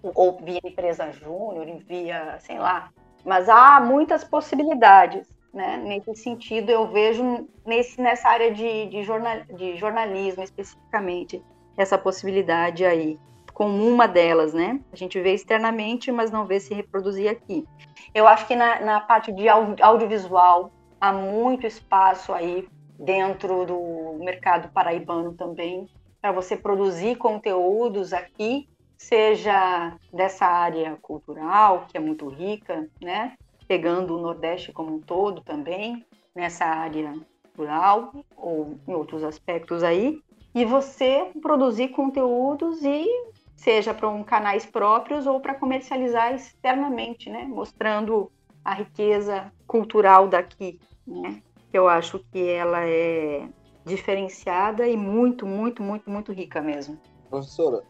ou 0.03 0.37
via 0.37 0.59
empresa 0.63 1.11
júnior, 1.11 1.65
via, 1.87 2.37
sei 2.39 2.59
lá. 2.59 2.89
Mas 3.25 3.49
há 3.49 3.79
muitas 3.79 4.23
possibilidades. 4.23 5.27
né? 5.53 5.77
Nesse 5.77 6.15
sentido, 6.15 6.69
eu 6.69 6.87
vejo 6.87 7.47
nesse, 7.65 7.99
nessa 8.01 8.29
área 8.29 8.51
de, 8.51 8.87
de, 8.87 9.03
jornal, 9.03 9.41
de 9.55 9.75
jornalismo 9.77 10.43
especificamente, 10.43 11.43
essa 11.77 11.97
possibilidade 11.97 12.85
aí, 12.85 13.19
com 13.53 13.67
uma 13.67 14.07
delas, 14.07 14.53
né? 14.53 14.79
A 14.91 14.95
gente 14.95 15.19
vê 15.19 15.33
externamente, 15.33 16.11
mas 16.11 16.31
não 16.31 16.45
vê 16.45 16.59
se 16.59 16.73
reproduzir 16.73 17.29
aqui. 17.29 17.67
Eu 18.13 18.27
acho 18.27 18.47
que 18.47 18.55
na, 18.55 18.79
na 18.81 18.99
parte 19.01 19.31
de 19.31 19.47
audiovisual 19.47 20.71
há 20.99 21.11
muito 21.13 21.67
espaço 21.67 22.33
aí 22.33 22.67
dentro 22.97 23.65
do 23.65 24.23
mercado 24.23 24.71
paraibano 24.71 25.33
também 25.33 25.89
para 26.21 26.31
você 26.31 26.55
produzir 26.55 27.15
conteúdos 27.15 28.13
aqui, 28.13 28.69
seja 29.01 29.97
dessa 30.13 30.45
área 30.45 30.95
cultural, 31.01 31.85
que 31.89 31.97
é 31.97 31.99
muito 31.99 32.29
rica, 32.29 32.87
né? 33.01 33.35
Pegando 33.67 34.15
o 34.15 34.21
Nordeste 34.21 34.71
como 34.71 34.95
um 34.95 34.99
todo 34.99 35.41
também, 35.41 36.05
nessa 36.35 36.65
área 36.65 37.13
rural 37.57 38.13
ou 38.37 38.75
em 38.87 38.93
outros 38.93 39.23
aspectos 39.23 39.81
aí, 39.83 40.21
e 40.53 40.63
você 40.63 41.31
produzir 41.41 41.89
conteúdos 41.89 42.83
e 42.83 43.07
seja 43.55 43.93
para 43.93 44.07
um 44.07 44.23
canais 44.23 44.65
próprios 44.65 45.25
ou 45.25 45.39
para 45.39 45.55
comercializar 45.55 46.33
externamente, 46.35 47.29
né? 47.29 47.43
Mostrando 47.45 48.31
a 48.63 48.75
riqueza 48.75 49.51
cultural 49.65 50.27
daqui, 50.27 50.79
né? 51.07 51.41
Eu 51.73 51.89
acho 51.89 52.19
que 52.31 52.49
ela 52.49 52.85
é 52.85 53.49
diferenciada 53.83 54.87
e 54.87 54.95
muito, 54.95 55.45
muito, 55.47 55.81
muito, 55.81 56.09
muito 56.09 56.31
rica 56.31 56.61
mesmo. 56.61 56.99
Professora, 57.29 57.81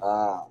a, 0.00 0.46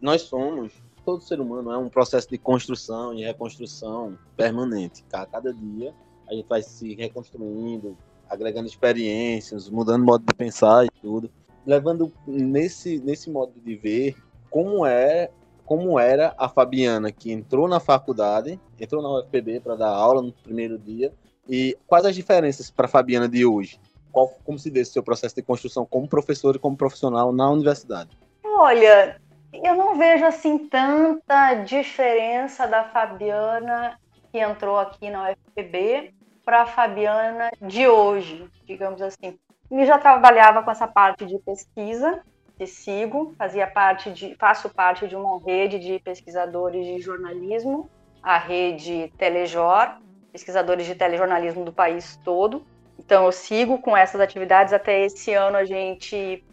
nós 0.00 0.22
somos, 0.22 0.72
todo 1.04 1.22
ser 1.22 1.40
humano 1.40 1.70
é 1.70 1.78
um 1.78 1.88
processo 1.88 2.28
de 2.28 2.38
construção 2.38 3.14
e 3.14 3.24
reconstrução 3.24 4.18
permanente. 4.36 5.04
Cada 5.08 5.52
dia 5.52 5.94
a 6.28 6.34
gente 6.34 6.48
vai 6.48 6.62
se 6.62 6.94
reconstruindo, 6.94 7.96
agregando 8.28 8.66
experiências, 8.66 9.68
mudando 9.68 10.04
modo 10.04 10.24
de 10.24 10.34
pensar 10.34 10.84
e 10.84 10.90
tudo, 11.00 11.30
levando 11.64 12.12
nesse, 12.26 12.98
nesse 12.98 13.30
modo 13.30 13.52
de 13.60 13.76
ver 13.76 14.16
como 14.50 14.84
é 14.84 15.30
como 15.64 15.98
era 15.98 16.32
a 16.38 16.48
Fabiana 16.48 17.10
que 17.10 17.32
entrou 17.32 17.66
na 17.66 17.80
faculdade, 17.80 18.58
entrou 18.78 19.02
na 19.02 19.18
UFPB 19.18 19.58
para 19.58 19.74
dar 19.74 19.88
aula 19.88 20.22
no 20.22 20.32
primeiro 20.32 20.78
dia 20.78 21.12
e 21.48 21.76
quais 21.88 22.04
as 22.04 22.14
diferenças 22.14 22.70
para 22.70 22.86
a 22.86 22.88
Fabiana 22.88 23.28
de 23.28 23.44
hoje? 23.44 23.80
Qual, 24.12 24.28
como 24.44 24.58
se 24.58 24.70
deu 24.70 24.82
esse 24.82 24.92
seu 24.92 25.02
processo 25.02 25.34
de 25.34 25.42
construção 25.42 25.84
como 25.84 26.08
professor 26.08 26.54
e 26.54 26.58
como 26.60 26.76
profissional 26.76 27.32
na 27.32 27.50
universidade? 27.50 28.10
Olha, 28.44 29.20
eu 29.62 29.74
não 29.74 29.96
vejo 29.96 30.24
assim 30.24 30.58
tanta 30.68 31.54
diferença 31.54 32.66
da 32.66 32.84
Fabiana 32.84 33.98
que 34.30 34.38
entrou 34.38 34.78
aqui 34.78 35.10
na 35.10 35.30
UFPB 35.30 36.14
para 36.44 36.62
a 36.62 36.66
Fabiana 36.66 37.50
de 37.60 37.86
hoje, 37.88 38.48
digamos 38.64 39.02
assim. 39.02 39.38
Eu 39.70 39.84
já 39.84 39.98
trabalhava 39.98 40.62
com 40.62 40.70
essa 40.70 40.86
parte 40.86 41.26
de 41.26 41.38
pesquisa, 41.40 42.22
que 42.56 42.66
sigo, 42.66 43.34
fazia 43.36 43.66
parte 43.66 44.10
de, 44.10 44.34
faço 44.36 44.68
parte 44.68 45.06
de 45.06 45.16
uma 45.16 45.40
rede 45.44 45.78
de 45.78 45.98
pesquisadores 45.98 46.86
de 46.86 47.00
jornalismo, 47.00 47.90
a 48.22 48.38
rede 48.38 49.12
Telejor, 49.18 49.98
pesquisadores 50.32 50.86
de 50.86 50.94
telejornalismo 50.94 51.64
do 51.64 51.72
país 51.72 52.18
todo. 52.24 52.64
Então 52.98 53.26
eu 53.26 53.32
sigo 53.32 53.78
com 53.78 53.96
essas 53.96 54.20
atividades 54.20 54.72
até 54.72 55.04
esse 55.04 55.32
ano 55.32 55.56
a 55.56 55.64
gente 55.64 56.44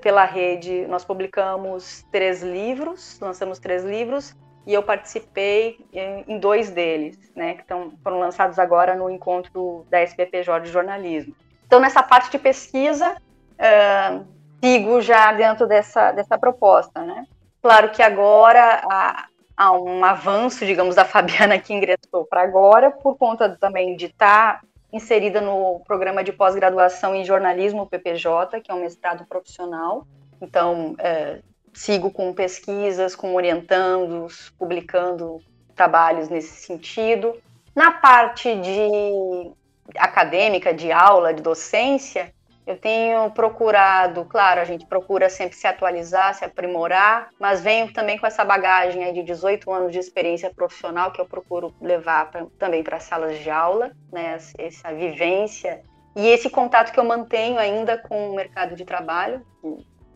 pela 0.00 0.24
rede 0.24 0.86
nós 0.86 1.04
publicamos 1.04 2.04
três 2.10 2.42
livros, 2.42 3.18
lançamos 3.20 3.58
três 3.58 3.84
livros 3.84 4.34
e 4.66 4.72
eu 4.74 4.82
participei 4.82 5.78
em, 5.92 6.38
dois 6.38 6.70
deles, 6.70 7.18
né, 7.36 7.54
que 7.54 7.60
estão, 7.60 7.92
foram 8.02 8.18
lançados 8.18 8.58
agora 8.58 8.96
no 8.96 9.08
encontro 9.08 9.86
da 9.88 10.00
SBPJ 10.00 10.60
de 10.60 10.70
jornalismo. 10.70 11.34
Então 11.66 11.78
nessa 11.78 12.02
parte 12.02 12.30
de 12.30 12.38
pesquisa 12.38 13.12
uh, 13.12 14.26
sigo 14.64 15.00
já 15.00 15.32
dentro 15.32 15.66
dessa 15.66 16.10
dessa 16.12 16.38
proposta, 16.38 17.02
né. 17.02 17.26
Claro 17.62 17.90
que 17.90 18.02
agora 18.02 18.82
a, 18.90 19.26
há 19.56 19.72
um 19.72 20.04
avanço, 20.04 20.64
digamos, 20.64 20.94
da 20.94 21.04
Fabiana 21.06 21.58
que 21.58 21.74
ingressou 21.74 22.24
para 22.28 22.42
agora, 22.42 22.90
por 22.90 23.16
conta 23.16 23.56
também 23.60 23.96
de 23.96 24.06
estar 24.06 24.60
tá 24.60 24.66
inserida 24.92 25.40
no 25.40 25.80
programa 25.80 26.22
de 26.22 26.32
pós-graduação 26.32 27.14
em 27.14 27.24
jornalismo 27.24 27.86
PPJ, 27.86 28.60
que 28.60 28.70
é 28.70 28.74
um 28.74 28.80
mestrado 28.80 29.24
profissional. 29.26 30.06
Então, 30.40 30.94
é, 30.98 31.40
sigo 31.72 32.10
com 32.10 32.32
pesquisas, 32.32 33.14
com 33.14 33.34
orientandos, 33.34 34.50
publicando 34.58 35.40
trabalhos 35.74 36.28
nesse 36.28 36.64
sentido. 36.66 37.34
Na 37.74 37.90
parte 37.90 38.54
de 38.54 39.52
acadêmica, 39.98 40.72
de 40.72 40.90
aula, 40.90 41.34
de 41.34 41.42
docência, 41.42 42.32
eu 42.66 42.76
tenho 42.76 43.30
procurado, 43.30 44.24
claro, 44.24 44.60
a 44.60 44.64
gente 44.64 44.84
procura 44.86 45.30
sempre 45.30 45.56
se 45.56 45.68
atualizar, 45.68 46.34
se 46.34 46.44
aprimorar, 46.44 47.30
mas 47.38 47.60
venho 47.60 47.92
também 47.92 48.18
com 48.18 48.26
essa 48.26 48.44
bagagem 48.44 49.04
aí 49.04 49.12
de 49.12 49.22
18 49.22 49.70
anos 49.72 49.92
de 49.92 50.00
experiência 50.00 50.52
profissional 50.52 51.12
que 51.12 51.20
eu 51.20 51.26
procuro 51.26 51.72
levar 51.80 52.28
pra, 52.30 52.46
também 52.58 52.82
para 52.82 52.98
salas 52.98 53.38
de 53.38 53.48
aula, 53.48 53.92
né, 54.12 54.36
essa 54.58 54.92
vivência 54.92 55.80
e 56.16 56.26
esse 56.26 56.50
contato 56.50 56.92
que 56.92 56.98
eu 56.98 57.04
mantenho 57.04 57.58
ainda 57.58 57.98
com 57.98 58.30
o 58.30 58.34
mercado 58.34 58.74
de 58.74 58.84
trabalho, 58.84 59.46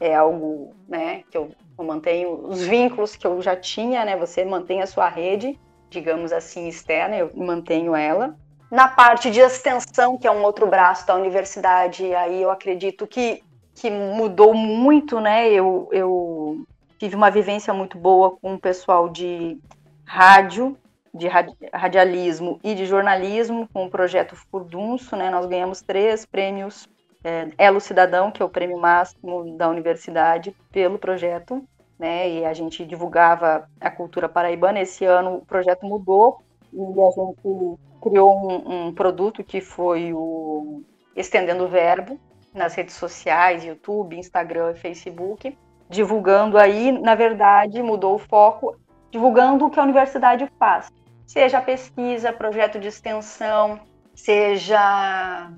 é 0.01 0.15
algo, 0.15 0.75
né, 0.89 1.23
que 1.31 1.37
eu, 1.37 1.51
eu 1.79 1.85
mantenho 1.85 2.49
os 2.49 2.63
vínculos 2.63 3.15
que 3.15 3.27
eu 3.27 3.41
já 3.41 3.55
tinha, 3.55 4.05
né, 4.05 4.17
você 4.17 4.45
mantém 4.45 4.83
a 4.83 4.87
sua 4.87 5.09
rede, 5.09 5.61
digamos 5.89 6.33
assim, 6.33 6.67
externa, 6.67 7.17
eu 7.17 7.31
mantenho 7.35 7.95
ela, 7.95 8.35
na 8.71 8.87
parte 8.87 9.31
de 9.31 9.41
extensão, 9.41 10.17
que 10.17 10.27
é 10.27 10.31
um 10.31 10.43
outro 10.43 10.67
braço 10.67 11.07
da 11.07 11.17
universidade, 11.17 12.15
aí 12.15 12.41
eu 12.41 12.51
acredito 12.51 13.07
que, 13.07 13.43
que 13.75 13.91
mudou 13.91 14.55
muito, 14.55 15.19
né? 15.21 15.51
Eu, 15.51 15.89
eu 15.91 16.65
tive 16.99 17.17
uma 17.17 17.31
vivência 17.31 17.75
muito 17.75 17.99
boa 17.99 18.37
com 18.37 18.55
o 18.55 18.61
pessoal 18.61 19.09
de 19.09 19.59
rádio, 20.05 20.77
de 21.13 21.27
radialismo 21.73 22.61
e 22.63 22.75
de 22.75 22.87
jornalismo, 22.87 23.69
com 23.73 23.87
o 23.87 23.91
projeto 23.91 24.37
Furdunço, 24.37 25.17
né? 25.17 25.31
Nós 25.31 25.47
ganhamos 25.47 25.83
três 25.83 26.25
prêmios 26.25 26.89
é, 27.25 27.49
Elo 27.59 27.81
Cidadão, 27.81 28.31
que 28.31 28.41
é 28.41 28.45
o 28.45 28.49
prêmio 28.49 28.79
máximo 28.79 29.57
da 29.57 29.69
universidade, 29.69 30.55
pelo 30.71 30.99
projeto, 30.99 31.65
né? 31.99 32.31
E 32.31 32.45
a 32.45 32.55
gente 32.55 32.85
divulgava 32.85 33.69
a 33.81 33.91
cultura 33.91 34.29
paraibana. 34.29 34.81
Esse 34.81 35.05
ano 35.05 35.37
o 35.37 35.45
projeto 35.45 35.85
mudou 35.85 36.41
e 36.73 37.01
a 37.01 37.11
gente 37.11 37.79
criou 38.01 38.37
um, 38.37 38.87
um 38.89 38.95
produto 38.95 39.45
que 39.45 39.61
foi 39.61 40.13
o 40.13 40.83
Estendendo 41.15 41.65
o 41.65 41.69
Verbo 41.69 42.19
nas 42.55 42.75
redes 42.75 42.95
sociais, 42.95 43.65
YouTube, 43.65 44.19
Instagram 44.19 44.73
e 44.73 44.79
Facebook, 44.79 45.57
divulgando 45.89 46.59
aí, 46.59 46.93
na 46.93 47.15
verdade, 47.15 47.83
mudou 47.83 48.15
o 48.15 48.19
foco, 48.19 48.77
divulgando 49.11 49.67
o 49.67 49.71
que 49.71 49.79
a 49.79 49.83
universidade 49.83 50.51
faz. 50.59 50.89
Seja 51.27 51.61
pesquisa, 51.61 52.33
projeto 52.33 52.79
de 52.79 52.89
extensão, 52.89 53.81
seja 54.15 55.51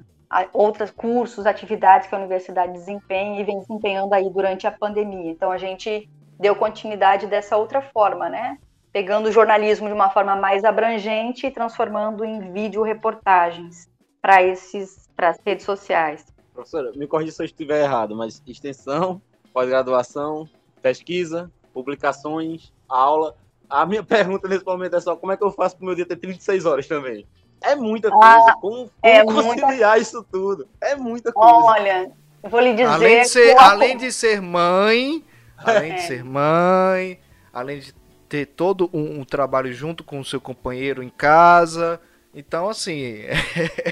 outros 0.53 0.91
cursos, 0.91 1.47
atividades 1.47 2.09
que 2.09 2.15
a 2.15 2.19
universidade 2.19 2.73
desempenha 2.73 3.41
e 3.41 3.45
vem 3.45 3.59
desempenhando 3.59 4.15
aí 4.15 4.31
durante 4.31 4.67
a 4.67 4.73
pandemia. 4.73 5.31
Então 5.31 5.51
a 5.51 5.59
gente 5.59 6.09
deu 6.39 6.57
continuidade 6.57 7.27
dessa 7.27 7.57
outra 7.57 7.81
forma, 7.83 8.29
né? 8.29 8.59
Pegando 8.93 9.28
o 9.28 9.32
jornalismo 9.32 9.86
de 9.86 9.95
uma 9.95 10.11
forma 10.11 10.36
mais 10.36 10.64
abrangente 10.64 11.47
e 11.47 11.51
transformando 11.51 12.24
em 12.24 12.53
vídeo 12.53 12.82
reportagens 12.82 13.88
para 14.20 14.43
esses 14.43 15.09
para 15.16 15.30
as 15.30 15.38
redes 15.45 15.64
sociais. 15.64 16.26
Professora, 16.53 16.93
me 16.95 17.07
corrija 17.07 17.32
se 17.32 17.43
eu 17.43 17.47
estiver 17.47 17.82
errado, 17.82 18.14
mas 18.14 18.43
extensão, 18.47 19.20
pós-graduação, 19.53 20.49
pesquisa, 20.80 21.51
publicações, 21.72 22.72
aula. 22.88 23.34
A 23.68 23.86
minha 23.86 24.03
pergunta 24.05 24.49
nesse 24.49 24.64
momento 24.64 24.97
é 24.97 25.01
só 25.01 25.16
como 25.16 25.32
é 25.32 25.36
que 25.36 25.45
eu 25.45 25.51
faço 25.51 25.76
para 25.76 25.84
o 25.84 25.86
meu 25.86 25.95
dia 25.95 26.05
ter 26.05 26.16
36 26.16 26.66
horas 26.66 26.86
também? 26.86 27.26
É 27.62 27.74
muita 27.74 28.11
coisa. 28.11 28.26
Ah, 28.26 28.55
como, 28.61 28.76
como 28.76 28.90
é 29.03 29.24
conciliar 29.24 29.93
muita... 29.93 29.99
isso 29.99 30.26
tudo? 30.30 30.68
É 30.80 30.97
muita 30.97 31.32
coisa. 31.32 31.55
Olha, 31.55 32.12
eu 32.43 32.51
vou 32.51 32.61
lhe 32.61 32.72
dizer. 32.72 32.88
Além 32.88 33.22
de 33.22 33.28
ser, 33.28 33.57
além 33.57 33.97
de 33.97 34.12
ser 34.12 34.43
mãe, 34.43 35.24
além 35.57 35.93
é. 35.93 35.95
de 35.95 36.03
ser 36.03 36.24
mãe, 36.24 37.20
além 37.53 37.78
de 37.78 37.95
ter 38.33 38.47
todo 38.47 38.89
um, 38.95 39.20
um 39.20 39.24
trabalho 39.24 39.70
junto 39.74 40.03
com 40.03 40.18
o 40.18 40.24
seu 40.24 40.41
companheiro 40.41 41.03
em 41.03 41.11
casa. 41.11 42.01
Então, 42.35 42.66
assim. 42.66 43.24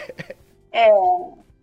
é, 0.72 0.90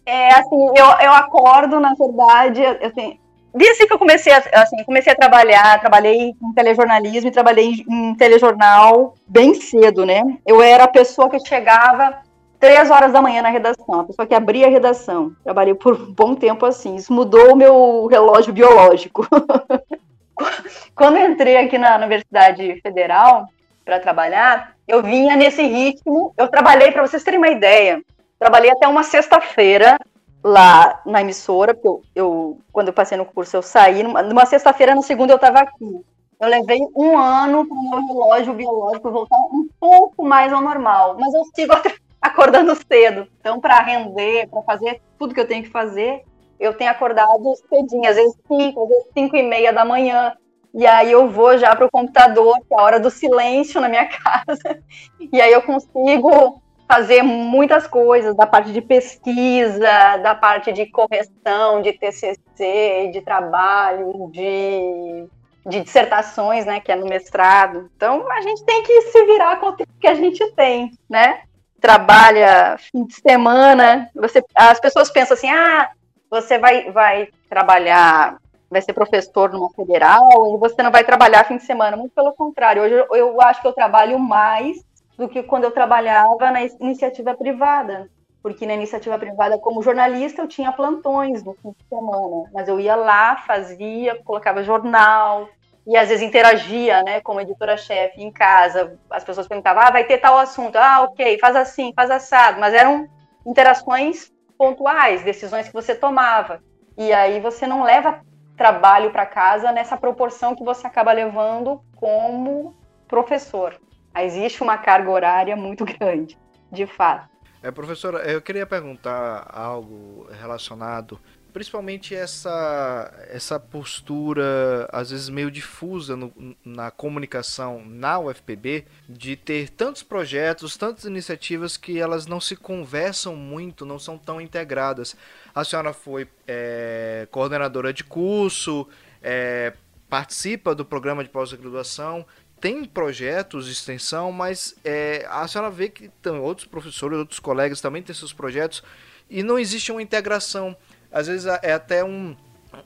é 0.05 0.29
assim, 0.35 0.67
eu, 0.75 0.85
eu 1.01 1.11
acordo, 1.11 1.79
na 1.79 1.95
verdade, 1.95 2.63
assim, 2.63 3.19
desde 3.51 3.87
que 3.87 3.93
eu 3.93 3.97
comecei 3.97 4.31
a, 4.31 4.43
assim, 4.61 4.83
comecei 4.83 5.11
a 5.11 5.15
trabalhar, 5.15 5.79
trabalhei 5.79 6.35
em 6.39 6.53
telejornalismo 6.53 7.29
e 7.29 7.31
trabalhei 7.31 7.83
em 7.89 8.13
telejornal 8.13 9.15
bem 9.27 9.55
cedo, 9.55 10.05
né? 10.05 10.37
Eu 10.45 10.61
era 10.61 10.83
a 10.83 10.87
pessoa 10.87 11.31
que 11.31 11.39
chegava 11.47 12.21
três 12.59 12.91
horas 12.91 13.11
da 13.11 13.23
manhã 13.23 13.41
na 13.41 13.49
redação, 13.49 14.01
a 14.01 14.03
pessoa 14.03 14.27
que 14.27 14.35
abria 14.35 14.67
a 14.67 14.69
redação. 14.69 15.31
Trabalhei 15.43 15.73
por 15.73 15.95
um 15.95 16.13
bom 16.13 16.35
tempo 16.35 16.63
assim. 16.63 16.95
Isso 16.95 17.11
mudou 17.11 17.53
o 17.53 17.55
meu 17.55 18.05
relógio 18.05 18.53
biológico. 18.53 19.27
Quando 20.95 21.17
entrei 21.17 21.57
aqui 21.57 21.77
na 21.77 21.95
Universidade 21.95 22.79
Federal 22.81 23.47
para 23.83 23.99
trabalhar, 23.99 24.75
eu 24.87 25.01
vinha 25.01 25.35
nesse 25.35 25.61
ritmo. 25.63 26.33
Eu 26.37 26.47
trabalhei, 26.47 26.91
para 26.91 27.05
vocês 27.05 27.23
terem 27.23 27.39
uma 27.39 27.49
ideia, 27.49 28.01
trabalhei 28.39 28.71
até 28.71 28.87
uma 28.87 29.03
sexta-feira 29.03 29.97
lá 30.43 31.01
na 31.05 31.21
emissora, 31.21 31.73
porque 31.73 31.87
eu, 31.87 32.01
eu, 32.15 32.57
quando 32.71 32.87
eu 32.87 32.93
passei 32.93 33.17
no 33.17 33.25
curso, 33.25 33.57
eu 33.57 33.61
saí. 33.61 34.03
Numa, 34.03 34.21
numa 34.21 34.45
sexta-feira, 34.45 34.95
na 34.95 35.01
segunda, 35.01 35.33
eu 35.33 35.37
estava 35.37 35.59
aqui. 35.59 36.01
Eu 36.39 36.47
levei 36.49 36.79
um 36.95 37.17
ano 37.17 37.65
para 37.65 37.75
o 37.75 37.89
meu 37.89 38.07
relógio 38.07 38.53
biológico 38.53 39.11
voltar 39.11 39.37
um 39.37 39.67
pouco 39.79 40.23
mais 40.23 40.53
ao 40.53 40.61
normal, 40.61 41.17
mas 41.19 41.33
eu 41.33 41.43
sigo 41.55 41.73
acordando 42.21 42.75
cedo. 42.75 43.27
Então, 43.39 43.59
para 43.59 43.79
render, 43.79 44.47
para 44.47 44.61
fazer 44.61 45.01
tudo 45.17 45.33
que 45.33 45.39
eu 45.39 45.47
tenho 45.47 45.63
que 45.63 45.69
fazer, 45.69 46.23
eu 46.59 46.73
tenho 46.73 46.91
acordado 46.91 47.55
cedinho, 47.69 48.09
às 48.09 48.15
vezes 48.15 48.35
5, 48.47 48.83
às 48.83 48.89
vezes 48.89 49.05
5 49.13 49.35
e 49.35 49.43
meia 49.43 49.71
da 49.71 49.85
manhã. 49.85 50.33
E 50.73 50.85
aí 50.85 51.11
eu 51.11 51.29
vou 51.29 51.57
já 51.57 51.75
para 51.75 51.85
o 51.85 51.91
computador, 51.91 52.55
que 52.67 52.73
é 52.73 52.77
a 52.77 52.83
hora 52.83 52.99
do 52.99 53.09
silêncio 53.09 53.81
na 53.81 53.89
minha 53.89 54.05
casa. 54.09 54.83
E 55.31 55.41
aí 55.41 55.51
eu 55.51 55.61
consigo 55.61 56.61
fazer 56.87 57.21
muitas 57.21 57.85
coisas, 57.85 58.35
da 58.35 58.47
parte 58.47 58.71
de 58.71 58.81
pesquisa, 58.81 60.17
da 60.23 60.33
parte 60.33 60.71
de 60.71 60.85
correção, 60.85 61.81
de 61.81 61.91
TCC, 61.93 63.09
de 63.11 63.21
trabalho, 63.21 64.29
de, 64.31 65.27
de 65.65 65.81
dissertações, 65.81 66.65
né, 66.65 66.79
que 66.79 66.91
é 66.91 66.95
no 66.95 67.07
mestrado. 67.07 67.89
Então, 67.95 68.31
a 68.31 68.41
gente 68.41 68.63
tem 68.63 68.83
que 68.83 69.01
se 69.01 69.25
virar 69.25 69.59
com 69.59 69.67
o 69.67 69.71
tempo 69.73 69.91
que 69.99 70.07
a 70.07 70.15
gente 70.15 70.45
tem, 70.53 70.91
né? 71.09 71.41
Trabalha 71.81 72.77
fim 72.77 73.05
de 73.05 73.15
semana, 73.15 74.09
você, 74.15 74.41
as 74.55 74.79
pessoas 74.79 75.11
pensam 75.11 75.35
assim, 75.35 75.49
ah, 75.49 75.89
você 76.29 76.57
vai, 76.57 76.91
vai 76.91 77.29
trabalhar, 77.49 78.37
vai 78.69 78.81
ser 78.81 78.93
professor 78.93 79.51
numa 79.51 79.69
federal 79.71 80.55
e 80.55 80.57
você 80.57 80.81
não 80.83 80.91
vai 80.91 81.03
trabalhar 81.03 81.45
fim 81.45 81.57
de 81.57 81.63
semana. 81.63 81.97
Muito 81.97 82.13
pelo 82.13 82.33
contrário, 82.33 82.83
hoje 82.83 82.93
eu, 82.93 83.15
eu 83.15 83.41
acho 83.41 83.61
que 83.61 83.67
eu 83.67 83.73
trabalho 83.73 84.19
mais 84.19 84.85
do 85.17 85.27
que 85.27 85.41
quando 85.43 85.63
eu 85.63 85.71
trabalhava 85.71 86.51
na 86.51 86.63
iniciativa 86.63 87.33
privada. 87.33 88.09
Porque 88.41 88.65
na 88.65 88.75
iniciativa 88.75 89.17
privada, 89.17 89.57
como 89.57 89.81
jornalista, 89.81 90.41
eu 90.41 90.47
tinha 90.47 90.71
plantões 90.71 91.43
no 91.43 91.53
fim 91.55 91.71
de 91.71 91.85
semana. 91.89 92.49
Mas 92.53 92.67
eu 92.67 92.79
ia 92.79 92.95
lá, 92.95 93.35
fazia, 93.37 94.21
colocava 94.23 94.63
jornal, 94.63 95.49
e 95.87 95.97
às 95.97 96.09
vezes 96.09 96.23
interagia, 96.23 97.01
né, 97.03 97.19
como 97.21 97.41
editora-chefe 97.41 98.21
em 98.21 98.31
casa. 98.31 98.97
As 99.09 99.23
pessoas 99.23 99.47
perguntavam, 99.47 99.83
ah, 99.83 99.91
vai 99.91 100.03
ter 100.03 100.17
tal 100.17 100.37
assunto. 100.37 100.75
Ah, 100.75 101.01
ok, 101.03 101.39
faz 101.39 101.55
assim, 101.55 101.93
faz 101.95 102.11
assado. 102.11 102.59
Mas 102.59 102.73
eram 102.73 103.07
interações 103.45 104.31
pontuais, 104.57 105.23
decisões 105.23 105.67
que 105.67 105.73
você 105.73 105.93
tomava. 105.93 106.61
E 106.97 107.13
aí 107.13 107.39
você 107.39 107.67
não 107.67 107.83
leva 107.83 108.21
trabalho 108.55 109.11
para 109.11 109.25
casa 109.25 109.71
nessa 109.71 109.95
proporção 109.95 110.55
que 110.55 110.63
você 110.63 110.87
acaba 110.87 111.11
levando 111.11 111.81
como 111.95 112.75
professor 113.07 113.79
existe 114.23 114.63
uma 114.63 114.77
carga 114.77 115.09
horária 115.09 115.55
muito 115.55 115.85
grande, 115.99 116.37
de 116.71 116.85
fato. 116.85 117.29
É, 117.61 117.71
professora, 117.71 118.19
eu 118.19 118.41
queria 118.41 118.65
perguntar 118.65 119.49
algo 119.51 120.27
relacionado, 120.39 121.19
principalmente 121.57 122.13
essa, 122.13 123.11
essa 123.29 123.59
postura, 123.59 124.87
às 124.91 125.09
vezes 125.09 125.27
meio 125.27 125.49
difusa 125.49 126.15
no, 126.15 126.31
na 126.63 126.91
comunicação 126.91 127.83
na 127.83 128.19
UFPB, 128.19 128.85
de 129.09 129.35
ter 129.35 129.69
tantos 129.69 130.03
projetos, 130.03 130.77
tantas 130.77 131.05
iniciativas 131.05 131.75
que 131.75 131.97
elas 131.97 132.27
não 132.27 132.39
se 132.39 132.55
conversam 132.55 133.35
muito, 133.35 133.87
não 133.87 133.97
são 133.97 134.19
tão 134.19 134.39
integradas. 134.39 135.15
A 135.55 135.63
senhora 135.63 135.93
foi 135.93 136.27
é, 136.47 137.27
coordenadora 137.31 137.91
de 137.91 138.03
curso, 138.03 138.87
é, 139.19 139.73
participa 140.07 140.75
do 140.75 140.85
programa 140.85 141.23
de 141.23 141.29
pós-graduação 141.31 142.23
tem 142.59 142.83
projetos 142.85 143.67
de 143.67 143.71
extensão, 143.71 144.31
mas 144.31 144.75
é, 144.83 145.27
a 145.29 145.47
senhora 145.47 145.69
vê 145.69 145.89
que 145.89 146.09
tem 146.23 146.33
outros 146.33 146.65
professores, 146.65 147.15
outros 147.19 147.39
colegas 147.39 147.79
também 147.79 148.01
têm 148.01 148.15
seus 148.15 148.33
projetos 148.33 148.81
e 149.29 149.43
não 149.43 149.59
existe 149.59 149.91
uma 149.91 150.01
integração. 150.01 150.75
Às 151.11 151.27
vezes 151.27 151.45
é 151.61 151.73
até 151.73 152.03
um, 152.03 152.35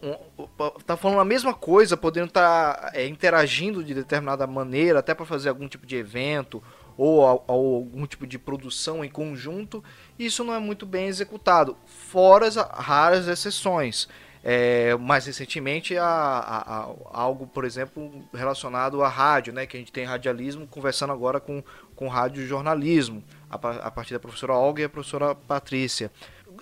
um 0.01 0.47
tá 0.86 0.95
falando 0.95 1.19
a 1.19 1.26
mesma 1.26 1.53
coisa, 1.53 1.97
podendo 1.97 2.28
estar 2.28 2.74
tá, 2.76 2.91
é, 2.93 3.07
interagindo 3.07 3.84
de 3.84 3.93
determinada 3.93 4.45
maneira, 4.45 4.99
até 4.99 5.13
para 5.13 5.26
fazer 5.26 5.49
algum 5.49 5.67
tipo 5.67 5.86
de 5.86 5.95
evento 5.95 6.61
ou, 6.97 7.43
ou, 7.47 7.76
algum 7.76 8.05
tipo 8.05 8.28
de 8.28 8.38
produção 8.38 9.03
em 9.03 9.09
conjunto, 9.09 9.84
isso 10.19 10.43
não 10.43 10.53
é 10.53 10.59
muito 10.59 10.86
bem 10.86 11.07
executado, 11.07 11.76
fora 11.86 12.47
as 12.47 12.55
raras 12.55 13.28
exceções. 13.28 14.07
É, 14.43 14.95
mais 14.95 15.28
recentemente, 15.28 15.95
a, 15.95 16.03
a, 16.03 16.89
algo, 17.11 17.45
por 17.45 17.63
exemplo, 17.63 18.24
relacionado 18.34 19.03
à 19.03 19.07
rádio, 19.07 19.53
né? 19.53 19.67
Que 19.67 19.78
a 19.78 19.80
gente 19.80 19.91
tem 19.91 20.03
radialismo 20.03 20.65
conversando 20.65 21.13
agora 21.13 21.39
com, 21.39 21.63
com 21.95 22.07
rádio 22.07 22.45
jornalismo, 22.47 23.24
a 23.47 23.91
partir 23.91 24.13
da 24.13 24.19
professora 24.19 24.53
Olga 24.53 24.82
e 24.82 24.86
a 24.86 24.89
professora 24.89 25.36
Patrícia. 25.36 26.11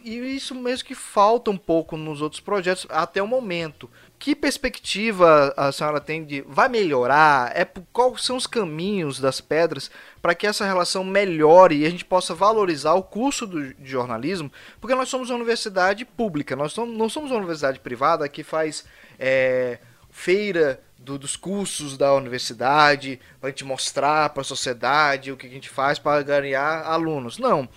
E 0.04 0.36
isso 0.36 0.56
mesmo 0.56 0.86
que 0.86 0.96
falta 0.96 1.52
um 1.52 1.58
pouco 1.58 1.98
nos 1.98 2.22
outros 2.22 2.42
projetos 2.42 2.86
até 2.90 3.22
o 3.22 3.28
momento. 3.28 3.90
Que 4.18 4.36
perspectiva 4.36 5.54
a 5.56 5.72
senhora 5.72 6.02
tem 6.02 6.26
de 6.26 6.42
vai 6.42 6.68
melhorar? 6.68 7.52
É 7.56 7.66
quais 7.94 8.24
são 8.24 8.36
os 8.36 8.46
caminhos 8.46 9.20
das 9.20 9.40
pedras 9.40 9.90
para 10.22 10.36
que 10.36 10.46
essa 10.46 10.66
relação 10.66 11.04
melhore 11.04 11.78
e 11.78 11.86
a 11.86 11.90
gente 11.90 12.04
possa 12.04 12.36
valorizar 12.36 12.94
o 12.94 13.04
curso 13.04 13.48
do, 13.48 13.74
de 13.74 13.90
jornalismo? 13.90 14.52
Porque 14.82 14.96
nós 14.96 15.08
somos 15.08 15.30
uma 15.30 15.38
universidade 15.38 16.04
pública, 16.04 16.56
nós 16.56 16.74
somos, 16.74 16.98
não 16.98 17.08
somos 17.08 17.32
uma 17.32 17.38
universidade 17.38 17.80
privada 17.80 18.28
que 18.28 18.44
faz 18.44 18.84
é, 19.18 19.80
feira 20.10 20.82
do, 20.98 21.18
dos 21.18 21.36
cursos 21.36 21.98
da 21.98 22.14
universidade 22.14 23.20
para 23.40 23.48
a 23.48 23.52
gente 23.52 23.64
mostrar 23.64 24.30
para 24.32 24.42
a 24.42 24.46
sociedade 24.46 25.32
o 25.32 25.38
que 25.38 25.48
a 25.48 25.50
gente 25.50 25.70
faz 25.70 25.98
para 25.98 26.22
ganhar 26.22 26.84
alunos. 26.84 27.38
Não, 27.38 27.68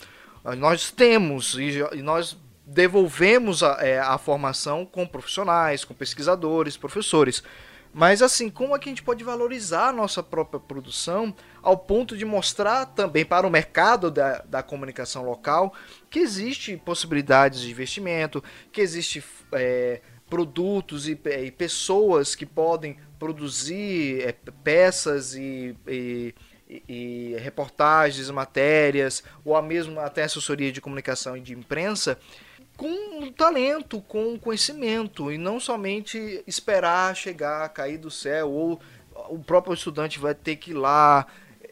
nós 0.57 0.91
temos 0.91 1.55
e, 1.55 2.03
nós 2.03 2.37
devolvemos 2.67 3.63
a, 3.63 3.79
é, 3.81 3.99
a 3.99 4.17
formação 4.19 4.85
com 4.85 5.07
profissionais, 5.07 5.85
com 5.85 5.95
pesquisadores, 5.95 6.77
professores. 6.77 7.43
Mas 7.95 8.23
assim, 8.23 8.49
como 8.49 8.75
é 8.75 8.79
que 8.79 8.89
a 8.89 8.93
gente 8.93 9.03
pode 9.03 9.23
valorizar 9.23 9.89
a 9.89 9.93
nossa 9.93 10.23
própria 10.23 10.59
produção 10.59 11.35
ao 11.63 11.77
ponto 11.77 12.17
de 12.17 12.25
mostrar 12.25 12.87
também 12.87 13.25
para 13.25 13.47
o 13.47 13.51
mercado 13.51 14.11
da, 14.11 14.39
da 14.39 14.63
comunicação 14.63 15.25
local 15.25 15.75
que 16.09 16.19
existe 16.19 16.77
possibilidades 16.79 17.61
de 17.61 17.71
investimento, 17.71 18.43
que 18.73 18.81
existe 18.81 19.23
é, 19.53 20.01
produtos 20.31 21.07
e, 21.07 21.21
e, 21.43 21.51
pessoas 21.51 22.35
que 22.35 22.47
podem 22.47 22.97
produzir 23.19 24.23
é, 24.23 24.33
peças 24.65 25.35
e, 25.35 25.77
e 25.87 26.35
e, 26.89 27.37
reportagens, 27.41 28.31
matérias, 28.31 29.23
ou 29.45 29.57
a 29.57 29.63
mesmo 29.63 29.99
até 30.01 30.23
assessoria 30.23 30.73
de 30.73 30.81
comunicação 30.81 31.37
e 31.37 31.41
de 31.41 31.53
imprensa, 31.53 32.19
com 32.77 33.31
talento, 33.33 34.01
com 34.03 34.39
conhecimento 34.39 35.31
e 35.31 35.39
não 35.39 35.61
somente 35.61 36.43
esperar 36.47 37.15
chegar, 37.15 37.69
cair 37.69 37.99
do 37.99 38.11
céu 38.11 38.51
ou 38.51 38.81
o 39.29 39.39
próprio 39.39 39.75
estudante 39.75 40.19
vai 40.19 40.35
ter 40.35 40.57
que 40.57 40.71
ir 40.71 40.75
lá 40.75 41.27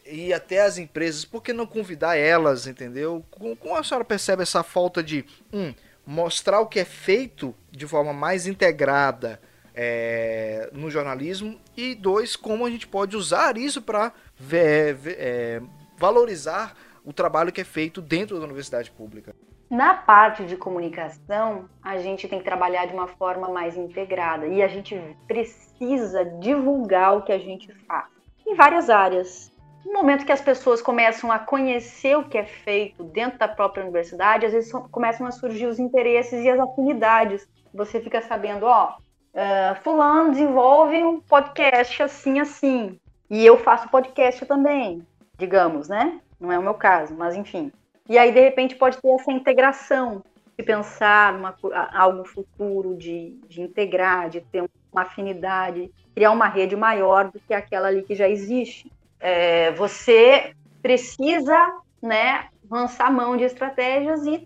ir 0.05 0.33
até 0.33 0.61
as 0.61 0.77
empresas, 0.77 1.25
por 1.25 1.41
que 1.41 1.53
não 1.53 1.65
convidar 1.65 2.15
elas, 2.17 2.67
entendeu? 2.67 3.23
Como 3.29 3.75
a 3.75 3.83
senhora 3.83 4.03
percebe 4.03 4.43
essa 4.43 4.63
falta 4.63 5.01
de 5.01 5.25
um, 5.53 5.73
mostrar 6.05 6.59
o 6.59 6.67
que 6.67 6.79
é 6.79 6.85
feito 6.85 7.55
de 7.71 7.87
forma 7.87 8.13
mais 8.13 8.47
integrada 8.47 9.39
é, 9.75 10.69
no 10.73 10.89
jornalismo 10.89 11.59
e 11.75 11.95
dois, 11.95 12.35
como 12.35 12.65
a 12.65 12.69
gente 12.69 12.87
pode 12.87 13.15
usar 13.15 13.57
isso 13.57 13.81
para 13.81 14.11
é, 14.51 15.61
valorizar 15.97 16.75
o 17.03 17.13
trabalho 17.13 17.51
que 17.51 17.61
é 17.61 17.63
feito 17.63 18.01
dentro 18.01 18.37
da 18.39 18.45
universidade 18.45 18.91
pública. 18.91 19.35
Na 19.69 19.93
parte 19.93 20.45
de 20.45 20.57
comunicação, 20.57 21.69
a 21.81 21.97
gente 21.97 22.27
tem 22.27 22.39
que 22.39 22.45
trabalhar 22.45 22.87
de 22.87 22.93
uma 22.93 23.07
forma 23.07 23.47
mais 23.47 23.77
integrada 23.77 24.45
e 24.45 24.61
a 24.61 24.67
gente 24.67 24.99
precisa 25.27 26.25
divulgar 26.25 27.17
o 27.17 27.21
que 27.21 27.31
a 27.31 27.39
gente 27.39 27.73
faz 27.87 28.07
em 28.45 28.53
várias 28.53 28.89
áreas. 28.89 29.49
No 29.85 29.93
momento 29.93 30.25
que 30.25 30.31
as 30.31 30.41
pessoas 30.41 30.81
começam 30.81 31.31
a 31.31 31.39
conhecer 31.39 32.17
o 32.17 32.27
que 32.27 32.37
é 32.37 32.45
feito 32.45 33.03
dentro 33.03 33.39
da 33.39 33.47
própria 33.47 33.83
universidade, 33.83 34.45
às 34.45 34.51
vezes 34.51 34.71
começam 34.91 35.25
a 35.25 35.31
surgir 35.31 35.67
os 35.67 35.79
interesses 35.79 36.43
e 36.43 36.49
as 36.49 36.59
afinidades. 36.59 37.47
Você 37.73 38.01
fica 38.01 38.21
sabendo, 38.21 38.65
ó, 38.65 38.97
uh, 39.33 39.75
fulano 39.83 40.31
desenvolve 40.31 41.03
um 41.03 41.19
podcast 41.19 42.03
assim, 42.03 42.39
assim, 42.39 42.99
e 43.29 43.45
eu 43.45 43.57
faço 43.57 43.89
podcast 43.89 44.45
também, 44.45 45.05
digamos, 45.37 45.87
né? 45.87 46.19
Não 46.39 46.51
é 46.51 46.59
o 46.59 46.63
meu 46.63 46.73
caso, 46.73 47.15
mas 47.15 47.35
enfim. 47.35 47.71
E 48.09 48.17
aí, 48.17 48.31
de 48.31 48.41
repente, 48.41 48.75
pode 48.75 48.97
ter 48.97 49.09
essa 49.09 49.31
integração 49.31 50.23
de 50.57 50.63
pensar 50.63 51.33
numa, 51.33 51.55
algo 51.93 52.25
futuro, 52.25 52.95
de, 52.95 53.39
de 53.47 53.61
integrar, 53.61 54.29
de 54.29 54.41
ter 54.41 54.69
uma 54.91 55.03
afinidade, 55.03 55.89
criar 56.13 56.31
uma 56.31 56.47
rede 56.47 56.75
maior 56.75 57.31
do 57.31 57.39
que 57.39 57.53
aquela 57.53 57.87
ali 57.87 58.03
que 58.03 58.15
já 58.15 58.27
existe. 58.27 58.91
É, 59.19 59.71
você 59.71 60.53
precisa 60.81 61.79
né, 62.01 62.47
lançar 62.69 63.11
mão 63.11 63.37
de 63.37 63.43
estratégias 63.43 64.25
e 64.25 64.45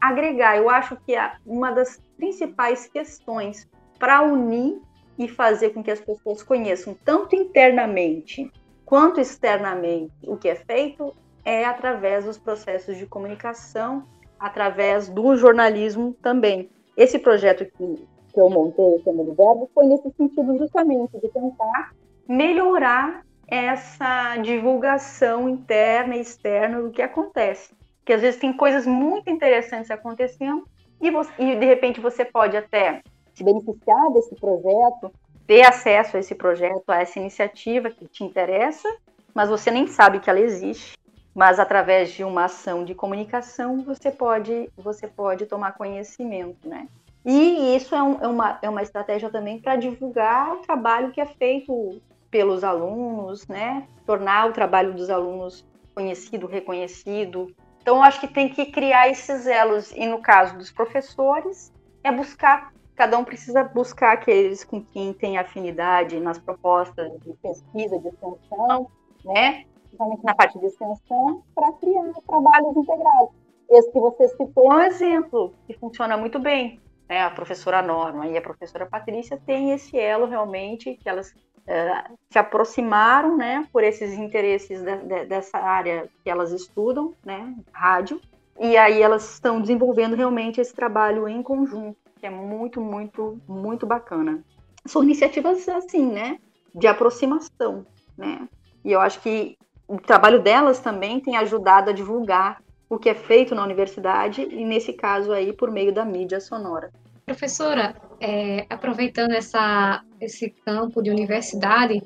agregar. 0.00 0.56
Eu 0.56 0.68
acho 0.68 0.96
que 1.06 1.14
uma 1.46 1.70
das 1.70 2.02
principais 2.16 2.88
questões 2.88 3.66
para 3.98 4.22
unir 4.22 4.80
e 5.18 5.26
fazer 5.26 5.70
com 5.70 5.82
que 5.82 5.90
as 5.90 6.00
pessoas 6.00 6.42
conheçam 6.42 6.96
tanto 7.04 7.34
internamente 7.34 8.50
quanto 8.84 9.20
externamente 9.20 10.12
o 10.22 10.36
que 10.36 10.48
é 10.48 10.54
feito 10.54 11.14
é 11.44 11.64
através 11.64 12.24
dos 12.24 12.38
processos 12.38 12.96
de 12.96 13.06
comunicação, 13.06 14.04
através 14.38 15.08
do 15.08 15.36
jornalismo 15.36 16.14
também. 16.22 16.70
Esse 16.96 17.18
projeto 17.18 17.64
que, 17.64 18.06
que 18.32 18.40
eu 18.40 18.48
montei, 18.48 18.84
o 18.84 19.00
Tema 19.00 19.24
do 19.24 19.34
Verbo, 19.34 19.70
foi 19.74 19.86
nesse 19.86 20.10
sentido 20.12 20.56
justamente 20.58 21.18
de 21.18 21.28
tentar 21.28 21.94
melhorar 22.28 23.24
essa 23.46 24.36
divulgação 24.36 25.48
interna 25.48 26.16
e 26.16 26.20
externa 26.20 26.82
do 26.82 26.90
que 26.90 27.00
acontece. 27.00 27.74
Porque 27.98 28.12
às 28.12 28.20
vezes 28.20 28.38
tem 28.38 28.52
coisas 28.52 28.86
muito 28.86 29.30
interessantes 29.30 29.90
acontecendo 29.90 30.64
e, 31.00 31.10
você, 31.10 31.32
e 31.38 31.56
de 31.56 31.64
repente 31.64 32.00
você 32.00 32.24
pode 32.24 32.56
até 32.56 33.02
se 33.38 33.44
beneficiar 33.44 34.12
desse 34.12 34.34
projeto, 34.34 35.12
ter 35.46 35.64
acesso 35.64 36.16
a 36.16 36.20
esse 36.20 36.34
projeto, 36.34 36.82
a 36.88 37.00
essa 37.00 37.18
iniciativa 37.18 37.88
que 37.88 38.06
te 38.06 38.24
interessa, 38.24 38.88
mas 39.32 39.48
você 39.48 39.70
nem 39.70 39.86
sabe 39.86 40.18
que 40.18 40.28
ela 40.28 40.40
existe. 40.40 40.98
Mas 41.34 41.60
através 41.60 42.10
de 42.10 42.24
uma 42.24 42.46
ação 42.46 42.84
de 42.84 42.94
comunicação 42.96 43.82
você 43.82 44.10
pode 44.10 44.68
você 44.76 45.06
pode 45.06 45.46
tomar 45.46 45.72
conhecimento, 45.72 46.68
né? 46.68 46.88
E 47.24 47.76
isso 47.76 47.94
é, 47.94 48.02
um, 48.02 48.18
é 48.20 48.26
uma, 48.26 48.58
é 48.62 48.68
uma 48.68 48.82
estratégia 48.82 49.30
também 49.30 49.60
para 49.60 49.76
divulgar 49.76 50.54
o 50.54 50.62
trabalho 50.62 51.12
que 51.12 51.20
é 51.20 51.26
feito 51.26 52.00
pelos 52.30 52.64
alunos, 52.64 53.46
né? 53.46 53.86
Tornar 54.04 54.48
o 54.48 54.52
trabalho 54.52 54.94
dos 54.94 55.10
alunos 55.10 55.64
conhecido, 55.94 56.46
reconhecido. 56.46 57.54
Então, 57.82 58.02
acho 58.02 58.20
que 58.20 58.28
tem 58.28 58.48
que 58.48 58.66
criar 58.66 59.08
esses 59.08 59.46
elos. 59.46 59.92
E 59.92 60.06
no 60.06 60.20
caso 60.20 60.56
dos 60.56 60.70
professores, 60.70 61.72
é 62.02 62.12
buscar, 62.12 62.72
cada 62.98 63.16
um 63.16 63.24
precisa 63.24 63.62
buscar 63.62 64.14
aqueles 64.14 64.64
com 64.64 64.82
quem 64.82 65.12
tem 65.12 65.38
afinidade 65.38 66.18
nas 66.18 66.36
propostas 66.36 67.12
de 67.20 67.32
pesquisa, 67.34 67.96
de 67.96 68.08
extensão, 68.08 68.90
né? 69.24 69.64
Principalmente 69.84 70.24
na 70.24 70.34
parte 70.34 70.58
de 70.58 70.66
extensão, 70.66 71.44
para 71.54 71.72
criar 71.74 72.12
trabalhos 72.26 72.76
integrados. 72.76 73.30
Esse 73.70 73.92
que 73.92 74.00
você 74.00 74.28
citou 74.28 74.72
é 74.72 74.76
um 74.76 74.82
exemplo 74.82 75.54
que 75.64 75.74
funciona 75.74 76.16
muito 76.16 76.40
bem. 76.40 76.80
Né? 77.08 77.22
A 77.22 77.30
professora 77.30 77.80
Norma 77.80 78.26
e 78.26 78.36
a 78.36 78.42
professora 78.42 78.84
Patrícia 78.84 79.40
têm 79.46 79.70
esse 79.70 79.96
elo 79.96 80.26
realmente 80.26 80.96
que 80.96 81.08
elas 81.08 81.30
uh, 81.30 82.18
se 82.28 82.38
aproximaram, 82.38 83.36
né, 83.36 83.66
por 83.72 83.84
esses 83.84 84.14
interesses 84.14 84.82
de, 84.82 84.96
de, 84.96 85.24
dessa 85.26 85.58
área 85.58 86.08
que 86.24 86.28
elas 86.28 86.50
estudam, 86.50 87.14
né, 87.24 87.54
rádio, 87.72 88.20
e 88.58 88.76
aí 88.76 89.00
elas 89.00 89.34
estão 89.34 89.60
desenvolvendo 89.60 90.16
realmente 90.16 90.60
esse 90.60 90.74
trabalho 90.74 91.28
em 91.28 91.42
conjunto, 91.44 91.96
que 92.18 92.26
é 92.26 92.30
muito, 92.30 92.80
muito, 92.80 93.40
muito 93.48 93.86
bacana. 93.86 94.42
São 94.84 95.02
iniciativas 95.02 95.68
assim, 95.68 96.06
né, 96.06 96.38
de 96.74 96.86
aproximação, 96.86 97.86
né, 98.16 98.48
e 98.84 98.92
eu 98.92 99.00
acho 99.00 99.20
que 99.20 99.56
o 99.86 99.96
trabalho 99.96 100.42
delas 100.42 100.80
também 100.80 101.20
tem 101.20 101.36
ajudado 101.36 101.90
a 101.90 101.92
divulgar 101.94 102.62
o 102.88 102.98
que 102.98 103.08
é 103.08 103.14
feito 103.14 103.54
na 103.54 103.64
universidade 103.64 104.42
e 104.42 104.64
nesse 104.64 104.92
caso 104.92 105.32
aí 105.32 105.52
por 105.52 105.70
meio 105.70 105.92
da 105.92 106.04
mídia 106.04 106.40
sonora. 106.40 106.90
Professora, 107.24 107.94
é, 108.20 108.66
aproveitando 108.70 109.32
essa, 109.32 110.02
esse 110.20 110.50
campo 110.64 111.02
de 111.02 111.10
universidade 111.10 112.02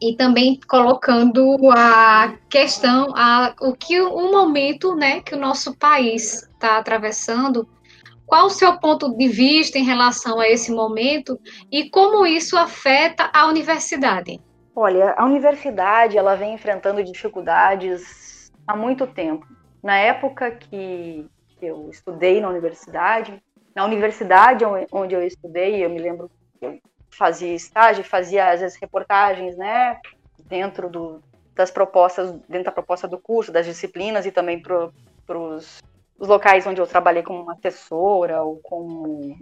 e 0.00 0.14
também 0.14 0.60
colocando 0.68 1.58
a 1.70 2.34
questão, 2.48 3.08
a, 3.16 3.54
o 3.60 3.72
que 3.72 4.00
o 4.00 4.30
momento 4.30 4.94
né, 4.94 5.20
que 5.20 5.34
o 5.34 5.38
nosso 5.38 5.74
país 5.76 6.42
está 6.42 6.78
atravessando, 6.78 7.66
qual 8.28 8.46
o 8.46 8.50
seu 8.50 8.78
ponto 8.78 9.16
de 9.16 9.26
vista 9.26 9.78
em 9.78 9.84
relação 9.84 10.38
a 10.38 10.46
esse 10.46 10.70
momento 10.70 11.40
e 11.72 11.88
como 11.88 12.26
isso 12.26 12.58
afeta 12.58 13.30
a 13.32 13.46
universidade? 13.46 14.38
Olha, 14.76 15.14
a 15.16 15.24
universidade 15.24 16.18
ela 16.18 16.36
vem 16.36 16.52
enfrentando 16.52 17.02
dificuldades 17.02 18.52
há 18.66 18.76
muito 18.76 19.06
tempo. 19.06 19.46
Na 19.82 19.96
época 19.96 20.50
que 20.50 21.26
eu 21.60 21.88
estudei 21.90 22.38
na 22.38 22.50
universidade, 22.50 23.42
na 23.74 23.86
universidade 23.86 24.62
onde 24.92 25.14
eu 25.14 25.22
estudei, 25.22 25.82
eu 25.82 25.88
me 25.88 25.98
lembro 25.98 26.30
que 26.60 26.66
eu 26.66 26.78
fazia 27.10 27.54
estágio, 27.54 28.04
fazia 28.04 28.50
às 28.50 28.60
vezes 28.60 28.78
reportagens, 28.78 29.56
né, 29.56 29.98
dentro 30.44 30.90
do, 30.90 31.22
das 31.54 31.70
propostas, 31.70 32.30
dentro 32.46 32.64
da 32.64 32.72
proposta 32.72 33.08
do 33.08 33.18
curso, 33.18 33.50
das 33.50 33.64
disciplinas 33.64 34.26
e 34.26 34.30
também 34.30 34.60
para 34.60 35.38
os 35.38 35.82
locais 36.26 36.66
onde 36.66 36.80
eu 36.80 36.86
trabalhei 36.86 37.22
como 37.22 37.50
assessora 37.50 38.42
ou 38.42 38.56
como 38.62 39.36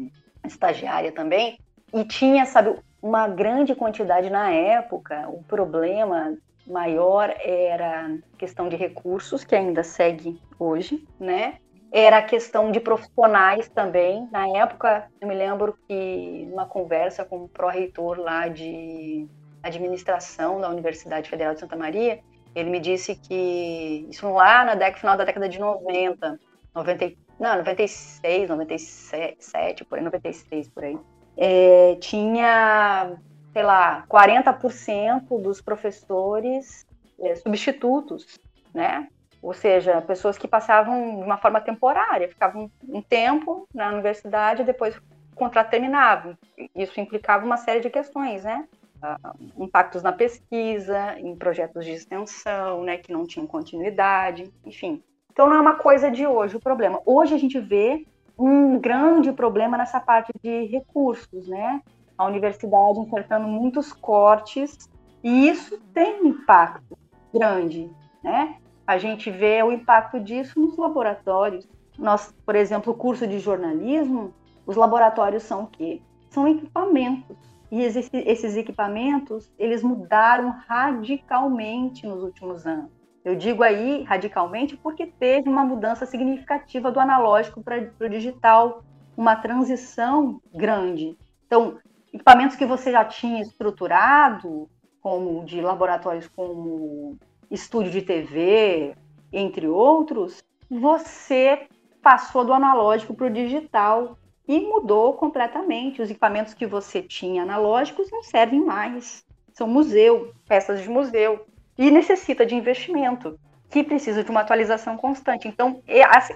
estagiária 0.45 1.13
também. 1.13 1.59
E 1.95 2.05
tinha, 2.05 2.45
sabe, 2.45 2.77
uma 3.01 3.29
grande 3.29 3.75
quantidade 3.75 4.29
na 4.29 4.51
época. 4.51 5.29
O 5.29 5.43
problema 5.45 6.37
maior 6.67 7.33
era 7.39 8.19
questão 8.37 8.69
de 8.69 8.77
recursos, 8.77 9.45
que 9.45 9.55
ainda 9.55 9.83
segue 9.85 10.41
hoje, 10.59 11.07
né? 11.19 11.59
era 11.93 12.19
a 12.19 12.23
questão 12.23 12.71
de 12.71 12.81
profissionais 12.81 13.69
também. 13.69 14.29
Na 14.31 14.47
época, 14.49 15.07
eu 15.21 15.27
me 15.27 15.35
lembro 15.35 15.79
que 15.87 16.47
numa 16.51 16.67
conversa 16.67 17.25
com 17.25 17.45
o 17.45 17.49
pró-reitor 17.49 18.19
lá 18.19 18.49
de 18.49 19.27
administração 19.63 20.61
da 20.61 20.69
Universidade 20.69 21.29
Federal 21.31 21.55
de 21.55 21.61
Santa 21.61 21.77
Maria, 21.77 22.21
ele 22.55 22.71
me 22.71 22.81
disse 22.81 23.15
que 23.15 24.07
isso 24.11 24.31
lá 24.31 24.65
na 24.65 24.75
década, 24.75 24.99
final 24.99 25.17
da 25.17 25.25
década 25.25 25.49
de 25.49 25.59
90, 25.59 26.39
90 26.77 27.15
não, 27.39 27.57
96, 27.59 28.49
97, 28.49 29.85
por 29.85 29.99
aí, 29.99 30.05
96 30.05 30.69
por 30.71 30.85
aí, 30.85 30.99
é, 31.37 31.97
tinha, 31.97 33.19
sei 33.53 33.63
lá, 33.63 34.07
40% 34.09 35.43
dos 35.43 35.61
professores 35.61 36.87
é, 37.21 37.35
substitutos, 37.35 38.39
né? 38.73 39.09
ou 39.43 39.53
seja, 39.53 40.01
pessoas 40.03 40.37
que 40.37 40.49
passavam 40.49 41.19
de 41.19 41.23
uma 41.23 41.37
forma 41.37 41.61
temporária, 41.61 42.29
ficavam 42.29 42.71
um 42.89 43.01
tempo 43.01 43.69
na 43.73 43.91
universidade 43.91 44.63
e 44.63 44.65
depois 44.65 44.97
o 44.97 45.37
contrato 45.37 45.71
terminava. 45.71 46.37
Isso 46.75 46.99
implicava 46.99 47.45
uma 47.45 47.57
série 47.57 47.81
de 47.81 47.91
questões, 47.91 48.43
né? 48.43 48.67
Uh, 48.97 49.63
impactos 49.63 50.03
na 50.03 50.11
pesquisa, 50.11 51.17
em 51.21 51.37
projetos 51.37 51.85
de 51.85 51.93
extensão, 51.93 52.83
né, 52.83 52.97
que 52.97 53.13
não 53.13 53.27
tinham 53.27 53.47
continuidade, 53.47 54.51
enfim. 54.65 55.03
Então 55.37 55.51
não 55.51 55.57
é 55.57 55.61
uma 55.61 55.75
coisa 55.75 56.11
de 56.11 56.27
hoje 56.27 56.57
o 56.57 56.61
problema. 56.61 56.99
Hoje 57.05 57.35
a 57.35 57.39
gente 57.39 57.61
vê 57.61 58.07
um 58.39 58.79
grande 58.79 59.31
problema 59.31 59.77
nessa 59.77 60.01
parte 60.01 60.33
de 60.43 60.65
recursos, 60.65 61.47
né? 61.47 61.83
A 62.17 62.25
universidade 62.25 62.99
enfrentando 63.01 63.47
muitos 63.47 63.93
cortes 63.93 64.91
e 65.23 65.47
isso 65.47 65.79
tem 65.93 66.23
um 66.23 66.29
impacto 66.29 66.97
grande, 67.35 67.91
né? 68.25 68.57
A 68.87 68.97
gente 68.97 69.31
vê 69.31 69.63
o 69.63 69.71
impacto 69.71 70.19
disso 70.19 70.59
nos 70.59 70.75
laboratórios. 70.79 71.69
Nós, 71.99 72.35
por 72.47 72.57
exemplo, 72.57 72.95
o 72.95 72.97
curso 72.97 73.27
de 73.27 73.39
jornalismo, 73.39 74.33
os 74.65 74.75
laboratórios 74.75 75.43
são 75.43 75.65
o 75.65 75.67
quê? 75.67 76.01
São 76.31 76.49
equipamentos. 76.49 77.37
E 77.71 77.83
esses 77.83 78.57
equipamentos, 78.57 79.53
eles 79.59 79.83
mudaram 79.83 80.49
radicalmente 80.67 82.07
nos 82.07 82.23
últimos 82.23 82.67
anos. 82.67 82.96
Eu 83.27 83.35
digo 83.35 83.65
aí 83.65 84.05
radicalmente 84.05 84.77
porque 84.77 85.05
teve 85.05 85.49
uma 85.49 85.65
mudança 85.65 86.07
significativa 86.07 86.93
do 86.93 87.01
analógico 87.01 87.61
para 87.61 87.91
o 88.01 88.09
digital, 88.09 88.85
uma 89.17 89.35
transição 89.35 90.41
grande. 90.55 91.19
Então, 91.45 91.77
equipamentos 92.15 92.55
que 92.55 92.65
você 92.65 92.93
já 92.93 93.05
tinha 93.05 93.43
estruturado, 93.43 94.71
como 95.01 95.45
de 95.45 95.61
laboratórios 95.61 96.29
como 96.29 97.19
estúdio 97.51 97.91
de 97.91 98.03
TV, 98.03 98.95
entre 99.33 99.67
outros, 99.67 100.45
você 100.71 101.67
passou 102.01 102.45
do 102.45 102.53
analógico 102.53 103.13
para 103.13 103.27
o 103.27 103.31
digital 103.31 104.17
e 104.47 104.61
mudou 104.61 105.15
completamente. 105.15 106.01
Os 106.01 106.09
equipamentos 106.09 106.55
que 106.55 106.65
você 106.65 107.03
tinha 107.03 107.43
analógicos 107.43 108.09
não 108.09 108.23
servem 108.23 108.65
mais. 108.65 109.27
São 109.53 109.67
museu, 109.67 110.33
peças 110.47 110.81
de 110.81 110.89
museu. 110.89 111.45
E 111.79 111.91
necessita 111.91 112.47
de 112.47 112.55
investimento, 112.55 113.39
que 113.71 113.83
precisa 113.83 114.25
de 114.25 114.31
uma 114.31 114.41
atualização 114.41 114.97
constante. 114.97 115.49
Então, 115.49 115.83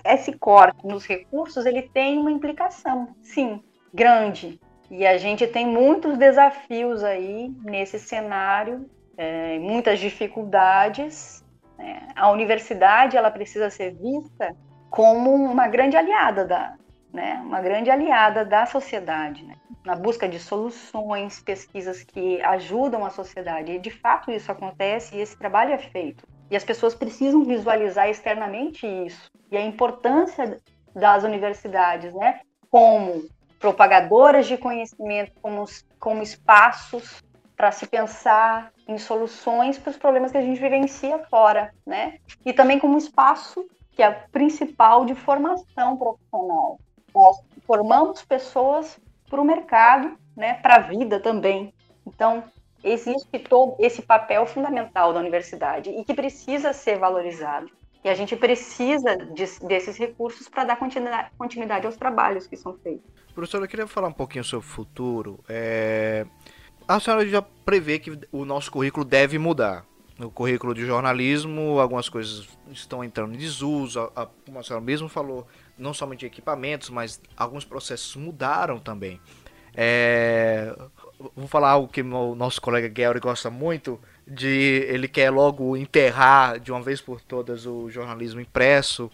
esse 0.04 0.32
corte 0.32 0.86
nos 0.86 1.06
recursos, 1.06 1.64
ele 1.64 1.82
tem 1.82 2.18
uma 2.18 2.30
implicação, 2.30 3.14
sim, 3.22 3.62
grande. 3.92 4.60
E 4.90 5.06
a 5.06 5.16
gente 5.16 5.46
tem 5.46 5.66
muitos 5.66 6.18
desafios 6.18 7.04
aí 7.04 7.48
nesse 7.62 7.98
cenário 7.98 8.88
é, 9.20 9.58
muitas 9.58 9.98
dificuldades. 9.98 11.44
Né? 11.76 12.08
A 12.16 12.30
universidade 12.30 13.18
ela 13.18 13.30
precisa 13.30 13.68
ser 13.68 13.94
vista 13.94 14.56
como 14.88 15.34
uma 15.34 15.68
grande 15.68 15.96
aliada 15.96 16.46
da, 16.46 16.74
né? 17.12 17.40
uma 17.44 17.60
grande 17.60 17.90
aliada 17.90 18.44
da 18.44 18.66
sociedade, 18.66 19.44
né? 19.44 19.56
na 19.84 19.96
busca 19.96 20.28
de 20.28 20.38
soluções, 20.38 21.40
pesquisas 21.40 22.02
que 22.02 22.40
ajudam 22.42 23.04
a 23.04 23.10
sociedade. 23.10 23.72
E 23.72 23.78
de 23.78 23.90
fato 23.90 24.30
isso 24.30 24.50
acontece 24.50 25.16
e 25.16 25.20
esse 25.20 25.36
trabalho 25.36 25.72
é 25.72 25.78
feito. 25.78 26.26
E 26.50 26.56
as 26.56 26.64
pessoas 26.64 26.94
precisam 26.94 27.44
visualizar 27.44 28.08
externamente 28.08 28.86
isso 28.86 29.30
e 29.50 29.56
a 29.56 29.64
importância 29.64 30.58
das 30.94 31.22
universidades, 31.22 32.12
né? 32.12 32.40
Como 32.68 33.24
propagadoras 33.58 34.46
de 34.46 34.56
conhecimento, 34.56 35.32
como, 35.40 35.64
como 35.98 36.22
espaços 36.22 37.22
para 37.56 37.70
se 37.70 37.86
pensar 37.86 38.72
em 38.88 38.96
soluções 38.98 39.78
para 39.78 39.90
os 39.90 39.96
problemas 39.96 40.32
que 40.32 40.38
a 40.38 40.42
gente 40.42 40.60
vivencia 40.60 41.18
fora, 41.30 41.72
né? 41.86 42.18
E 42.44 42.52
também 42.52 42.78
como 42.78 42.98
espaço 42.98 43.68
que 43.92 44.02
é 44.02 44.10
principal 44.32 45.04
de 45.04 45.14
formação 45.14 45.96
profissional. 45.96 46.78
Nós 47.14 47.40
formamos 47.66 48.22
pessoas 48.22 48.98
para 49.28 49.40
o 49.40 49.44
mercado, 49.44 50.16
né, 50.36 50.54
para 50.54 50.76
a 50.76 50.78
vida 50.80 51.20
também. 51.20 51.72
Então, 52.06 52.44
existe 52.82 53.38
todo 53.38 53.76
esse 53.78 54.02
papel 54.02 54.46
fundamental 54.46 55.12
da 55.12 55.20
universidade 55.20 55.90
e 55.90 56.04
que 56.04 56.14
precisa 56.14 56.72
ser 56.72 56.98
valorizado. 56.98 57.70
E 58.02 58.08
a 58.08 58.14
gente 58.14 58.34
precisa 58.34 59.14
de, 59.16 59.44
desses 59.66 59.96
recursos 59.98 60.48
para 60.48 60.64
dar 60.64 60.76
continuidade, 60.76 61.30
continuidade, 61.36 61.86
aos 61.86 61.96
trabalhos 61.96 62.46
que 62.46 62.56
são 62.56 62.72
feitos. 62.78 63.04
Professora, 63.34 63.64
eu 63.64 63.68
queria 63.68 63.86
falar 63.86 64.08
um 64.08 64.12
pouquinho 64.12 64.42
sobre 64.42 64.66
o 64.66 64.68
futuro. 64.68 65.38
É... 65.48 66.26
A 66.88 66.98
senhora 66.98 67.26
já 67.28 67.42
prevê 67.42 67.98
que 67.98 68.18
o 68.32 68.44
nosso 68.44 68.72
currículo 68.72 69.04
deve 69.04 69.38
mudar. 69.38 69.84
No 70.18 70.30
currículo 70.30 70.74
de 70.74 70.84
jornalismo, 70.84 71.78
algumas 71.78 72.08
coisas 72.08 72.48
estão 72.70 73.04
entrando 73.04 73.34
em 73.34 73.38
desuso, 73.38 74.00
a, 74.00 74.22
a, 74.22 74.26
como 74.26 74.58
a 74.58 74.62
senhora 74.62 74.84
mesmo 74.84 75.08
falou, 75.08 75.46
não 75.80 75.94
somente 75.94 76.26
equipamentos, 76.26 76.90
mas 76.90 77.20
alguns 77.36 77.64
processos 77.64 78.14
mudaram 78.16 78.78
também. 78.78 79.20
É, 79.74 80.74
vou 81.34 81.46
falar 81.46 81.70
algo 81.70 81.88
que 81.88 82.02
o 82.02 82.34
nosso 82.34 82.60
colega 82.60 82.88
Gary 82.88 83.20
gosta 83.20 83.50
muito, 83.50 84.00
de 84.26 84.84
ele 84.88 85.08
quer 85.08 85.30
logo 85.30 85.76
enterrar 85.76 86.60
de 86.60 86.70
uma 86.70 86.82
vez 86.82 87.00
por 87.00 87.20
todas 87.20 87.66
o 87.66 87.88
jornalismo 87.88 88.40
impresso. 88.40 89.10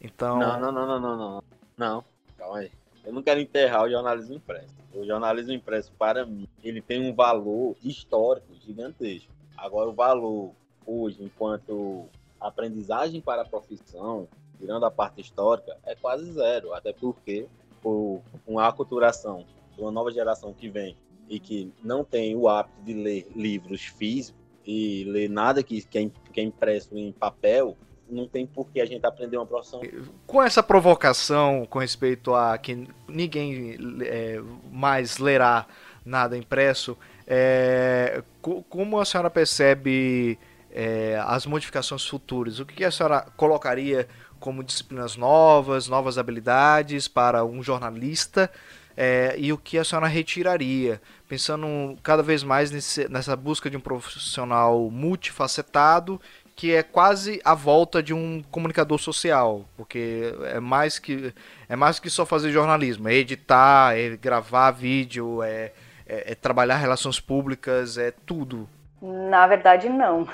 Então. 0.00 0.38
Não, 0.38 0.60
não, 0.60 0.72
não, 0.72 0.86
não, 0.86 1.00
não, 1.00 1.16
não. 1.16 1.44
Não, 1.76 2.04
calma 2.36 2.58
aí. 2.58 2.70
Eu 3.04 3.12
não 3.12 3.22
quero 3.22 3.40
enterrar 3.40 3.84
o 3.84 3.90
jornalismo 3.90 4.34
impresso. 4.34 4.74
O 4.94 5.04
jornalismo 5.04 5.52
impresso, 5.52 5.90
para 5.98 6.24
mim, 6.24 6.46
ele 6.62 6.80
tem 6.80 7.00
um 7.00 7.14
valor 7.14 7.74
histórico 7.82 8.54
gigantesco. 8.64 9.32
Agora, 9.56 9.88
o 9.88 9.94
valor 9.94 10.52
hoje, 10.86 11.22
enquanto 11.22 12.06
aprendizagem 12.40 13.20
para 13.20 13.42
a 13.42 13.44
profissão, 13.44 14.28
tirando 14.62 14.84
a 14.84 14.90
parte 14.90 15.20
histórica, 15.20 15.76
é 15.84 15.96
quase 15.96 16.30
zero. 16.32 16.72
Até 16.72 16.92
porque, 16.92 17.48
por 17.82 18.22
uma 18.46 18.68
aculturação 18.68 19.44
de 19.74 19.80
uma 19.80 19.90
nova 19.90 20.12
geração 20.12 20.52
que 20.52 20.68
vem 20.68 20.96
e 21.28 21.40
que 21.40 21.72
não 21.82 22.04
tem 22.04 22.36
o 22.36 22.48
hábito 22.48 22.80
de 22.84 22.94
ler 22.94 23.26
livros 23.34 23.82
físicos 23.82 24.40
e 24.64 25.04
ler 25.08 25.28
nada 25.28 25.64
que, 25.64 25.82
que, 25.82 25.98
é, 25.98 26.10
que 26.32 26.40
é 26.40 26.44
impresso 26.44 26.96
em 26.96 27.10
papel, 27.10 27.76
não 28.08 28.28
tem 28.28 28.46
por 28.46 28.68
que 28.70 28.80
a 28.80 28.86
gente 28.86 29.04
aprender 29.04 29.36
uma 29.36 29.46
profissão. 29.46 29.80
Com 30.26 30.40
essa 30.40 30.62
provocação 30.62 31.66
com 31.68 31.80
respeito 31.80 32.32
a 32.32 32.56
que 32.56 32.86
ninguém 33.08 33.76
é, 34.02 34.40
mais 34.70 35.18
lerá 35.18 35.66
nada 36.04 36.36
impresso, 36.36 36.96
é, 37.26 38.22
como 38.68 39.00
a 39.00 39.04
senhora 39.04 39.30
percebe 39.30 40.38
é, 40.70 41.20
as 41.26 41.46
modificações 41.46 42.06
futuras? 42.06 42.60
O 42.60 42.66
que 42.66 42.84
a 42.84 42.90
senhora 42.90 43.26
colocaria 43.36 44.08
como 44.42 44.64
disciplinas 44.64 45.16
novas, 45.16 45.86
novas 45.86 46.18
habilidades 46.18 47.06
para 47.06 47.44
um 47.44 47.62
jornalista? 47.62 48.50
É, 48.94 49.34
e 49.38 49.52
o 49.52 49.56
que 49.56 49.78
a 49.78 49.84
senhora 49.84 50.06
retiraria, 50.06 51.00
pensando 51.26 51.96
cada 52.02 52.22
vez 52.22 52.42
mais 52.42 52.70
nesse, 52.70 53.08
nessa 53.08 53.34
busca 53.34 53.70
de 53.70 53.76
um 53.76 53.80
profissional 53.80 54.90
multifacetado 54.90 56.20
que 56.54 56.74
é 56.74 56.82
quase 56.82 57.40
a 57.44 57.54
volta 57.54 58.02
de 58.02 58.12
um 58.12 58.42
comunicador 58.50 58.98
social, 58.98 59.64
porque 59.76 60.34
é 60.44 60.60
mais 60.60 60.98
que 60.98 61.32
é 61.68 61.74
mais 61.74 61.98
que 61.98 62.10
só 62.10 62.26
fazer 62.26 62.52
jornalismo, 62.52 63.08
é 63.08 63.14
editar, 63.14 63.96
é 63.96 64.16
gravar 64.16 64.70
vídeo, 64.70 65.42
é, 65.42 65.72
é, 66.06 66.32
é 66.32 66.34
trabalhar 66.34 66.76
relações 66.76 67.18
públicas, 67.18 67.96
é 67.96 68.12
tudo. 68.26 68.68
Na 69.00 69.46
verdade, 69.46 69.88
não. 69.88 70.28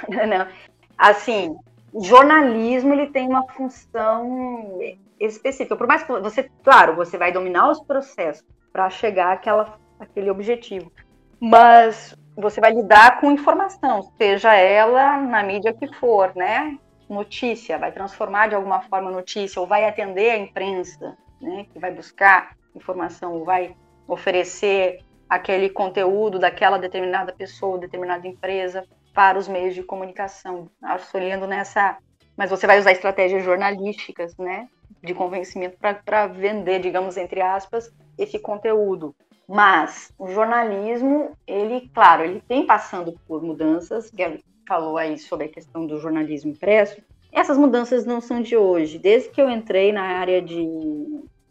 assim, 0.99 1.57
jornalismo 2.01 2.92
ele 2.92 3.09
tem 3.09 3.28
uma 3.28 3.46
função 3.49 4.78
específica. 5.20 5.76
Por 5.76 5.86
mais 5.86 6.03
que 6.03 6.12
você, 6.20 6.51
claro, 6.62 6.94
você 6.94 7.18
vai 7.18 7.32
dominar 7.32 7.70
os 7.70 7.80
processos 7.80 8.44
para 8.72 8.88
chegar 8.90 9.32
àquela, 9.32 9.78
àquele 9.99 10.30
objetivo, 10.30 10.92
mas 11.40 12.14
você 12.36 12.61
vai 12.61 12.72
lidar 12.72 13.20
com 13.20 13.30
informação, 13.30 14.03
seja 14.16 14.55
ela 14.55 15.16
na 15.16 15.42
mídia 15.42 15.72
que 15.72 15.92
for, 15.94 16.32
né? 16.36 16.78
Notícia, 17.09 17.78
vai 17.78 17.90
transformar 17.90 18.49
de 18.49 18.55
alguma 18.55 18.82
forma 18.82 19.11
notícia, 19.11 19.61
ou 19.61 19.66
vai 19.66 19.84
atender 19.84 20.30
a 20.30 20.38
imprensa, 20.38 21.16
né? 21.40 21.66
Que 21.72 21.78
vai 21.78 21.90
buscar 21.90 22.57
informação, 22.76 23.32
ou 23.34 23.44
vai 23.44 23.74
oferecer 24.07 25.01
aquele 25.28 25.68
conteúdo 25.68 26.38
daquela 26.38 26.78
determinada 26.78 27.32
pessoa, 27.32 27.78
determinada 27.78 28.26
empresa 28.26 28.86
para 29.19 29.37
os 29.37 29.49
meios 29.49 29.75
de 29.75 29.83
comunicação. 29.83 30.71
Auxiliando 30.81 31.45
nessa. 31.45 31.99
Mas 32.37 32.51
você 32.51 32.69
vai 32.69 32.79
usar 32.79 32.93
estratégias 32.93 33.43
jornalísticas, 33.43 34.37
né? 34.37 34.69
De 35.03 35.12
convencimento 35.12 35.77
para 35.77 36.29
vender, 36.29 36.79
digamos, 36.79 37.16
entre 37.16 37.41
aspas, 37.41 37.93
esse 38.16 38.39
conteúdo. 38.39 39.12
Mas 39.49 40.12
o 40.16 40.29
jornalismo, 40.29 41.33
ele, 41.49 41.91
claro, 41.93 42.23
ele 42.23 42.41
tem 42.47 42.64
passando 42.64 43.19
por 43.27 43.43
mudanças. 43.43 44.09
Gary 44.12 44.45
falou 44.69 44.97
aí 44.97 45.19
sobre 45.19 45.47
a 45.47 45.49
questão 45.49 45.85
do 45.85 45.99
jornalismo 45.99 46.53
impresso. 46.53 47.03
Essas 47.33 47.59
mudanças 47.59 48.07
não 48.07 48.21
são 48.21 48.41
de 48.41 48.57
hoje. 48.57 49.01
Desde 49.01 49.31
que 49.31 49.43
eu 49.43 49.51
entrei 49.51 49.91
na 49.91 50.03
área 50.03 50.41
de. 50.41 50.62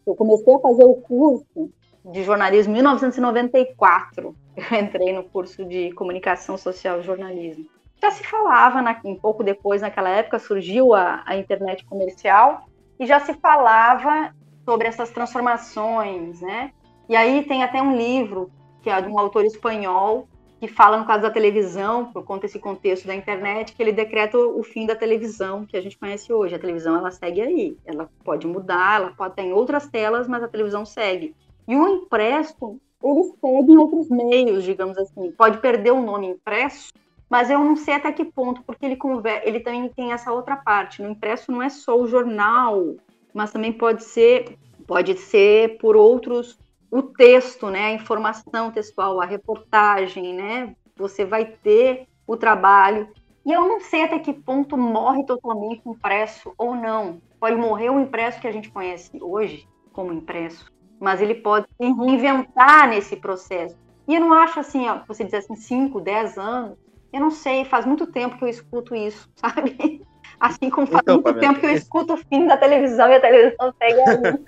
Eu 0.06 0.16
comecei 0.16 0.56
a 0.56 0.60
fazer 0.60 0.86
o 0.86 0.96
curso 0.96 1.70
de 2.12 2.24
jornalismo 2.24 2.72
em 2.74 2.76
1994. 2.76 4.36
Eu 4.56 4.80
entrei 4.80 5.14
no 5.14 5.24
curso 5.24 5.64
de 5.66 5.92
comunicação 5.94 6.58
social 6.58 7.00
e 7.00 7.04
jornalismo. 7.04 7.66
Já 8.02 8.12
se 8.12 8.24
falava, 8.24 8.82
na, 8.82 9.00
um 9.04 9.16
pouco 9.16 9.44
depois, 9.44 9.82
naquela 9.82 10.10
época, 10.10 10.40
surgiu 10.40 10.94
a, 10.94 11.24
a 11.26 11.36
internet 11.36 11.84
comercial 11.86 12.66
e 13.00 13.06
já 13.06 13.20
se 13.20 13.34
falava 13.34 14.34
sobre 14.64 14.88
essas 14.88 15.10
transformações, 15.10 16.42
né? 16.42 16.72
E 17.10 17.16
aí 17.16 17.44
tem 17.44 17.64
até 17.64 17.82
um 17.82 17.96
livro 17.96 18.52
que 18.82 18.90
é 18.90 19.02
de 19.02 19.08
um 19.08 19.18
autor 19.18 19.46
espanhol 19.46 20.28
que 20.60 20.68
fala 20.68 20.98
no 20.98 21.06
caso 21.06 21.22
da 21.22 21.30
televisão, 21.30 22.12
por 22.12 22.24
conta 22.24 22.42
desse 22.42 22.58
contexto 22.58 23.06
da 23.06 23.14
internet, 23.14 23.74
que 23.74 23.82
ele 23.82 23.92
decreta 23.92 24.38
o 24.38 24.64
fim 24.64 24.88
da 24.88 24.96
televisão 24.96 25.66
que 25.66 25.78
a 25.78 25.82
gente 25.82 25.98
conhece 25.98 26.34
hoje. 26.34 26.56
A 26.56 26.60
televisão 26.60 26.96
ela 26.96 27.12
segue 27.12 27.42
aí, 27.42 27.78
ela 27.86 28.10
pode 28.24 28.48
mudar, 28.48 29.02
ela 29.02 29.12
pode 29.12 29.36
ter 29.36 29.54
outras 29.54 29.88
telas, 29.88 30.28
mas 30.28 30.42
a 30.42 30.48
televisão 30.48 30.84
segue. 30.84 31.36
E 31.68 31.76
o 31.76 31.88
impresso, 31.88 32.80
ele 33.04 33.24
segue 33.42 33.74
em 33.74 33.78
outros 33.78 34.10
meios, 34.10 34.64
digamos 34.64 34.98
assim. 34.98 35.32
Pode 35.32 35.60
perder 35.60 35.92
o 35.92 36.02
nome 36.02 36.28
impresso, 36.28 36.94
mas 37.30 37.50
eu 37.50 37.60
não 37.60 37.76
sei 37.76 37.96
até 37.96 38.12
que 38.12 38.24
ponto, 38.24 38.64
porque 38.64 38.86
ele, 38.86 38.98
ele 39.44 39.60
também 39.60 39.90
tem 39.90 40.14
essa 40.14 40.32
outra 40.32 40.56
parte. 40.56 41.02
No 41.02 41.10
impresso 41.10 41.52
não 41.52 41.62
é 41.62 41.70
só 41.70 42.00
o 42.00 42.08
jornal, 42.08 42.96
mas 43.34 43.52
também 43.52 43.74
pode 43.74 44.04
ser, 44.04 44.58
pode 44.88 45.18
ser 45.18 45.78
por 45.78 45.96
outros 45.96 46.58
o 46.90 47.02
texto, 47.04 47.70
né, 47.70 47.88
a 47.88 47.94
informação 47.94 48.72
textual, 48.72 49.20
a 49.20 49.26
reportagem, 49.26 50.34
né, 50.34 50.74
você 50.96 51.26
vai 51.26 51.46
ter 51.46 52.08
o 52.26 52.38
trabalho. 52.38 53.10
E 53.46 53.52
eu 53.52 53.68
não 53.68 53.82
sei 53.82 54.04
até 54.04 54.20
que 54.20 54.34
ponto 54.34 54.78
morre 54.78 55.26
totalmente 55.26 55.82
o 55.86 55.92
impresso 55.92 56.54
ou 56.58 56.76
não. 56.76 57.22
Pode 57.40 57.56
morrer 57.56 57.90
o 57.90 58.00
impresso 58.00 58.40
que 58.40 58.48
a 58.48 58.52
gente 58.52 58.70
conhece 58.70 59.12
hoje 59.22 59.68
como 59.94 60.14
impresso, 60.14 60.72
mas 61.00 61.22
ele 61.22 61.36
pode 61.36 61.68
se 61.80 61.92
reinventar 61.92 62.90
nesse 62.90 63.16
processo. 63.16 63.76
E 64.08 64.16
eu 64.16 64.22
não 64.22 64.34
acho 64.34 64.60
assim, 64.60 64.88
ó, 64.88 65.00
você 65.08 65.24
diz 65.24 65.34
assim, 65.34 65.56
5, 65.56 66.00
10 66.00 66.38
anos, 66.38 66.78
eu 67.12 67.20
não 67.20 67.32
sei, 67.32 67.66
faz 67.66 67.86
muito 67.86 68.08
tempo 68.08 68.38
que 68.38 68.44
eu 68.44 68.50
escuto 68.50 68.96
isso, 68.96 69.30
sabe? 69.36 70.02
Assim 70.40 70.70
como 70.70 70.88
faz 70.88 71.02
então, 71.04 71.16
muito 71.16 71.40
tempo 71.40 71.60
que 71.60 71.66
eu 71.66 71.72
escuto 71.72 72.14
o 72.14 72.18
fim 72.18 72.46
da 72.46 72.58
televisão 72.58 73.10
e 73.10 73.16
a 73.16 73.20
televisão 73.20 73.74
segue 73.78 74.02
aí. 74.02 74.40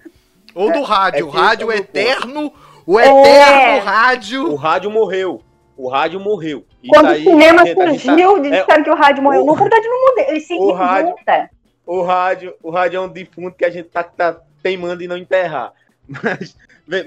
Ou 0.53 0.71
do 0.71 0.81
rádio. 0.83 1.19
É, 1.19 1.23
o 1.23 1.29
rádio 1.29 1.71
eterno. 1.71 2.53
O 2.85 2.99
eterno 2.99 3.25
é. 3.25 3.79
rádio. 3.79 4.51
O 4.51 4.55
rádio 4.55 4.91
morreu. 4.91 5.41
O 5.77 5.87
rádio 5.87 6.19
morreu. 6.19 6.65
E 6.83 6.89
Quando 6.89 7.07
daí, 7.07 7.21
o 7.21 7.23
cinema 7.23 7.65
surgiu, 7.65 8.33
tá, 8.33 8.39
disseram 8.39 8.81
é, 8.81 8.83
que 8.83 8.89
o 8.89 8.95
rádio 8.95 9.23
morreu. 9.23 9.43
O, 9.43 9.45
Na 9.45 9.53
verdade, 9.53 9.87
não 9.87 10.01
morreu. 10.01 10.25
Ele 10.29 10.39
se 10.41 10.53
o 10.53 10.71
rádio, 10.71 11.15
o 11.85 12.01
rádio, 12.01 12.55
o 12.61 12.69
rádio 12.69 12.97
é 12.97 13.01
um 13.01 13.07
defunto 13.07 13.57
que 13.57 13.65
a 13.65 13.69
gente 13.69 13.89
tá, 13.89 14.03
tá 14.03 14.41
teimando 14.61 15.03
em 15.03 15.07
não 15.07 15.17
enterrar. 15.17 15.73
Mas 16.23 16.57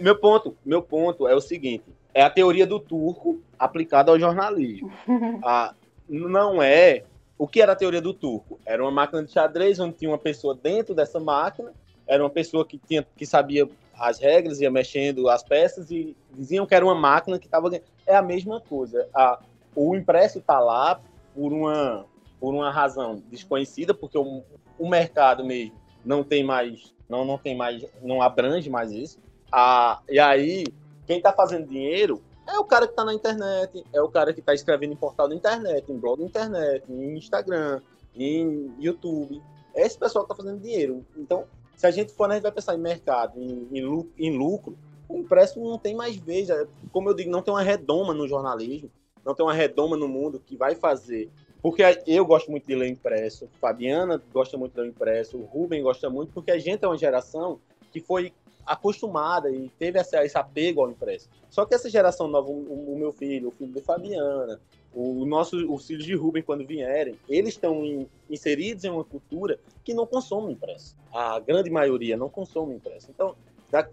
meu 0.00 0.16
ponto, 0.16 0.56
meu 0.64 0.82
ponto 0.82 1.26
é 1.26 1.34
o 1.34 1.40
seguinte: 1.40 1.84
é 2.14 2.22
a 2.22 2.30
teoria 2.30 2.66
do 2.66 2.78
turco 2.78 3.42
aplicada 3.58 4.10
ao 4.10 4.18
jornalismo. 4.18 4.92
ah, 5.44 5.74
não 6.08 6.62
é 6.62 7.04
o 7.36 7.48
que 7.48 7.60
era 7.60 7.72
a 7.72 7.76
teoria 7.76 8.00
do 8.00 8.14
turco? 8.14 8.60
Era 8.64 8.82
uma 8.82 8.90
máquina 8.90 9.24
de 9.24 9.32
xadrez 9.32 9.80
onde 9.80 9.96
tinha 9.96 10.10
uma 10.10 10.18
pessoa 10.18 10.54
dentro 10.54 10.94
dessa 10.94 11.18
máquina 11.18 11.72
era 12.06 12.22
uma 12.22 12.30
pessoa 12.30 12.64
que 12.66 12.78
tinha 12.78 13.06
que 13.16 13.24
sabia 13.24 13.68
as 13.98 14.18
regras, 14.18 14.60
ia 14.60 14.70
mexendo 14.70 15.28
as 15.28 15.42
peças 15.42 15.90
e 15.90 16.16
diziam 16.32 16.66
que 16.66 16.74
era 16.74 16.84
uma 16.84 16.94
máquina 16.94 17.38
que 17.38 17.46
estava 17.46 17.70
é 18.06 18.14
a 18.14 18.22
mesma 18.22 18.60
coisa. 18.60 19.08
A, 19.14 19.38
o 19.74 19.94
impresso 19.96 20.38
está 20.38 20.58
lá 20.58 21.00
por 21.34 21.52
uma 21.52 22.04
por 22.40 22.52
uma 22.54 22.70
razão 22.72 23.22
desconhecida, 23.30 23.94
porque 23.94 24.18
o, 24.18 24.42
o 24.76 24.88
mercado 24.88 25.44
mesmo 25.44 25.74
não 26.04 26.22
tem 26.22 26.44
mais 26.44 26.92
não 27.08 27.24
não 27.24 27.38
tem 27.38 27.56
mais 27.56 27.84
não 28.02 28.22
abrange 28.22 28.68
mais 28.70 28.92
isso. 28.92 29.18
A, 29.50 30.00
e 30.08 30.18
aí 30.18 30.64
quem 31.06 31.18
está 31.18 31.32
fazendo 31.32 31.68
dinheiro 31.68 32.22
É 32.46 32.58
o 32.58 32.64
cara 32.64 32.86
que 32.86 32.92
está 32.92 33.04
na 33.04 33.14
internet, 33.14 33.84
é 33.92 34.02
o 34.02 34.08
cara 34.08 34.32
que 34.32 34.40
está 34.40 34.52
escrevendo 34.52 34.92
em 34.92 34.96
portal 34.96 35.28
da 35.28 35.34
internet, 35.34 35.90
em 35.90 35.98
blog 35.98 36.18
da 36.18 36.26
internet, 36.26 36.84
em 36.90 37.16
Instagram, 37.16 37.80
em 38.14 38.74
YouTube. 38.78 39.40
É 39.74 39.86
esse 39.86 39.96
pessoal 39.96 40.24
que 40.24 40.32
está 40.32 40.42
fazendo 40.42 40.60
dinheiro. 40.60 41.04
Então, 41.16 41.44
se 41.76 41.86
a 41.86 41.90
gente 41.90 42.12
for, 42.12 42.28
né, 42.28 42.34
a 42.34 42.36
gente 42.36 42.42
vai 42.42 42.52
pensar 42.52 42.74
em 42.74 42.80
mercado, 42.80 43.40
em, 43.40 43.68
em, 43.72 43.80
lucro, 43.80 44.12
em 44.18 44.36
lucro, 44.36 44.78
o 45.08 45.18
impresso 45.18 45.60
não 45.60 45.78
tem 45.78 45.94
mais 45.94 46.16
vez. 46.16 46.50
É, 46.50 46.66
como 46.92 47.08
eu 47.08 47.14
digo, 47.14 47.30
não 47.30 47.42
tem 47.42 47.54
uma 47.54 47.62
redoma 47.62 48.12
no 48.12 48.28
jornalismo, 48.28 48.90
não 49.24 49.34
tem 49.34 49.44
uma 49.44 49.54
redoma 49.54 49.96
no 49.96 50.08
mundo 50.08 50.42
que 50.44 50.56
vai 50.56 50.74
fazer. 50.74 51.30
Porque 51.62 51.82
eu 52.06 52.26
gosto 52.26 52.50
muito 52.50 52.66
de 52.66 52.74
ler 52.74 52.88
impresso, 52.88 53.48
Fabiana 53.60 54.20
gosta 54.32 54.58
muito 54.58 54.74
de 54.74 54.80
ler 54.80 54.88
impresso, 54.88 55.38
o 55.38 55.44
Rubem 55.44 55.80
gosta 55.80 56.10
muito, 56.10 56.32
porque 56.32 56.50
a 56.50 56.58
gente 56.58 56.84
é 56.84 56.88
uma 56.88 56.98
geração 56.98 57.60
que 57.92 58.00
foi 58.00 58.32
acostumada 58.66 59.50
e 59.50 59.68
teve 59.78 59.98
esse 60.00 60.36
apego 60.36 60.82
ao 60.82 60.90
impresso. 60.90 61.28
Só 61.48 61.64
que 61.64 61.74
essa 61.74 61.88
geração 61.88 62.26
nova, 62.26 62.48
o, 62.48 62.96
meu 62.98 63.12
filho, 63.12 63.48
o 63.48 63.50
filho 63.52 63.72
de 63.72 63.80
Fabiana, 63.80 64.60
o 64.94 65.24
nosso, 65.24 65.56
os 65.72 65.86
filhos 65.86 66.04
de 66.04 66.14
Rubem, 66.14 66.42
quando 66.42 66.66
vierem, 66.66 67.16
eles 67.28 67.54
estão 67.54 67.84
in, 67.84 68.08
inseridos 68.28 68.84
em 68.84 68.90
uma 68.90 69.04
cultura 69.04 69.58
que 69.84 69.94
não 69.94 70.06
consome 70.06 70.52
impresso. 70.52 70.96
A 71.12 71.38
grande 71.40 71.70
maioria 71.70 72.16
não 72.16 72.28
consome 72.28 72.74
impresso. 72.74 73.08
Então, 73.10 73.36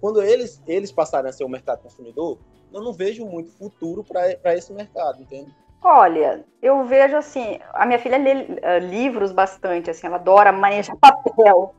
quando 0.01 0.22
eles, 0.22 0.61
eles 0.67 0.91
passarem 0.91 1.30
a 1.30 1.34
ser 1.34 1.43
o 1.43 1.49
mercado 1.49 1.82
consumidor, 1.82 2.38
eu 2.72 2.82
não 2.82 2.93
vejo 2.93 3.26
muito 3.26 3.51
futuro 3.51 4.03
para 4.03 4.55
esse 4.55 4.74
mercado, 4.74 5.22
entende? 5.22 5.51
Olha, 5.82 6.43
eu 6.61 6.84
vejo 6.86 7.15
assim, 7.15 7.59
a 7.73 7.86
minha 7.86 7.99
filha 7.99 8.17
lê 8.17 8.34
uh, 8.34 8.80
livros 8.82 9.32
bastante, 9.32 9.89
assim, 9.89 10.07
ela 10.07 10.17
adora 10.17 10.51
manejar 10.51 10.95
papel. 10.99 11.73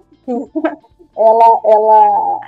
ela, 1.16 1.61
ela, 1.64 2.40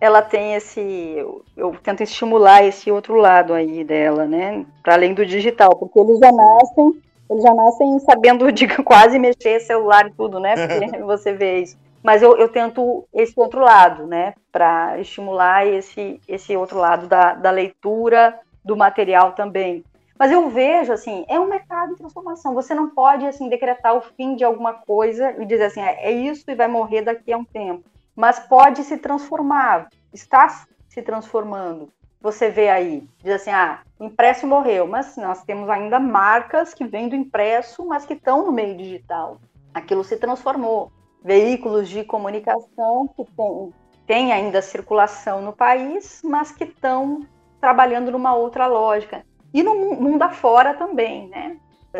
ela 0.00 0.22
tem 0.22 0.54
esse. 0.54 0.80
Eu, 0.80 1.44
eu, 1.56 1.76
tento 1.82 2.02
estimular 2.02 2.64
esse 2.64 2.90
outro 2.90 3.14
lado 3.14 3.54
aí 3.54 3.84
dela, 3.84 4.26
né? 4.26 4.66
Para 4.82 4.94
além 4.94 5.14
do 5.14 5.24
digital, 5.24 5.70
porque 5.76 5.98
eles 5.98 6.18
já 6.18 6.32
nascem, 6.32 7.02
eles 7.30 7.42
já 7.42 7.54
nascem 7.54 7.98
sabendo 8.00 8.50
de 8.50 8.66
quase 8.82 9.18
mexer 9.18 9.60
celular 9.60 10.06
e 10.08 10.12
tudo, 10.12 10.40
né? 10.40 10.54
Porque 10.56 10.98
você 11.04 11.32
vê 11.32 11.60
isso. 11.60 11.78
Mas 12.02 12.22
eu, 12.22 12.36
eu 12.36 12.48
tento 12.48 13.04
esse 13.12 13.34
outro 13.36 13.60
lado, 13.60 14.06
né? 14.06 14.34
Para 14.50 14.98
estimular 15.00 15.66
esse, 15.66 16.20
esse 16.28 16.56
outro 16.56 16.78
lado 16.78 17.06
da, 17.06 17.34
da 17.34 17.50
leitura 17.50 18.38
do 18.64 18.76
material 18.76 19.32
também. 19.32 19.84
Mas 20.18 20.32
eu 20.32 20.48
vejo, 20.48 20.92
assim, 20.92 21.24
é 21.28 21.38
um 21.38 21.48
mercado 21.48 21.90
de 21.90 21.98
transformação. 21.98 22.54
Você 22.54 22.74
não 22.74 22.90
pode, 22.90 23.26
assim, 23.26 23.48
decretar 23.48 23.94
o 23.94 24.00
fim 24.00 24.34
de 24.34 24.44
alguma 24.44 24.74
coisa 24.74 25.32
e 25.40 25.44
dizer 25.44 25.64
assim, 25.64 25.80
é, 25.80 26.06
é 26.06 26.10
isso 26.10 26.44
e 26.48 26.54
vai 26.54 26.68
morrer 26.68 27.02
daqui 27.02 27.32
a 27.32 27.36
um 27.36 27.44
tempo 27.44 27.84
mas 28.16 28.38
pode 28.38 28.82
se 28.82 28.96
transformar, 28.96 29.88
está 30.12 30.66
se 30.88 31.02
transformando. 31.02 31.92
Você 32.18 32.48
vê 32.48 32.70
aí, 32.70 33.06
diz 33.22 33.34
assim, 33.34 33.50
ah, 33.50 33.82
o 34.00 34.04
impresso 34.04 34.46
morreu, 34.46 34.86
mas 34.86 35.16
nós 35.18 35.44
temos 35.44 35.68
ainda 35.68 36.00
marcas 36.00 36.72
que 36.72 36.84
vêm 36.84 37.08
do 37.08 37.14
impresso, 37.14 37.84
mas 37.84 38.06
que 38.06 38.14
estão 38.14 38.46
no 38.46 38.50
meio 38.50 38.76
digital. 38.76 39.38
Aquilo 39.74 40.02
se 40.02 40.16
transformou. 40.16 40.90
Veículos 41.22 41.88
de 41.88 42.02
comunicação 42.04 43.06
que 43.08 43.24
têm, 43.24 43.74
têm 44.06 44.32
ainda 44.32 44.62
circulação 44.62 45.42
no 45.42 45.52
país, 45.52 46.22
mas 46.24 46.50
que 46.50 46.64
estão 46.64 47.26
trabalhando 47.60 48.10
numa 48.10 48.34
outra 48.34 48.66
lógica. 48.66 49.24
E 49.52 49.62
no 49.62 49.74
mundo 49.74 50.22
afora 50.22 50.74
também, 50.74 51.28
né? 51.28 51.56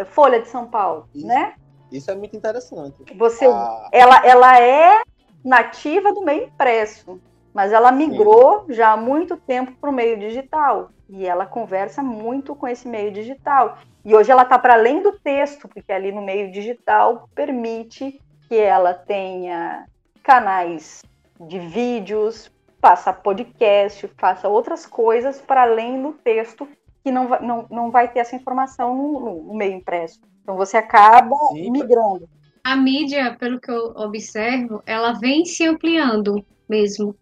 Folha 0.06 0.40
de 0.40 0.48
São 0.48 0.66
Paulo, 0.66 1.08
isso, 1.14 1.26
né? 1.26 1.54
Isso 1.90 2.10
é 2.10 2.14
muito 2.14 2.36
interessante. 2.36 2.94
Você, 3.16 3.46
ah. 3.46 3.88
ela, 3.92 4.26
ela 4.26 4.60
é 4.60 5.00
nativa 5.44 6.12
do 6.12 6.22
meio 6.22 6.44
impresso, 6.44 7.20
mas 7.54 7.72
ela 7.72 7.90
migrou 7.90 8.64
Sim. 8.66 8.74
já 8.74 8.92
há 8.92 8.96
muito 8.96 9.36
tempo 9.36 9.72
para 9.80 9.88
o 9.88 9.92
meio 9.92 10.18
digital 10.18 10.90
e 11.08 11.24
ela 11.24 11.46
conversa 11.46 12.02
muito 12.02 12.54
com 12.54 12.66
esse 12.66 12.86
meio 12.86 13.12
digital. 13.12 13.78
E 14.04 14.14
hoje 14.14 14.30
ela 14.30 14.42
está 14.42 14.58
para 14.58 14.74
além 14.74 15.02
do 15.02 15.12
texto, 15.12 15.68
porque 15.68 15.92
ali 15.92 16.12
no 16.12 16.22
meio 16.22 16.50
digital 16.50 17.28
permite 17.34 18.20
que 18.48 18.56
ela 18.56 18.92
tenha 18.92 19.86
canais 20.22 21.02
de 21.40 21.58
vídeos, 21.58 22.50
faça 22.80 23.12
podcast, 23.12 24.08
faça 24.16 24.48
outras 24.48 24.86
coisas 24.86 25.40
para 25.40 25.62
além 25.62 26.02
do 26.02 26.12
texto, 26.12 26.68
que 27.06 27.12
não 27.12 27.28
vai, 27.28 27.40
não, 27.40 27.66
não 27.70 27.88
vai 27.88 28.10
ter 28.10 28.18
essa 28.18 28.34
informação 28.34 28.92
no, 28.96 29.44
no 29.44 29.54
meio 29.54 29.74
impresso. 29.74 30.18
Então 30.42 30.56
você 30.56 30.76
acaba 30.76 31.36
Sim, 31.52 31.70
migrando 31.70 32.28
a 32.64 32.74
mídia, 32.74 33.36
pelo 33.38 33.60
que 33.60 33.70
eu 33.70 33.92
observo, 33.94 34.82
ela 34.84 35.12
vem 35.12 35.44
se 35.44 35.64
ampliando 35.64 36.44
mesmo. 36.68 37.14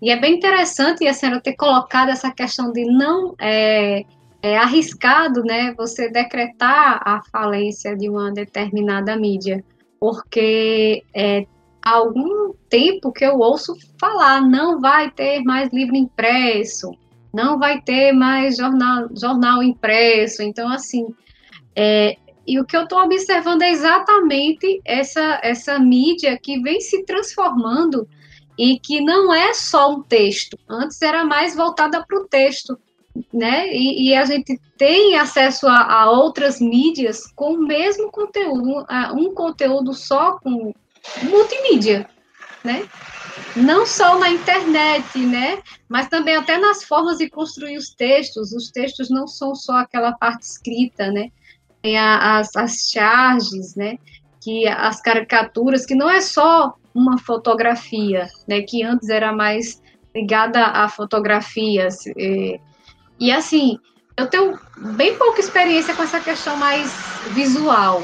E 0.00 0.12
é 0.12 0.16
bem 0.16 0.36
interessante 0.36 1.04
a 1.08 1.12
senhora 1.12 1.40
ter 1.40 1.56
colocado 1.56 2.10
essa 2.10 2.30
questão 2.30 2.70
de 2.70 2.84
não 2.84 3.34
é, 3.40 4.04
é 4.40 4.56
arriscado, 4.56 5.42
né, 5.42 5.74
você 5.76 6.08
decretar 6.08 7.02
a 7.04 7.20
falência 7.32 7.96
de 7.96 8.08
uma 8.08 8.30
determinada 8.30 9.16
mídia, 9.16 9.64
porque 9.98 11.02
é, 11.12 11.46
há 11.84 11.96
algum 11.96 12.54
tempo 12.68 13.10
que 13.10 13.24
eu 13.24 13.40
ouço 13.40 13.74
falar, 13.98 14.40
não 14.40 14.80
vai 14.80 15.10
ter 15.10 15.42
mais 15.42 15.68
livro 15.72 15.96
impresso, 15.96 16.92
não 17.32 17.58
vai 17.58 17.80
ter 17.80 18.12
mais 18.12 18.56
jornal, 18.56 19.08
jornal 19.14 19.62
impresso. 19.62 20.42
Então, 20.42 20.68
assim, 20.68 21.06
é, 21.74 22.16
e 22.46 22.60
o 22.60 22.64
que 22.64 22.76
eu 22.76 22.82
estou 22.82 22.98
observando 23.00 23.62
é 23.62 23.70
exatamente 23.70 24.80
essa, 24.84 25.40
essa 25.42 25.78
mídia 25.78 26.38
que 26.38 26.60
vem 26.60 26.80
se 26.80 27.04
transformando 27.04 28.08
e 28.58 28.78
que 28.78 29.00
não 29.00 29.32
é 29.32 29.54
só 29.54 29.92
um 29.92 30.02
texto. 30.02 30.58
Antes 30.68 31.00
era 31.00 31.24
mais 31.24 31.54
voltada 31.54 32.04
para 32.06 32.18
o 32.18 32.28
texto, 32.28 32.78
né? 33.32 33.68
E, 33.72 34.08
e, 34.08 34.14
a 34.14 34.24
gente 34.24 34.58
tem 34.76 35.16
acesso 35.16 35.66
a, 35.66 35.82
a, 35.82 36.10
outras 36.10 36.60
mídias 36.60 37.26
com 37.34 37.54
o 37.54 37.66
mesmo 37.66 38.10
conteúdo, 38.10 38.84
um 39.14 39.34
conteúdo 39.34 39.92
só 39.92 40.38
com 40.38 40.74
multimídia, 41.22 42.08
né? 42.64 42.88
Não 43.56 43.86
só 43.86 44.18
na 44.18 44.30
internet, 44.30 45.18
né? 45.18 45.62
Mas 45.88 46.08
também 46.08 46.36
até 46.36 46.58
nas 46.58 46.84
formas 46.84 47.18
de 47.18 47.28
construir 47.28 47.76
os 47.76 47.90
textos. 47.90 48.52
Os 48.52 48.70
textos 48.70 49.10
não 49.10 49.26
são 49.26 49.54
só 49.54 49.76
aquela 49.78 50.12
parte 50.12 50.42
escrita, 50.42 51.10
né? 51.10 51.30
tem 51.82 51.98
as, 51.98 52.54
as 52.56 52.90
charges, 52.90 53.74
né? 53.74 53.98
Que 54.40 54.66
as 54.68 55.02
caricaturas, 55.02 55.84
que 55.84 55.94
não 55.94 56.08
é 56.08 56.20
só 56.20 56.74
uma 56.94 57.18
fotografia, 57.18 58.28
né? 58.46 58.62
Que 58.62 58.82
antes 58.82 59.08
era 59.08 59.32
mais 59.32 59.82
ligada 60.14 60.64
a 60.64 60.88
fotografias. 60.88 62.06
E, 62.16 62.60
e 63.18 63.32
assim, 63.32 63.78
eu 64.16 64.28
tenho 64.28 64.58
bem 64.96 65.16
pouca 65.18 65.40
experiência 65.40 65.94
com 65.94 66.02
essa 66.02 66.20
questão 66.20 66.56
mais 66.56 66.92
visual, 67.32 68.02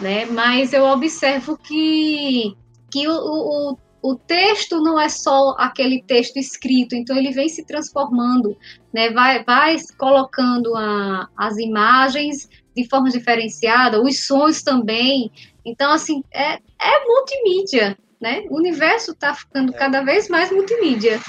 né? 0.00 0.26
Mas 0.26 0.72
eu 0.72 0.84
observo 0.84 1.56
que, 1.56 2.56
que 2.90 3.06
o, 3.06 3.12
o, 3.12 3.78
o 4.02 4.14
texto 4.14 4.80
não 4.80 4.98
é 4.98 5.08
só 5.08 5.54
aquele 5.58 6.02
texto 6.02 6.38
escrito, 6.38 6.94
então 6.94 7.16
ele 7.16 7.32
vem 7.32 7.48
se 7.48 7.64
transformando, 7.64 8.56
né? 8.92 9.10
Vai, 9.10 9.44
vai 9.44 9.76
colocando 9.98 10.74
a, 10.74 11.28
as 11.36 11.58
imagens 11.58 12.48
de 12.74 12.88
forma 12.88 13.10
diferenciada, 13.10 14.00
os 14.00 14.26
sons 14.26 14.62
também. 14.62 15.30
Então, 15.64 15.92
assim, 15.92 16.24
é, 16.32 16.54
é 16.54 17.04
multimídia, 17.06 17.98
né? 18.20 18.44
O 18.48 18.56
universo 18.56 19.12
está 19.12 19.34
ficando 19.34 19.74
é. 19.74 19.78
cada 19.78 20.02
vez 20.02 20.28
mais 20.28 20.50
multimídia. 20.50 21.20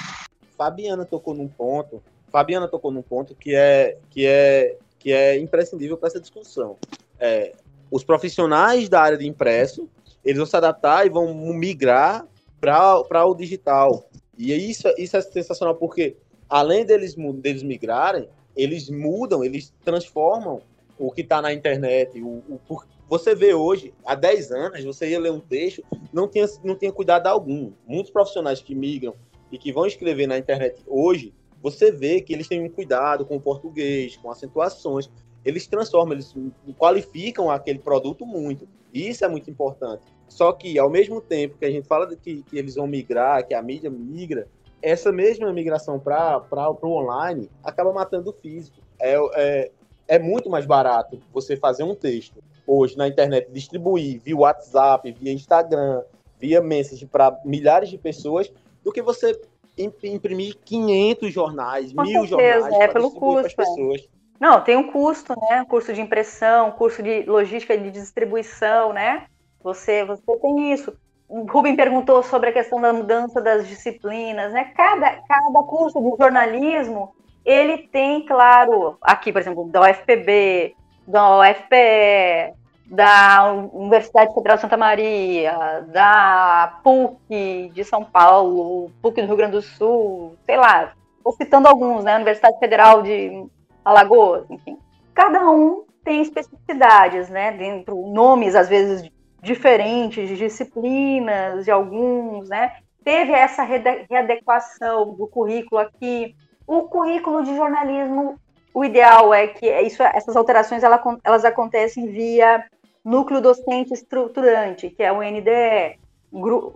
Fabiana 0.56 1.04
tocou 1.04 1.34
num 1.34 1.48
ponto, 1.48 2.02
Fabiana 2.30 2.68
tocou 2.68 2.90
num 2.90 3.02
ponto 3.02 3.34
que 3.34 3.54
é 3.54 3.98
que 4.08 4.26
é 4.26 4.76
que 4.98 5.12
é 5.12 5.36
imprescindível 5.38 5.98
para 5.98 6.08
essa 6.08 6.20
discussão. 6.20 6.78
É, 7.18 7.52
os 7.90 8.04
profissionais 8.04 8.88
da 8.88 9.02
área 9.02 9.18
de 9.18 9.26
impresso, 9.26 9.88
eles 10.24 10.38
vão 10.38 10.46
se 10.46 10.56
adaptar 10.56 11.04
e 11.04 11.10
vão 11.10 11.34
migrar 11.52 12.24
para 12.62 13.26
o 13.26 13.34
digital. 13.34 14.08
E 14.38 14.52
isso, 14.52 14.86
isso 14.96 15.16
é 15.16 15.20
sensacional 15.20 15.74
porque 15.74 16.16
além 16.48 16.84
deles, 16.84 17.16
deles 17.34 17.62
migrarem, 17.64 18.28
eles 18.56 18.88
mudam, 18.88 19.42
eles 19.42 19.74
transformam 19.84 20.62
o 20.96 21.10
que 21.10 21.22
está 21.22 21.42
na 21.42 21.52
internet. 21.52 22.22
O, 22.22 22.42
o, 22.48 22.82
você 23.08 23.34
vê 23.34 23.52
hoje, 23.52 23.92
há 24.04 24.14
10 24.14 24.52
anos, 24.52 24.84
você 24.84 25.10
ia 25.10 25.18
ler 25.18 25.32
um 25.32 25.40
texto, 25.40 25.82
não 26.12 26.28
tinha, 26.28 26.46
não 26.62 26.76
tinha 26.76 26.92
cuidado 26.92 27.26
algum. 27.26 27.72
Muitos 27.84 28.12
profissionais 28.12 28.62
que 28.62 28.76
migram 28.76 29.14
e 29.50 29.58
que 29.58 29.72
vão 29.72 29.84
escrever 29.84 30.28
na 30.28 30.38
internet 30.38 30.80
hoje, 30.86 31.34
você 31.60 31.90
vê 31.90 32.20
que 32.20 32.32
eles 32.32 32.46
têm 32.46 32.62
um 32.62 32.70
cuidado 32.70 33.26
com 33.26 33.36
o 33.36 33.40
português, 33.40 34.16
com 34.16 34.30
acentuações. 34.30 35.10
Eles 35.44 35.66
transformam, 35.66 36.14
eles 36.14 36.32
qualificam 36.78 37.50
aquele 37.50 37.80
produto 37.80 38.24
muito. 38.24 38.68
E 38.94 39.08
isso 39.08 39.24
é 39.24 39.28
muito 39.28 39.50
importante. 39.50 40.04
Só 40.32 40.50
que, 40.50 40.78
ao 40.78 40.88
mesmo 40.88 41.20
tempo 41.20 41.58
que 41.58 41.64
a 41.66 41.70
gente 41.70 41.86
fala 41.86 42.06
que, 42.16 42.42
que 42.42 42.58
eles 42.58 42.74
vão 42.74 42.86
migrar, 42.86 43.46
que 43.46 43.52
a 43.52 43.60
mídia 43.60 43.90
migra, 43.90 44.48
essa 44.80 45.12
mesma 45.12 45.52
migração 45.52 46.00
para 46.00 46.42
o 46.50 46.86
online 46.86 47.50
acaba 47.62 47.92
matando 47.92 48.30
o 48.30 48.32
físico. 48.32 48.78
É, 48.98 49.14
é, 49.34 49.70
é 50.08 50.18
muito 50.18 50.48
mais 50.48 50.64
barato 50.64 51.20
você 51.34 51.54
fazer 51.54 51.82
um 51.82 51.94
texto 51.94 52.42
hoje 52.66 52.96
na 52.96 53.06
internet, 53.06 53.50
distribuir 53.52 54.22
via 54.24 54.36
WhatsApp, 54.36 55.12
via 55.12 55.32
Instagram, 55.32 56.02
via 56.40 56.62
message 56.62 57.04
para 57.04 57.38
milhares 57.44 57.90
de 57.90 57.98
pessoas, 57.98 58.50
do 58.82 58.90
que 58.90 59.02
você 59.02 59.38
imprimir 59.76 60.56
500 60.64 61.30
jornais, 61.30 61.92
Com 61.92 62.02
mil 62.04 62.26
certeza, 62.26 62.60
jornais 62.60 62.84
é, 62.84 62.88
pelo 62.88 63.10
custo, 63.10 63.54
para 63.54 63.64
as 63.64 63.68
pessoas. 63.68 64.08
Não, 64.40 64.60
tem 64.64 64.76
um 64.76 64.90
custo, 64.90 65.34
né? 65.38 65.64
Curso 65.68 65.92
de 65.92 66.00
impressão, 66.00 66.70
curso 66.72 67.02
de 67.02 67.22
logística 67.24 67.76
de 67.76 67.90
distribuição, 67.90 68.94
né? 68.94 69.26
Você, 69.62 70.04
você 70.04 70.36
tem 70.38 70.72
isso. 70.72 70.92
O 71.28 71.44
Rubem 71.44 71.74
perguntou 71.74 72.22
sobre 72.22 72.50
a 72.50 72.52
questão 72.52 72.80
da 72.80 72.92
mudança 72.92 73.40
das 73.40 73.66
disciplinas, 73.66 74.52
né? 74.52 74.72
Cada, 74.76 75.10
cada 75.26 75.62
curso 75.66 76.00
de 76.00 76.16
jornalismo, 76.16 77.14
ele 77.44 77.78
tem, 77.88 78.26
claro, 78.26 78.98
aqui, 79.00 79.32
por 79.32 79.40
exemplo, 79.40 79.68
da 79.68 79.80
UFPB, 79.80 80.74
da 81.06 81.40
UFPE, 81.40 82.54
da 82.86 83.52
Universidade 83.72 84.34
Federal 84.34 84.56
de 84.56 84.60
Santa 84.60 84.76
Maria, 84.76 85.86
da 85.88 86.78
PUC 86.84 87.70
de 87.72 87.84
São 87.84 88.04
Paulo, 88.04 88.90
PUC 89.00 89.22
do 89.22 89.28
Rio 89.28 89.36
Grande 89.36 89.52
do 89.52 89.62
Sul, 89.62 90.36
sei 90.44 90.58
lá, 90.58 90.92
vou 91.24 91.32
citando 91.32 91.68
alguns, 91.68 92.04
né? 92.04 92.16
Universidade 92.16 92.58
Federal 92.58 93.02
de 93.02 93.46
Alagoas, 93.82 94.44
enfim. 94.50 94.76
Cada 95.14 95.50
um 95.50 95.84
tem 96.04 96.20
especificidades, 96.20 97.30
né? 97.30 97.52
Dentro, 97.52 97.96
nomes 98.08 98.54
às 98.54 98.68
vezes 98.68 99.10
diferentes 99.42 100.28
de 100.28 100.36
disciplinas, 100.36 101.64
de 101.64 101.70
alguns, 101.70 102.48
né? 102.48 102.76
Teve 103.04 103.32
essa 103.32 103.64
readequação 103.64 105.14
do 105.14 105.26
currículo 105.26 105.80
aqui. 105.80 106.36
O 106.66 106.82
currículo 106.82 107.42
de 107.42 107.56
jornalismo, 107.56 108.38
o 108.72 108.84
ideal 108.84 109.34
é 109.34 109.48
que 109.48 109.68
isso, 109.80 110.02
essas 110.02 110.36
alterações 110.36 110.82
elas 110.84 111.44
acontecem 111.44 112.06
via 112.06 112.64
núcleo 113.04 113.40
docente 113.40 113.92
estruturante, 113.92 114.88
que 114.88 115.02
é 115.02 115.10
o 115.10 115.20
NDE, 115.20 115.98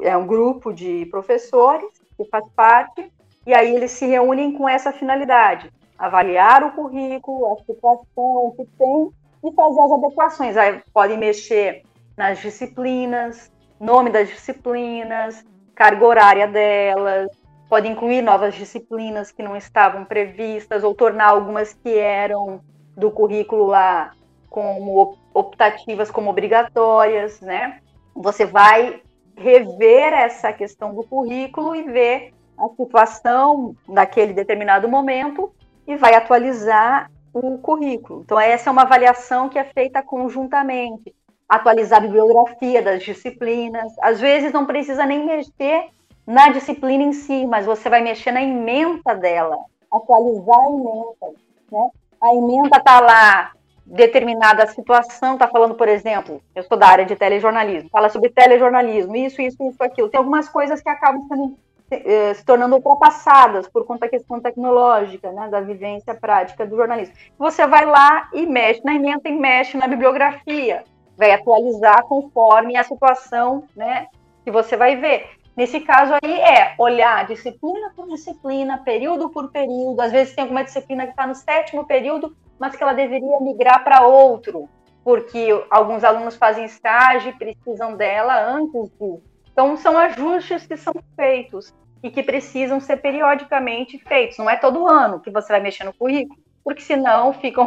é 0.03 0.17
um 0.17 0.27
grupo 0.27 0.73
de 0.73 1.07
professores 1.07 1.89
que 2.17 2.25
faz 2.25 2.45
parte, 2.57 3.11
e 3.47 3.55
aí 3.55 3.77
eles 3.77 3.93
se 3.93 4.07
reúnem 4.07 4.53
com 4.53 4.69
essa 4.69 4.91
finalidade, 4.91 5.73
avaliar 5.97 6.65
o 6.65 6.73
currículo, 6.73 7.53
a 7.53 7.57
situação 7.65 8.53
que 8.57 8.67
tem 8.77 9.11
e 9.45 9.55
fazer 9.55 9.81
as 9.81 9.93
adequações. 9.93 10.57
Aí 10.57 10.83
podem 10.93 11.17
mexer 11.17 11.85
nas 12.17 12.39
disciplinas, 12.39 13.53
nome 13.79 14.11
das 14.11 14.29
disciplinas, 14.29 15.45
carga 15.75 16.05
horária 16.05 16.49
delas, 16.49 17.29
pode 17.69 17.89
incluir 17.89 18.23
novas 18.23 18.55
disciplinas 18.55 19.31
que 19.31 19.43
não 19.43 19.57
estavam 19.57 20.05
previstas 20.05 20.83
ou 20.83 20.95
tornar 20.95 21.29
algumas 21.29 21.73
que 21.75 21.97
eram 21.97 22.61
do 22.97 23.11
currículo 23.11 23.67
lá 23.67 24.13
como 24.49 25.19
optativas 25.35 26.11
como 26.11 26.31
obrigatórias, 26.31 27.41
né? 27.41 27.81
Você 28.15 28.47
vai 28.47 29.03
rever 29.37 30.15
essa 30.15 30.53
questão 30.53 30.95
do 30.95 31.03
currículo 31.03 31.77
e 31.77 31.83
ver 31.83 32.33
a 32.57 32.69
situação 32.71 33.77
daquele 33.87 34.33
determinado 34.33 34.89
momento 34.89 35.53
e 35.87 35.95
vai 35.97 36.15
atualizar 36.15 37.11
o 37.35 37.59
currículo. 37.59 38.23
Então, 38.25 38.41
essa 38.41 38.71
é 38.71 38.73
uma 38.73 38.83
avaliação 38.83 39.51
que 39.51 39.59
é 39.59 39.65
feita 39.65 40.03
conjuntamente. 40.03 41.15
Atualizar 41.49 41.99
a 41.99 42.03
bibliografia 42.03 42.83
das 42.83 43.03
disciplinas. 43.03 43.93
Às 44.01 44.21
vezes, 44.21 44.53
não 44.53 44.67
precisa 44.67 45.07
nem 45.07 45.25
mexer 45.25 45.91
na 46.27 46.49
disciplina 46.49 47.05
em 47.05 47.13
si, 47.13 47.47
mas 47.47 47.67
você 47.67 47.89
vai 47.89 48.03
mexer 48.03 48.33
na 48.33 48.43
ementa 48.43 49.15
dela, 49.15 49.57
atualizar 49.93 50.59
a 50.59 50.69
ementa. 50.69 51.41
Né? 51.71 51.91
A 52.21 52.35
ementa 52.35 52.79
está 52.79 53.01
lá 53.01 53.53
determinada 53.87 54.67
situação, 54.67 55.35
está 55.35 55.47
falando, 55.47 55.77
por 55.77 55.89
exemplo, 55.89 56.43
eu 56.55 56.63
sou 56.65 56.77
da 56.77 56.89
área 56.89 57.07
de 57.07 57.15
telejornalismo, 57.15 57.89
fala 57.89 58.09
sobre 58.09 58.31
telejornalismo, 58.31 59.15
isso, 59.15 59.41
isso, 59.41 59.63
isso, 59.63 59.81
aquilo. 59.81 60.09
Tem 60.09 60.19
algumas 60.19 60.49
coisas 60.49 60.83
que 60.83 60.89
acabam 60.89 61.23
sendo, 61.29 61.57
eh, 61.93 62.35
se 62.35 62.45
tornando 62.45 62.75
ultrapassadas 62.75 63.69
por 63.69 63.87
conta 63.87 64.01
da 64.01 64.09
questão 64.09 64.41
tecnológica, 64.41 65.31
né, 65.31 65.49
da 65.49 65.61
vivência 65.61 66.15
prática 66.15 66.67
do 66.67 66.75
jornalismo. 66.75 67.15
Você 67.39 67.65
vai 67.69 67.87
lá 67.87 68.29
e 68.33 68.45
mexe 68.45 68.83
na 68.85 68.95
emenda 68.95 69.29
e 69.29 69.33
mexe 69.33 69.77
na 69.77 69.87
bibliografia, 69.87 70.83
vai 71.17 71.33
atualizar 71.33 72.05
conforme 72.05 72.77
a 72.77 72.85
situação 72.85 73.65
né, 73.75 74.09
que 74.45 74.51
você 74.51 74.77
vai 74.77 74.97
ver. 74.97 75.31
Nesse 75.57 75.81
caso 75.81 76.13
aí 76.23 76.41
é 76.41 76.75
olhar 76.79 77.27
disciplina 77.27 77.91
por 77.97 78.07
disciplina, 78.09 78.83
período 78.85 79.31
por 79.31 79.51
período. 79.51 80.01
Às 80.01 80.13
vezes 80.13 80.35
tem 80.35 80.43
alguma 80.43 80.63
disciplina 80.63 81.05
que 81.05 81.13
está 81.13 81.27
no 81.27 81.35
sétimo 81.35 81.87
período, 81.87 82.37
mas 82.59 82.77
que 82.77 82.83
ela 82.83 82.93
deveria 82.93 83.41
migrar 83.41 83.83
para 83.83 84.07
outro, 84.07 84.69
porque 85.03 85.49
alguns 85.71 86.05
alunos 86.05 86.37
fazem 86.37 86.67
estágio 86.67 87.31
e 87.31 87.39
precisam 87.39 87.97
dela 87.97 88.39
antes 88.39 88.91
disso. 89.01 89.23
Então, 89.51 89.75
são 89.79 89.97
ajustes 89.97 90.67
que 90.67 90.77
são 90.77 90.93
feitos 91.17 91.73
e 92.03 92.11
que 92.11 92.23
precisam 92.23 92.79
ser 92.79 92.99
periodicamente 92.99 93.99
feitos. 93.99 94.37
Não 94.37 94.51
é 94.51 94.57
todo 94.57 94.87
ano 94.87 95.21
que 95.21 95.31
você 95.31 95.51
vai 95.51 95.63
mexer 95.63 95.85
no 95.85 95.95
currículo, 95.95 96.39
porque 96.63 96.83
senão 96.83 97.33
fica, 97.33 97.67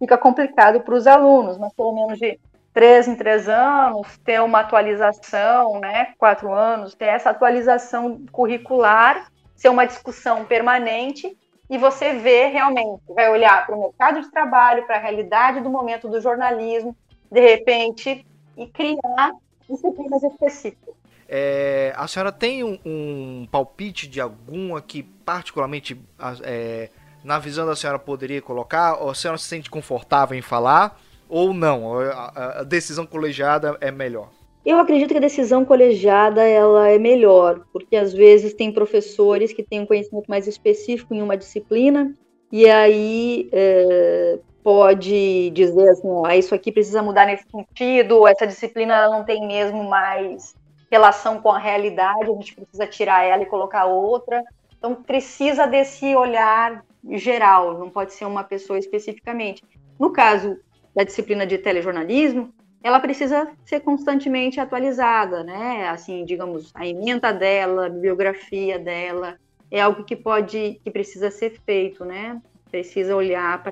fica 0.00 0.18
complicado 0.18 0.80
para 0.80 0.94
os 0.96 1.06
alunos, 1.06 1.56
mas 1.56 1.72
pelo 1.74 1.94
menos 1.94 2.18
de 2.18 2.40
três 2.78 3.08
em 3.08 3.16
três 3.16 3.48
anos, 3.48 4.06
ter 4.18 4.40
uma 4.40 4.60
atualização, 4.60 5.80
né? 5.80 6.14
Quatro 6.16 6.52
anos, 6.54 6.94
ter 6.94 7.06
essa 7.06 7.30
atualização 7.30 8.24
curricular, 8.30 9.26
ser 9.56 9.68
uma 9.68 9.84
discussão 9.84 10.44
permanente 10.44 11.36
e 11.68 11.76
você 11.76 12.12
vê 12.12 12.46
realmente, 12.46 13.02
vai 13.08 13.28
olhar 13.32 13.66
para 13.66 13.74
o 13.74 13.80
mercado 13.80 14.20
de 14.20 14.30
trabalho, 14.30 14.86
para 14.86 14.94
a 14.94 15.00
realidade 15.00 15.60
do 15.60 15.68
momento 15.68 16.08
do 16.08 16.20
jornalismo, 16.20 16.96
de 17.28 17.40
repente, 17.40 18.24
e 18.56 18.66
criar 18.68 19.32
disciplinas 19.68 20.22
específicas. 20.22 20.94
É, 21.28 21.92
a 21.96 22.06
senhora 22.06 22.30
tem 22.30 22.62
um, 22.62 22.78
um, 22.86 23.48
palpite 23.50 24.06
de 24.06 24.20
alguma 24.20 24.80
que 24.80 25.02
particularmente 25.02 26.00
é, 26.44 26.90
na 27.24 27.40
visão 27.40 27.66
da 27.66 27.74
senhora 27.74 27.98
poderia 27.98 28.40
colocar? 28.40 29.02
Ou 29.02 29.10
a 29.10 29.16
senhora 29.16 29.36
se 29.36 29.48
sente 29.48 29.68
confortável 29.68 30.38
em 30.38 30.42
falar? 30.42 30.96
Ou 31.28 31.52
não? 31.52 32.00
A, 32.00 32.62
decisão 32.64 33.06
colegiada 33.06 33.76
é 33.80 33.90
melhor? 33.90 34.30
Eu 34.64 34.78
acredito 34.78 35.10
que 35.10 35.16
a 35.16 35.20
decisão 35.20 35.64
colegiada 35.64 36.42
ela 36.42 36.88
é 36.88 36.98
melhor, 36.98 37.64
porque 37.72 37.96
às 37.96 38.12
vezes 38.12 38.54
tem 38.54 38.72
professores 38.72 39.52
que 39.52 39.62
têm 39.62 39.80
um 39.80 39.86
conhecimento 39.86 40.26
mais 40.28 40.46
específico 40.46 41.14
em 41.14 41.22
uma 41.22 41.36
disciplina 41.36 42.14
e 42.50 42.68
aí 42.68 43.48
é, 43.52 44.38
pode 44.62 45.50
dizer 45.50 45.88
assim, 45.90 46.08
ó, 46.08 46.28
isso 46.30 46.54
aqui 46.54 46.72
precisa 46.72 47.02
mudar 47.02 47.26
nesse 47.26 47.44
sentido, 47.50 48.26
essa 48.26 48.46
disciplina 48.46 48.94
ela 48.94 49.16
não 49.16 49.24
tem 49.24 49.46
mesmo 49.46 49.84
mais 49.84 50.54
relação 50.90 51.40
com 51.40 51.50
a 51.50 51.58
realidade, 51.58 52.30
a 52.30 52.34
gente 52.34 52.54
precisa 52.54 52.86
tirar 52.86 53.24
ela 53.24 53.42
e 53.42 53.46
colocar 53.46 53.86
outra. 53.86 54.42
Então 54.78 54.94
precisa 54.94 55.66
desse 55.66 56.14
olhar 56.14 56.84
geral, 57.12 57.78
não 57.78 57.90
pode 57.90 58.14
ser 58.14 58.24
uma 58.24 58.44
pessoa 58.44 58.78
especificamente. 58.78 59.62
No 59.98 60.10
caso 60.10 60.58
da 60.98 61.04
disciplina 61.04 61.46
de 61.46 61.56
telejornalismo, 61.58 62.52
ela 62.82 62.98
precisa 62.98 63.46
ser 63.64 63.78
constantemente 63.78 64.58
atualizada, 64.58 65.44
né? 65.44 65.88
Assim, 65.88 66.24
digamos, 66.24 66.72
a 66.74 66.84
emenda 66.84 67.32
dela, 67.32 67.86
a 67.86 67.88
bibliografia 67.88 68.80
dela, 68.80 69.38
é 69.70 69.80
algo 69.80 70.02
que 70.02 70.16
pode, 70.16 70.80
que 70.82 70.90
precisa 70.90 71.30
ser 71.30 71.60
feito, 71.64 72.04
né? 72.04 72.42
Precisa 72.68 73.14
olhar 73.14 73.62
para 73.62 73.70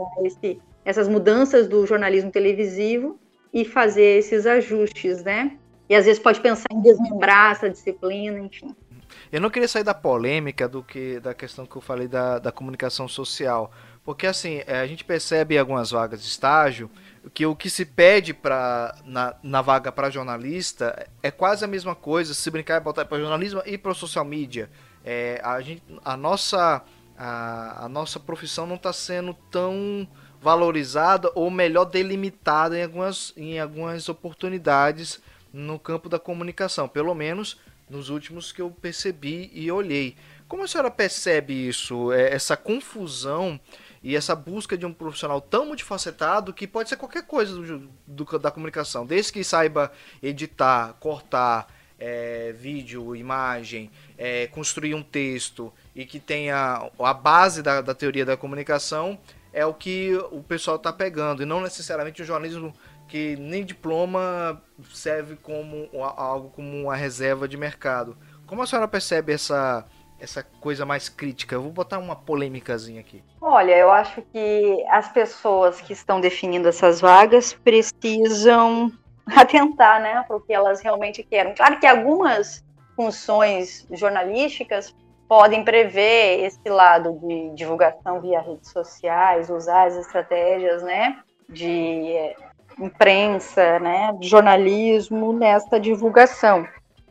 essas 0.85 1.09
mudanças 1.09 1.66
do 1.66 1.85
jornalismo 1.85 2.31
televisivo 2.31 3.18
e 3.53 3.64
fazer 3.64 4.18
esses 4.18 4.47
ajustes, 4.47 5.24
né? 5.24 5.59
E 5.89 5.97
às 5.97 6.05
vezes 6.05 6.22
pode 6.22 6.41
pensar 6.41 6.68
em 6.70 6.81
desmembrar 6.81 7.51
essa 7.51 7.68
disciplina, 7.68 8.39
enfim. 8.39 8.72
Eu 9.33 9.41
não 9.41 9.51
queria 9.51 9.66
sair 9.66 9.83
da 9.83 9.95
polêmica 9.95 10.68
do 10.68 10.81
que 10.81 11.18
da 11.18 11.35
questão 11.35 11.66
que 11.66 11.74
eu 11.74 11.83
falei 11.83 12.07
da, 12.07 12.39
da 12.39 12.53
comunicação 12.53 13.09
social, 13.09 13.72
porque 14.05 14.29
assim 14.29 14.62
é, 14.64 14.79
a 14.79 14.87
gente 14.87 15.05
percebe 15.05 15.59
algumas 15.59 15.91
vagas 15.91 16.22
de 16.22 16.29
estágio 16.29 16.89
que 17.35 17.45
o 17.45 17.57
que 17.57 17.68
se 17.68 17.85
pede 17.85 18.33
para 18.33 18.95
na, 19.05 19.35
na 19.43 19.62
vaga 19.62 19.91
para 19.91 20.11
jornalista 20.11 21.09
é 21.22 21.31
quase 21.31 21.64
a 21.64 21.68
mesma 21.68 21.95
coisa, 21.95 22.35
se 22.35 22.51
brincar 22.51 22.77
é 22.77 22.81
botar 22.81 23.05
para 23.05 23.18
jornalismo 23.18 23.62
e 23.66 23.77
para 23.77 23.95
social 23.95 24.24
media. 24.24 24.70
É, 25.05 25.41
a, 25.43 25.61
gente, 25.61 25.83
a, 26.05 26.16
nossa, 26.16 26.83
a, 27.16 27.85
a 27.85 27.89
nossa 27.89 28.18
profissão 28.18 28.66
não 28.66 28.77
está 28.77 28.93
sendo 28.93 29.35
tão 29.51 30.07
valorizada 30.41 31.31
ou 31.35 31.51
melhor 31.51 31.85
delimitada 31.85 32.79
em 32.79 32.83
algumas, 32.83 33.33
em 33.37 33.59
algumas 33.59 34.09
oportunidades 34.09 35.20
no 35.53 35.79
campo 35.79 36.09
da 36.09 36.18
comunicação, 36.18 36.89
pelo 36.89 37.14
menos 37.14 37.59
nos 37.89 38.11
últimos 38.11 38.53
que 38.53 38.61
eu 38.61 38.70
percebi 38.70 39.51
e 39.55 39.70
olhei. 39.70 40.16
Como 40.49 40.62
a 40.62 40.68
senhora 40.68 40.91
percebe 40.91 41.68
isso, 41.68 42.12
é, 42.12 42.33
essa 42.33 42.57
confusão 42.57 43.59
e 44.07 44.14
essa 44.14 44.36
busca 44.36 44.78
de 44.78 44.86
um 44.86 44.92
profissional 44.92 45.40
tão 45.40 45.66
multifacetado 45.66 46.52
que 46.52 46.64
pode 46.64 46.88
ser 46.88 46.96
qualquer 46.96 47.24
coisa 47.26 47.52
do, 47.57 47.90
do 48.07 48.38
da 48.38 48.52
comunicação, 48.52 49.04
desde 49.04 49.32
que 49.32 49.42
saiba 49.42 49.90
editar, 50.22 50.94
cortar 51.00 51.66
é, 51.98 52.54
vídeo, 52.57 53.16
imagem, 53.16 53.90
é, 54.16 54.46
construir 54.46 54.94
um 54.94 55.02
texto 55.02 55.72
e 55.92 56.04
que 56.04 56.20
tenha 56.20 56.88
a 57.00 57.12
base 57.12 57.64
da, 57.64 57.80
da 57.80 57.96
teoria 57.96 58.24
da 58.24 58.36
comunicação, 58.36 59.18
é 59.52 59.66
o 59.66 59.74
que 59.74 60.16
o 60.30 60.40
pessoal 60.40 60.76
está 60.76 60.92
pegando, 60.92 61.42
e 61.42 61.44
não 61.44 61.61
necessariamente 61.61 62.22
o 62.22 62.24
jornalismo 62.24 62.72
que 63.09 63.34
nem 63.34 63.64
diploma 63.64 64.62
serve 64.94 65.34
como 65.34 65.88
algo 66.16 66.50
como 66.50 66.80
uma 66.80 66.94
reserva 66.94 67.48
de 67.48 67.57
mercado. 67.57 68.16
Como 68.46 68.62
a 68.62 68.68
senhora 68.68 68.86
percebe 68.86 69.32
essa 69.32 69.84
essa 70.20 70.42
coisa 70.60 70.84
mais 70.84 71.08
crítica? 71.08 71.54
Eu 71.54 71.62
vou 71.62 71.72
botar 71.72 71.98
uma 71.98 72.16
polêmicazinha 72.16 73.00
aqui. 73.00 73.22
Olha, 73.40 73.76
eu 73.76 73.90
acho 73.90 74.22
que 74.32 74.84
as 74.88 75.08
pessoas 75.08 75.80
que 75.80 75.92
estão 75.92 76.20
definindo 76.20 76.68
essas 76.68 77.00
vagas 77.00 77.52
precisam 77.52 78.92
atentar, 79.26 80.00
né, 80.00 80.24
para 80.26 80.36
o 80.36 80.40
que 80.40 80.52
elas 80.52 80.80
realmente 80.80 81.22
querem. 81.22 81.54
Claro 81.54 81.78
que 81.78 81.86
algumas 81.86 82.64
funções 82.94 83.86
jornalísticas 83.90 84.94
podem 85.28 85.64
prever 85.64 86.44
esse 86.44 86.68
lado 86.68 87.18
de 87.22 87.50
divulgação 87.54 88.20
via 88.20 88.40
redes 88.40 88.70
sociais, 88.70 89.50
usar 89.50 89.88
as 89.88 89.96
estratégias, 89.96 90.82
né, 90.82 91.18
de 91.48 92.12
eh, 92.12 92.36
imprensa, 92.78 93.78
né, 93.78 94.16
jornalismo 94.20 95.32
nessa 95.32 95.78
divulgação. 95.80 96.66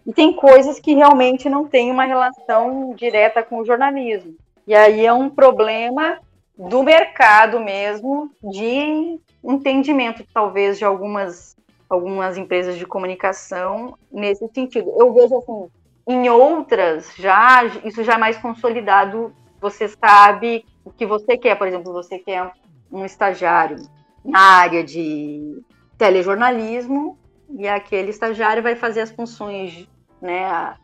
E 0.06 0.14
tem 0.14 0.34
coisas 0.34 0.80
que 0.80 0.94
realmente 0.94 1.50
não 1.50 1.68
têm 1.68 1.92
uma 1.92 2.06
relação 2.06 2.94
direta 2.96 3.42
com 3.42 3.60
o 3.60 3.66
jornalismo. 3.66 4.36
E 4.68 4.76
aí 4.76 5.06
é 5.06 5.12
um 5.12 5.30
problema 5.30 6.20
do 6.58 6.84
mercado 6.84 7.60
mesmo, 7.60 8.32
de 8.44 9.20
entendimento, 9.44 10.24
talvez, 10.34 10.78
de 10.78 10.86
algumas, 10.86 11.58
algumas 11.90 12.38
empresas 12.38 12.78
de 12.78 12.86
comunicação 12.86 13.98
nesse 14.12 14.48
sentido. 14.54 14.94
Eu 14.98 15.14
vejo 15.14 15.38
assim, 15.38 15.70
em 16.08 16.30
outras, 16.30 17.14
já 17.18 17.66
isso 17.84 18.04
já 18.04 18.14
é 18.14 18.18
mais 18.18 18.38
consolidado. 18.38 19.34
Você 19.60 19.88
sabe 19.88 20.66
o 20.84 20.92
que 20.92 21.06
você 21.06 21.38
quer, 21.38 21.56
por 21.58 21.68
exemplo, 21.68 21.92
você 21.92 22.20
quer 22.20 22.52
um 22.92 23.04
estagiário 23.04 23.78
na 24.24 24.40
área 24.40 24.84
de 24.84 25.62
telejornalismo 25.98 27.18
e 27.50 27.68
aquele 27.68 28.10
estagiário 28.10 28.62
vai 28.64 28.76
fazer 28.76 29.02
as 29.02 29.12
funções, 29.12 29.88
né, 30.22 30.76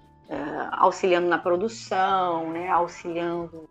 auxiliando 0.72 1.28
na 1.28 1.38
produção, 1.38 2.52
né, 2.52 2.70
auxiliando 2.70 3.70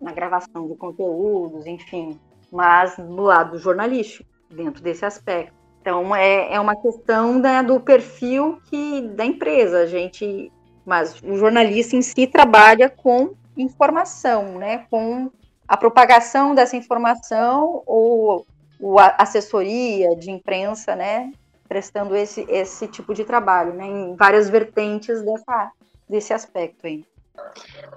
na 0.00 0.12
gravação 0.12 0.68
de 0.68 0.74
conteúdos, 0.76 1.66
enfim, 1.66 2.18
mas 2.50 2.96
do 2.96 3.22
lado 3.22 3.58
jornalístico, 3.58 4.28
dentro 4.50 4.82
desse 4.82 5.04
aspecto. 5.04 5.54
Então 5.80 6.14
é, 6.14 6.54
é 6.54 6.60
uma 6.60 6.74
questão 6.74 7.38
né, 7.38 7.62
do 7.62 7.78
perfil 7.78 8.58
que 8.70 9.02
da 9.02 9.24
empresa, 9.24 9.80
a 9.80 9.86
gente 9.86 10.50
mas 10.84 11.20
o 11.22 11.36
jornalista 11.36 11.96
em 11.96 12.02
si 12.02 12.26
trabalha 12.26 12.90
com 12.90 13.34
informação, 13.56 14.58
né, 14.58 14.86
com 14.90 15.30
a 15.66 15.76
propagação 15.76 16.54
dessa 16.54 16.76
informação 16.76 17.82
ou, 17.86 18.46
ou 18.80 18.98
a 18.98 19.14
assessoria 19.18 20.14
de 20.14 20.30
imprensa, 20.30 20.94
né, 20.94 21.32
prestando 21.74 22.14
esse, 22.14 22.46
esse 22.48 22.86
tipo 22.86 23.12
de 23.12 23.24
trabalho, 23.24 23.74
né, 23.74 23.84
em 23.84 24.14
várias 24.14 24.48
vertentes 24.48 25.20
dessa, 25.22 25.72
desse 26.08 26.32
aspecto 26.32 26.86
aí. 26.86 27.04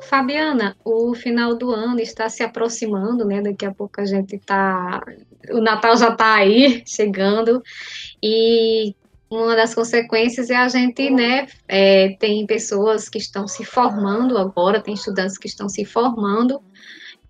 Fabiana, 0.01 0.75
o 0.84 1.13
final 1.13 1.53
do 1.53 1.69
ano 1.69 1.99
está 1.99 2.28
se 2.28 2.41
aproximando, 2.41 3.23
né? 3.23 3.39
Daqui 3.39 3.67
a 3.67 3.71
pouco 3.71 4.01
a 4.01 4.05
gente 4.05 4.36
está. 4.36 4.99
O 5.51 5.61
Natal 5.61 5.95
já 5.95 6.09
está 6.09 6.34
aí, 6.34 6.82
chegando, 6.88 7.61
e 8.21 8.95
uma 9.30 9.55
das 9.55 9.75
consequências 9.75 10.49
é 10.49 10.55
a 10.55 10.67
gente, 10.67 11.11
né, 11.11 11.45
é, 11.67 12.15
tem 12.19 12.47
pessoas 12.47 13.07
que 13.07 13.19
estão 13.19 13.47
se 13.47 13.63
formando 13.63 14.39
agora, 14.39 14.82
tem 14.82 14.95
estudantes 14.95 15.38
que 15.38 15.47
estão 15.47 15.69
se 15.69 15.86
formando, 15.86 16.59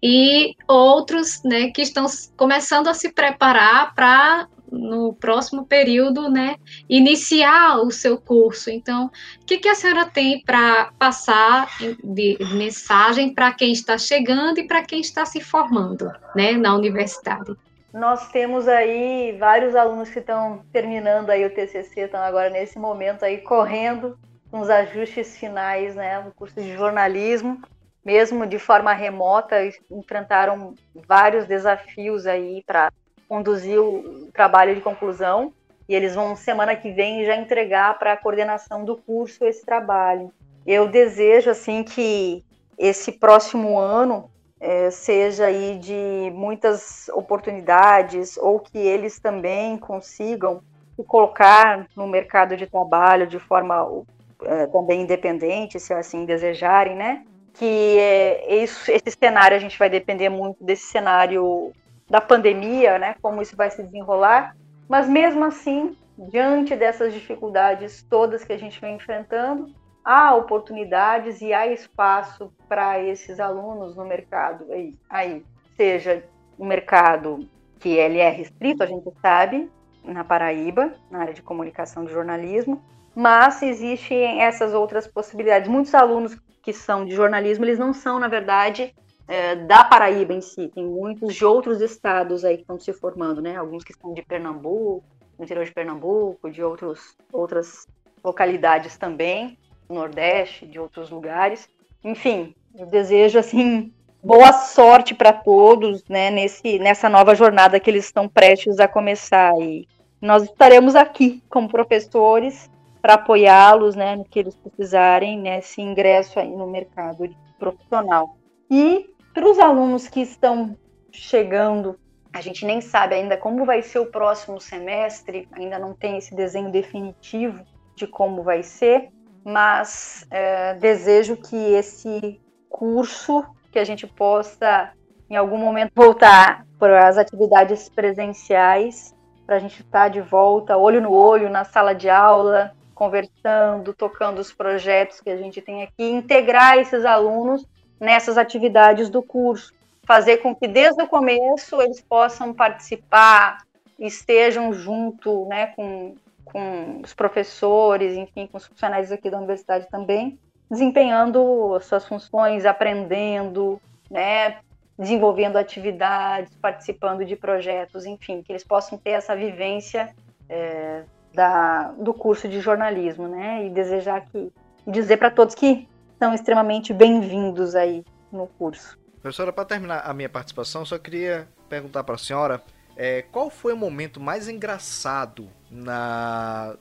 e 0.02 0.56
outros, 0.66 1.42
né, 1.44 1.72
que 1.72 1.82
estão 1.82 2.06
começando 2.38 2.88
a 2.88 2.94
se 2.94 3.12
preparar 3.12 3.94
para 3.94 4.48
no 4.72 5.14
próximo 5.14 5.66
período, 5.66 6.30
né, 6.30 6.56
iniciar 6.90 7.80
o 7.80 7.92
seu 7.92 8.18
curso. 8.18 8.70
Então, 8.70 9.12
o 9.42 9.46
que, 9.46 9.58
que 9.58 9.70
a 9.70 9.76
senhora 9.76 10.06
tem 10.06 10.42
para 10.42 10.92
passar 10.98 11.68
de 12.04 12.38
mensagem 12.54 13.34
para 13.34 13.54
quem 13.54 13.72
está 13.72 13.98
chegando 13.98 14.60
e 14.60 14.68
para 14.68 14.84
quem 14.84 15.00
está 15.00 15.26
se 15.26 15.42
formando, 15.42 16.12
né, 16.36 16.54
na 16.54 16.76
universidade? 16.76 17.56
Nós 17.94 18.30
temos 18.30 18.68
aí 18.68 19.36
vários 19.40 19.76
alunos 19.76 20.10
que 20.10 20.20
estão 20.20 20.62
terminando 20.72 21.30
aí 21.30 21.46
o 21.46 21.50
TCC, 21.50 22.02
estão 22.02 22.20
agora 22.20 22.50
nesse 22.50 22.78
momento 22.78 23.24
aí 23.24 23.40
correndo 23.40 24.18
com 24.52 24.60
os 24.60 24.70
ajustes 24.70 25.38
finais, 25.38 25.96
né, 25.96 26.20
no 26.20 26.32
curso 26.32 26.56
de 26.62 26.74
jornalismo, 26.74 27.62
mesmo 28.06 28.46
de 28.46 28.58
forma 28.60 28.94
remota, 28.94 29.58
enfrentaram 29.92 30.74
vários 31.08 31.46
desafios 31.46 32.26
aí 32.26 32.64
para 32.66 32.92
conduzir 33.28 33.80
o 33.80 34.30
trabalho 34.34 34.76
de 34.76 34.82
conclusão 34.82 35.54
e 35.88 35.96
eles 35.96 36.16
vão 36.16 36.36
semana 36.36 36.76
que 36.76 36.92
vem 36.92 37.26
já 37.26 37.36
entregar 37.36 37.98
para 37.98 38.14
a 38.14 38.18
coordenação 38.18 38.84
do 38.84 38.98
curso 38.98 39.46
esse 39.46 39.66
trabalho. 39.66 40.32
Eu 40.66 40.88
desejo 40.88 41.50
assim 41.50 41.84
que 41.84 42.44
esse 42.78 43.14
próximo 43.14 43.80
ano 43.80 44.30
é, 44.60 44.90
seja 44.92 45.46
aí 45.46 45.78
de 45.80 46.32
muitas 46.34 47.10
oportunidades 47.10 48.38
ou 48.38 48.60
que 48.60 48.78
eles 48.78 49.20
também 49.20 49.78
consigam 49.78 50.62
se 50.96 51.04
colocar 51.04 51.88
no 51.96 52.08
mercado 52.08 52.58
de 52.58 52.66
trabalho 52.66 53.28
de 53.28 53.40
forma 53.40 54.04
é, 54.44 54.66
também 54.68 55.02
independente, 55.02 55.80
se 55.80 55.94
assim 55.94 56.26
desejarem, 56.26 56.96
né? 56.96 57.24
Que 57.54 57.98
é, 58.00 58.64
isso, 58.64 58.92
esse 58.92 59.16
cenário 59.18 59.56
a 59.56 59.60
gente 59.60 59.78
vai 59.78 59.90
depender 59.90 60.30
muito 60.30 60.64
desse 60.64 60.88
cenário 60.88 61.72
da 62.10 62.22
pandemia, 62.22 62.98
né? 62.98 63.16
Como 63.22 63.42
isso 63.42 63.56
vai 63.56 63.70
se 63.70 63.84
desenrolar, 63.84 64.56
mas 64.88 65.10
mesmo 65.10 65.44
assim, 65.46 65.96
diante 66.18 66.76
dessas 66.76 67.14
dificuldades 67.14 68.04
todas 68.10 68.44
que 68.44 68.54
a 68.54 68.58
gente 68.58 68.80
vem 68.80 68.96
enfrentando, 68.96 69.74
há 70.04 70.34
oportunidades 70.34 71.42
e 71.42 71.54
há 71.54 71.68
espaço 71.68 72.52
para 72.68 73.00
esses 73.04 73.40
alunos 73.40 73.96
no 73.96 74.06
mercado 74.06 74.66
aí, 74.72 74.96
aí, 75.10 75.46
seja 75.76 76.24
o 76.58 76.66
mercado 76.66 77.48
que 77.80 77.90
ele 77.90 78.20
é 78.20 78.30
restrito, 78.30 78.82
a 78.82 78.88
gente 78.88 79.12
sabe, 79.22 79.70
na 80.04 80.24
Paraíba, 80.24 80.94
na 81.12 81.20
área 81.20 81.34
de 81.34 81.42
comunicação 81.42 82.06
de 82.06 82.12
jornalismo, 82.12 82.82
mas 83.14 83.62
existem 83.62 84.42
essas 84.42 84.74
outras 84.74 85.08
possibilidades. 85.08 85.70
Muitos 85.70 85.94
alunos 85.94 86.38
que 86.64 86.72
são 86.72 87.06
de 87.06 87.14
jornalismo, 87.14 87.66
eles 87.66 87.78
não 87.78 87.94
são, 87.94 88.18
na 88.18 88.28
verdade, 88.28 88.96
é, 89.28 89.56
da 89.56 89.84
Paraíba 89.84 90.34
em 90.34 90.42
si, 90.42 90.70
tem 90.70 90.86
muitos 90.86 91.36
de 91.36 91.44
outros 91.44 91.82
estados 91.82 92.46
aí 92.46 92.56
que 92.56 92.62
estão 92.62 92.80
se 92.80 92.94
formando, 92.94 93.42
né? 93.42 93.56
Alguns 93.58 93.84
que 93.84 93.94
são 93.94 94.14
de 94.14 94.22
Pernambuco, 94.22 95.04
no 95.38 95.44
interior 95.44 95.66
de 95.66 95.74
Pernambuco, 95.74 96.50
de 96.50 96.64
outros, 96.64 97.18
outras 97.32 97.88
localidades 98.24 98.98
também. 98.98 99.58
Nordeste, 99.90 100.66
de 100.66 100.80
outros 100.80 101.10
lugares. 101.10 101.70
Enfim, 102.04 102.54
eu 102.78 102.86
desejo 102.86 103.40
assim 103.40 103.94
boa 104.24 104.52
sorte 104.52 105.16
para 105.16 105.32
todos, 105.32 106.04
né, 106.10 106.30
nesse 106.30 106.80
nessa 106.80 107.08
nova 107.08 107.34
jornada 107.34 107.80
que 107.80 107.90
eles 107.90 108.06
estão 108.06 108.28
prestes 108.28 108.80
a 108.80 108.88
começar 108.88 109.54
e 109.62 109.88
nós 110.22 110.44
estaremos 110.44 110.96
aqui 110.96 111.42
como 111.50 111.70
professores 111.70 112.70
para 113.02 113.14
apoiá-los, 113.14 113.96
né, 113.96 114.16
no 114.16 114.26
que 114.26 114.40
eles 114.40 114.56
precisarem 114.56 115.40
nesse 115.40 115.82
ingresso 115.82 116.40
aí 116.40 116.50
no 116.50 116.68
mercado 116.68 117.30
profissional. 117.58 118.36
E 118.70 119.10
para 119.38 119.48
os 119.48 119.60
alunos 119.60 120.08
que 120.08 120.20
estão 120.20 120.76
chegando, 121.12 121.96
a 122.34 122.42
gente 122.42 122.66
nem 122.66 122.82
sabe 122.82 123.14
ainda 123.14 123.38
como 123.38 123.66
vai 123.66 123.84
ser 123.84 124.00
o 124.00 124.08
próximo 124.08 124.60
semestre, 124.60 125.48
ainda 125.52 125.78
não 125.78 125.94
tem 125.94 126.18
esse 126.18 126.34
desenho 126.34 126.72
definitivo 126.72 127.64
de 127.96 128.08
como 128.08 128.42
vai 128.42 128.64
ser, 128.64 129.10
mas 129.46 130.26
é, 130.32 130.74
desejo 130.74 131.38
que 131.38 131.56
esse 131.56 132.42
curso, 132.68 133.46
que 133.72 133.78
a 133.78 133.84
gente 133.84 134.08
possa 134.08 134.92
em 135.30 135.36
algum 135.36 135.60
momento 135.60 135.92
voltar 135.94 136.66
para 136.80 137.08
as 137.08 137.20
atividades 137.20 137.90
presenciais, 137.90 139.16
para 139.46 139.58
a 139.58 139.60
gente 139.60 139.84
estar 139.84 140.06
tá 140.06 140.10
de 140.10 140.20
volta, 140.20 140.76
olho 140.78 141.00
no 141.00 141.14
olho, 141.14 141.48
na 141.48 141.64
sala 141.64 141.94
de 141.94 142.10
aula, 142.10 142.76
conversando, 142.96 143.94
tocando 143.94 144.40
os 144.40 144.52
projetos 144.52 145.22
que 145.22 145.30
a 145.30 145.38
gente 145.38 145.62
tem 145.62 145.84
aqui, 145.84 146.10
integrar 146.10 146.80
esses 146.80 147.06
alunos 147.06 147.64
nessas 148.00 148.38
atividades 148.38 149.10
do 149.10 149.22
curso, 149.22 149.74
fazer 150.06 150.38
com 150.38 150.56
que 150.56 150.68
desde 150.68 151.02
o 151.02 151.08
começo 151.08 151.82
eles 151.82 152.02
possam 152.02 152.54
participar, 152.54 153.64
estejam 154.00 154.72
junto, 154.72 155.46
né, 155.46 155.68
com 155.68 156.16
com 156.52 157.02
os 157.04 157.14
professores, 157.14 158.16
enfim, 158.16 158.48
com 158.48 158.58
os 158.58 158.66
funcionários 158.66 159.12
aqui 159.12 159.30
da 159.30 159.38
universidade 159.38 159.88
também, 159.90 160.38
desempenhando 160.70 161.80
suas 161.82 162.06
funções, 162.06 162.66
aprendendo, 162.66 163.82
né, 164.10 164.58
desenvolvendo 164.98 165.58
atividades, 165.58 166.56
participando 166.56 167.24
de 167.24 167.36
projetos, 167.36 168.06
enfim, 168.06 168.42
que 168.42 168.52
eles 168.52 168.64
possam 168.64 168.98
ter 168.98 169.12
essa 169.12 169.36
vivência 169.36 170.14
é, 170.50 171.04
da, 171.34 171.92
do 171.98 172.14
curso 172.14 172.48
de 172.48 172.60
jornalismo, 172.60 173.28
né, 173.28 173.66
e 173.66 173.70
desejar 173.70 174.22
que, 174.22 174.52
dizer 174.86 175.18
para 175.18 175.30
todos 175.30 175.54
que 175.54 175.88
são 176.20 176.34
extremamente 176.34 176.94
bem-vindos 176.94 177.76
aí 177.76 178.04
no 178.32 178.48
curso. 178.48 178.98
Professora, 179.22 179.54
para 179.54 179.66
terminar 179.66 180.00
a 180.00 180.14
minha 180.14 180.30
participação, 180.30 180.86
só 180.86 180.98
queria 180.98 181.48
perguntar 181.70 182.04
para 182.04 182.16
a 182.16 182.18
senhora 182.18 182.62
é, 182.96 183.22
qual 183.22 183.50
foi 183.50 183.74
o 183.74 183.78
momento 183.78 184.20
mais 184.20 184.48
engraçado 184.48 185.50
na 185.70 186.76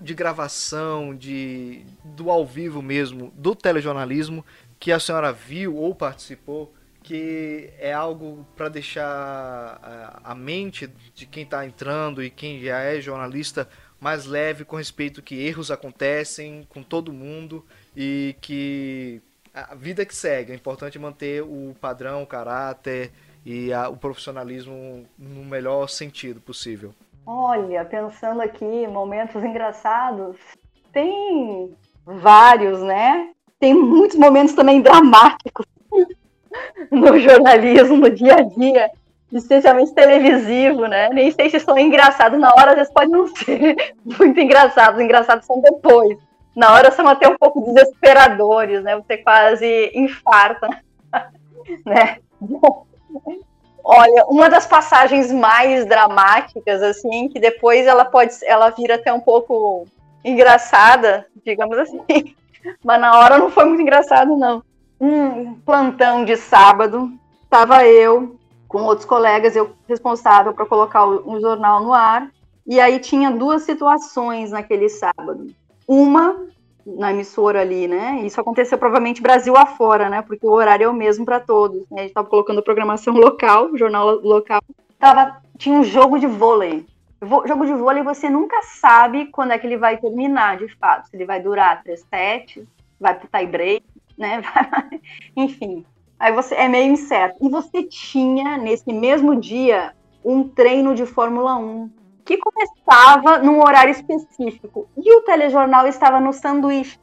de 0.00 0.14
gravação, 0.14 1.14
de 1.14 1.84
do 2.04 2.30
ao 2.30 2.46
vivo 2.46 2.80
mesmo, 2.80 3.32
do 3.34 3.54
telejornalismo, 3.54 4.44
que 4.78 4.92
a 4.92 5.00
senhora 5.00 5.32
viu 5.32 5.76
ou 5.76 5.94
participou 5.94 6.72
que 7.02 7.70
é 7.78 7.92
algo 7.92 8.46
para 8.54 8.68
deixar 8.68 9.04
a, 9.04 10.20
a, 10.22 10.34
mente 10.34 10.88
de 11.14 11.26
quem 11.26 11.42
está 11.42 11.66
entrando 11.66 12.22
e 12.22 12.30
quem 12.30 12.60
já 12.60 12.78
é 12.78 13.00
jornalista 13.00 13.68
mais 14.00 14.24
leve 14.24 14.64
com 14.64 14.76
respeito 14.76 15.20
que 15.20 15.34
erros 15.34 15.70
acontecem 15.70 16.64
com 16.68 16.82
todo 16.82 17.12
mundo 17.12 17.66
e 17.96 18.36
que 18.40 19.22
a 19.54 19.74
vida 19.74 20.04
que 20.04 20.14
segue 20.14 20.52
é 20.52 20.54
importante 20.54 20.98
manter 20.98 21.42
o 21.42 21.74
padrão, 21.80 22.22
o 22.22 22.26
caráter 22.26 23.12
e 23.44 23.72
a, 23.72 23.88
o 23.88 23.96
profissionalismo 23.96 25.06
no 25.18 25.44
melhor 25.44 25.88
sentido 25.88 26.40
possível. 26.40 26.94
Olha, 27.26 27.84
pensando 27.84 28.40
aqui, 28.40 28.86
momentos 28.86 29.42
engraçados, 29.44 30.36
tem 30.92 31.76
vários, 32.04 32.80
né? 32.80 33.30
Tem 33.60 33.74
muitos 33.74 34.16
momentos 34.16 34.54
também 34.54 34.80
dramáticos 34.80 35.66
no 36.90 37.18
jornalismo, 37.18 37.96
no 37.96 38.10
dia 38.10 38.34
a 38.34 38.42
dia, 38.42 38.90
especialmente 39.30 39.94
televisivo, 39.94 40.86
né? 40.86 41.10
Nem 41.10 41.30
sei 41.30 41.48
se 41.48 41.60
são 41.60 41.78
engraçados 41.78 42.40
na 42.40 42.50
hora, 42.50 42.72
às 42.72 42.76
vezes 42.76 42.92
podem 42.92 43.10
não 43.10 43.26
ser 43.28 43.94
muito 44.04 44.40
engraçados, 44.40 44.96
os 44.96 45.04
engraçados 45.04 45.46
são 45.46 45.60
depois. 45.60 46.18
Na 46.54 46.72
hora 46.72 46.90
são 46.90 47.06
até 47.08 47.28
um 47.28 47.36
pouco 47.36 47.72
desesperadores, 47.72 48.82
né? 48.82 48.96
Você 48.96 49.18
quase 49.18 49.90
infarta, 49.94 50.68
né? 51.84 52.18
Olha, 53.84 54.26
uma 54.26 54.48
das 54.48 54.66
passagens 54.66 55.32
mais 55.32 55.84
dramáticas, 55.86 56.82
assim, 56.82 57.28
que 57.28 57.40
depois 57.40 57.86
ela 57.86 58.04
pode, 58.04 58.34
ela 58.44 58.70
vira 58.70 58.94
até 58.94 59.12
um 59.12 59.20
pouco 59.20 59.86
engraçada, 60.24 61.26
digamos 61.44 61.76
assim, 61.78 62.00
mas 62.84 63.00
na 63.00 63.18
hora 63.18 63.38
não 63.38 63.50
foi 63.50 63.64
muito 63.64 63.82
engraçado, 63.82 64.36
não 64.36 64.62
um 65.02 65.54
plantão 65.54 66.24
de 66.24 66.36
sábado, 66.36 67.10
estava 67.42 67.84
eu 67.84 68.36
com 68.68 68.84
outros 68.84 69.04
colegas, 69.04 69.56
eu 69.56 69.74
responsável 69.88 70.54
para 70.54 70.64
colocar 70.64 71.04
um 71.04 71.40
jornal 71.40 71.82
no 71.82 71.92
ar, 71.92 72.30
e 72.64 72.78
aí 72.78 73.00
tinha 73.00 73.28
duas 73.28 73.62
situações 73.62 74.52
naquele 74.52 74.88
sábado. 74.88 75.48
Uma 75.86 76.46
na 76.84 77.12
emissora 77.12 77.60
ali, 77.60 77.86
né? 77.86 78.20
Isso 78.24 78.40
aconteceu 78.40 78.76
provavelmente 78.76 79.22
Brasil 79.22 79.56
afora, 79.56 80.08
né? 80.08 80.22
Porque 80.22 80.46
o 80.46 80.50
horário 80.50 80.84
é 80.84 80.88
o 80.88 80.94
mesmo 80.94 81.24
para 81.24 81.40
todos. 81.40 81.80
Né? 81.90 81.98
A 81.98 82.00
gente 82.00 82.10
estava 82.10 82.28
colocando 82.28 82.62
programação 82.62 83.14
local, 83.16 83.76
jornal 83.76 84.20
local. 84.20 84.60
Tava, 84.98 85.40
tinha 85.56 85.78
um 85.78 85.84
jogo 85.84 86.18
de 86.18 86.26
vôlei. 86.26 86.86
Jogo 87.46 87.64
de 87.64 87.72
vôlei 87.72 88.02
você 88.02 88.28
nunca 88.28 88.60
sabe 88.62 89.26
quando 89.26 89.52
é 89.52 89.58
que 89.58 89.66
ele 89.66 89.76
vai 89.76 89.96
terminar, 89.96 90.58
de 90.58 90.68
fato. 90.76 91.08
Se 91.08 91.16
ele 91.16 91.24
vai 91.24 91.40
durar 91.40 91.82
3 91.84 92.00
sets, 92.10 92.64
vai 92.98 93.14
pro 93.14 93.28
tie 93.28 93.46
break, 93.46 93.84
né? 94.18 94.42
Enfim, 95.36 95.84
aí 96.18 96.32
você 96.32 96.56
é 96.56 96.68
meio 96.68 96.92
incerto. 96.92 97.36
E 97.40 97.48
você 97.48 97.84
tinha 97.84 98.58
nesse 98.58 98.92
mesmo 98.92 99.36
dia 99.36 99.92
um 100.24 100.48
treino 100.48 100.94
de 100.96 101.06
Fórmula 101.06 101.56
1 101.56 102.01
que 102.24 102.38
começava 102.38 103.38
num 103.38 103.60
horário 103.60 103.90
específico 103.90 104.88
e 104.96 105.14
o 105.16 105.22
telejornal 105.22 105.86
estava 105.86 106.20
no 106.20 106.32
sanduíche. 106.32 107.00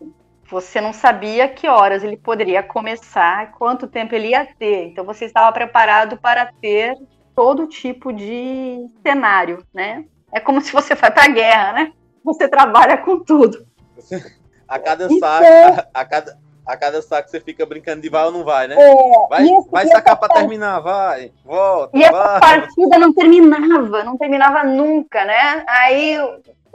Você 0.49 0.81
não 0.81 0.93
sabia 0.93 1.47
que 1.47 1.67
horas 1.67 2.03
ele 2.03 2.17
poderia 2.17 2.63
começar, 2.63 3.51
quanto 3.51 3.87
tempo 3.87 4.15
ele 4.15 4.29
ia 4.29 4.47
ter. 4.57 4.87
Então 4.87 5.05
você 5.05 5.25
estava 5.25 5.51
preparado 5.51 6.17
para 6.17 6.51
ter 6.59 6.95
todo 7.35 7.67
tipo 7.67 8.11
de 8.11 8.89
cenário, 9.03 9.63
né? 9.73 10.05
É 10.31 10.39
como 10.39 10.59
se 10.61 10.71
você 10.71 10.95
vai 10.95 11.11
para 11.11 11.25
a 11.25 11.29
guerra, 11.29 11.73
né? 11.73 11.91
Você 12.23 12.47
trabalha 12.47 12.97
com 12.97 13.19
tudo. 13.19 13.65
A 14.67 14.77
cada 14.77 15.07
então, 15.11 15.27
a, 15.27 15.87
a, 15.95 16.05
cada, 16.05 16.37
a 16.69 16.77
cada 16.77 17.01
saco 17.01 17.27
você 17.27 17.39
fica 17.39 17.65
brincando 17.65 18.01
de 18.01 18.09
vai 18.09 18.25
ou 18.25 18.31
não 18.31 18.43
vai, 18.43 18.67
né? 18.67 18.75
É, 18.77 19.27
vai, 19.27 19.43
vai 19.71 19.87
sacar 19.87 20.15
para 20.15 20.35
terminar, 20.35 20.79
vai, 20.79 21.31
volta. 21.43 21.97
E 21.97 22.01
vai. 22.01 22.09
essa 22.09 22.39
partida 22.39 22.99
não 22.99 23.11
terminava, 23.11 24.03
não 24.03 24.15
terminava 24.15 24.63
nunca, 24.63 25.25
né? 25.25 25.63
Aí 25.67 26.13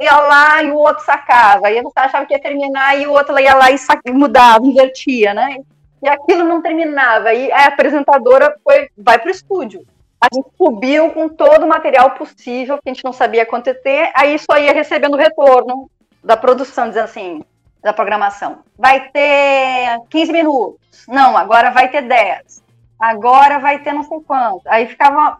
ia 0.01 0.19
lá 0.19 0.63
e 0.65 0.73
o 0.73 0.77
outro 0.77 1.05
sacava, 1.05 1.69
aí 1.69 1.81
você 1.81 2.01
achava 2.01 2.27
que 2.27 2.35
ia 2.35 2.41
terminar 2.41 2.99
e 2.99 3.07
o 3.07 3.13
outro 3.13 3.39
ia 3.39 3.55
lá 3.55 3.71
e 3.71 4.11
mudava, 4.11 4.67
invertia, 4.67 5.33
né? 5.33 5.59
E 6.03 6.09
aquilo 6.09 6.43
não 6.43 6.61
terminava. 6.61 7.33
E 7.33 7.53
a 7.53 7.67
apresentadora 7.67 8.53
foi, 8.65 8.89
vai 8.99 9.19
para 9.19 9.29
o 9.29 9.31
estúdio. 9.31 9.87
A 10.21 10.27
gente 10.35 10.49
subiu 10.59 11.13
com 11.13 11.29
todo 11.29 11.65
o 11.65 11.69
material 11.69 12.11
possível 12.11 12.79
que 12.83 12.91
a 12.91 12.93
gente 12.93 13.05
não 13.05 13.13
sabia 13.13 13.45
acontecer, 13.45 14.11
aí 14.13 14.37
só 14.41 14.59
ia 14.59 14.73
recebendo 14.73 15.17
retorno 15.17 15.89
da 16.23 16.37
produção, 16.37 16.89
dizendo 16.89 17.05
assim, 17.05 17.45
da 17.85 17.93
programação. 17.93 18.61
Vai 18.79 19.11
ter 19.11 20.01
15 20.09 20.33
minutos. 20.33 21.07
Não, 21.07 21.37
agora 21.37 21.71
vai 21.71 21.91
ter 21.91 22.01
10. 22.01 22.65
Agora 22.99 23.59
vai 23.59 23.79
ter 23.81 23.93
não 23.93 24.03
sei 24.03 24.21
quanto. 24.21 24.63
Aí 24.67 24.87
ficava 24.87 25.39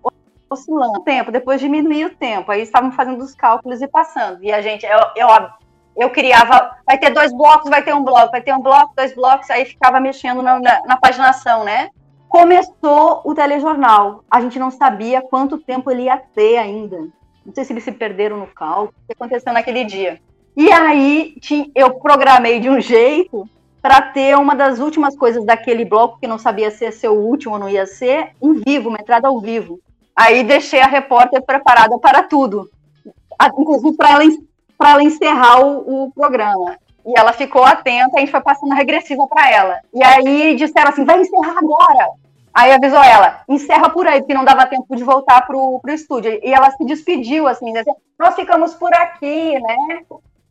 oscilando 0.51 1.01
o 1.01 1.03
tempo, 1.03 1.33
depois 1.33 1.59
diminuía 1.59 2.07
o 2.07 2.15
tempo. 2.15 2.53
Aí 2.53 2.61
estavam 2.61 2.93
fazendo 2.93 3.25
os 3.25 3.35
cálculos 3.35 3.81
e 3.81 3.89
passando. 3.89 4.45
E 4.45 4.53
a 4.53 4.61
gente, 4.61 4.85
eu, 4.85 4.99
eu, 5.17 5.29
eu 5.97 6.11
criava, 6.11 6.77
vai 6.87 6.99
ter 6.99 7.09
dois 7.11 7.33
blocos, 7.33 7.71
vai 7.71 7.83
ter 7.83 7.95
um 7.95 8.05
bloco, 8.05 8.31
vai 8.31 8.43
ter 8.43 8.53
um 8.53 8.61
bloco, 8.61 8.95
dois 8.95 9.15
blocos, 9.15 9.49
aí 9.49 9.65
ficava 9.65 9.99
mexendo 9.99 10.43
na, 10.43 10.61
na, 10.61 10.83
na 10.85 10.97
paginação, 10.99 11.65
né? 11.65 11.89
Começou 12.29 13.23
o 13.25 13.35
telejornal. 13.35 14.23
A 14.31 14.43
gente 14.43 14.59
não 14.59 14.71
sabia 14.71 15.23
quanto 15.23 15.57
tempo 15.57 15.91
ele 15.91 16.03
ia 16.03 16.19
ter 16.19 16.59
ainda. 16.59 16.99
Não 17.47 17.55
sei 17.55 17.65
se 17.65 17.73
eles 17.73 17.85
se 17.85 17.93
perderam 17.93 18.37
no 18.37 18.47
cálculo, 18.47 18.93
o 19.03 19.07
que 19.07 19.13
aconteceu 19.15 19.51
naquele 19.51 19.85
dia. 19.85 20.21
E 20.57 20.71
aí 20.71 21.37
eu 21.75 21.95
programei 21.95 22.61
de 22.61 22.71
um 22.71 22.81
jeito 22.81 23.49
para 23.83 24.01
ter 24.01 24.37
uma 24.37 24.55
das 24.55 24.79
últimas 24.79 25.17
coisas 25.17 25.45
daquele 25.45 25.85
bloco 25.85 26.19
que 26.19 26.27
não 26.27 26.39
sabia 26.39 26.71
se 26.71 26.85
ia 26.85 26.93
ser 26.93 27.09
o 27.09 27.21
último 27.21 27.55
ou 27.55 27.61
não 27.61 27.69
ia 27.69 27.85
ser, 27.85 28.31
um 28.41 28.55
vivo, 28.55 28.89
uma 28.89 28.99
entrada 28.99 29.29
ao 29.29 29.41
vivo. 29.41 29.81
Aí 30.17 30.45
deixei 30.45 30.81
a 30.81 30.87
repórter 30.87 31.43
preparada 31.43 31.99
para 31.99 32.23
tudo, 32.23 32.71
inclusive 33.59 33.97
para 33.97 34.13
ela, 34.13 34.25
ela 34.81 35.03
encerrar 35.03 35.61
o, 35.61 36.05
o, 36.05 36.13
programa. 36.13 36.79
E 37.05 37.19
ela 37.19 37.33
ficou 37.33 37.65
atenta, 37.65 38.17
a 38.17 38.21
gente 38.21 38.31
foi 38.31 38.41
passando 38.41 38.73
a 38.73 38.77
regressiva 38.77 39.27
para 39.27 39.51
ela. 39.51 39.79
E 39.93 40.03
aí 40.03 40.57
disseram 40.57 40.91
assim: 40.91 41.05
vai 41.05 41.21
encerrar 41.21 41.59
agora. 41.59 42.09
Aí 42.55 42.73
avisou 42.73 43.03
ela, 43.03 43.43
encerra 43.49 43.91
por 43.91 44.07
aí, 44.07 44.21
porque 44.21 44.33
não 44.33 44.45
dava 44.45 44.65
tempo 44.67 44.95
de 44.95 45.03
voltar 45.03 45.45
pro, 45.45 45.81
pro 45.81 45.93
estúdio. 45.93 46.39
E 46.43 46.55
ela 46.55 46.71
se 46.71 46.85
despediu, 46.85 47.49
assim, 47.49 47.67
dizendo, 47.67 47.97
nós 48.19 48.37
ficamos 48.37 48.75
por 48.75 48.95
aqui, 48.95 49.59
né? 49.61 50.05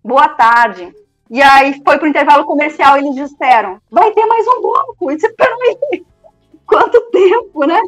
Boa 0.04 0.30
tarde. 0.30 0.94
E 1.30 1.42
aí 1.42 1.82
foi 1.84 1.98
pro 1.98 2.08
intervalo 2.08 2.46
comercial 2.46 2.98
e 2.98 3.00
eles 3.00 3.16
disseram, 3.16 3.80
vai 3.90 4.12
ter 4.12 4.26
mais 4.26 4.46
um 4.48 4.62
bloco. 4.62 5.12
E 5.12 5.16
disse, 5.16 5.34
peraí, 5.34 6.06
quanto 6.68 7.02
tempo, 7.10 7.66
né? 7.66 7.80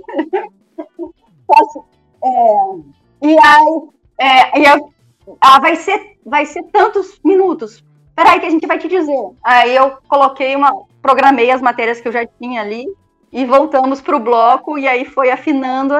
é, 2.23 2.57
e 3.21 3.37
aí, 3.37 3.81
é, 4.17 4.59
e 4.59 4.65
eu, 4.65 4.93
ah, 5.41 5.59
vai 5.59 5.75
ser, 5.75 6.17
vai 6.25 6.45
ser 6.45 6.63
tantos 6.71 7.19
minutos. 7.23 7.83
Peraí 8.15 8.39
que 8.39 8.45
a 8.45 8.49
gente 8.49 8.65
vai 8.65 8.79
te 8.79 8.87
dizer. 8.87 9.29
Aí 9.43 9.75
eu 9.75 9.97
coloquei 10.07 10.55
uma, 10.55 10.85
programei 11.01 11.51
as 11.51 11.61
matérias 11.61 11.99
que 11.99 12.07
eu 12.07 12.11
já 12.11 12.25
tinha 12.25 12.61
ali 12.61 12.87
e 13.31 13.45
voltamos 13.45 14.01
pro 14.01 14.19
bloco 14.19 14.77
e 14.77 14.87
aí 14.87 15.05
foi 15.05 15.29
afinando 15.29 15.93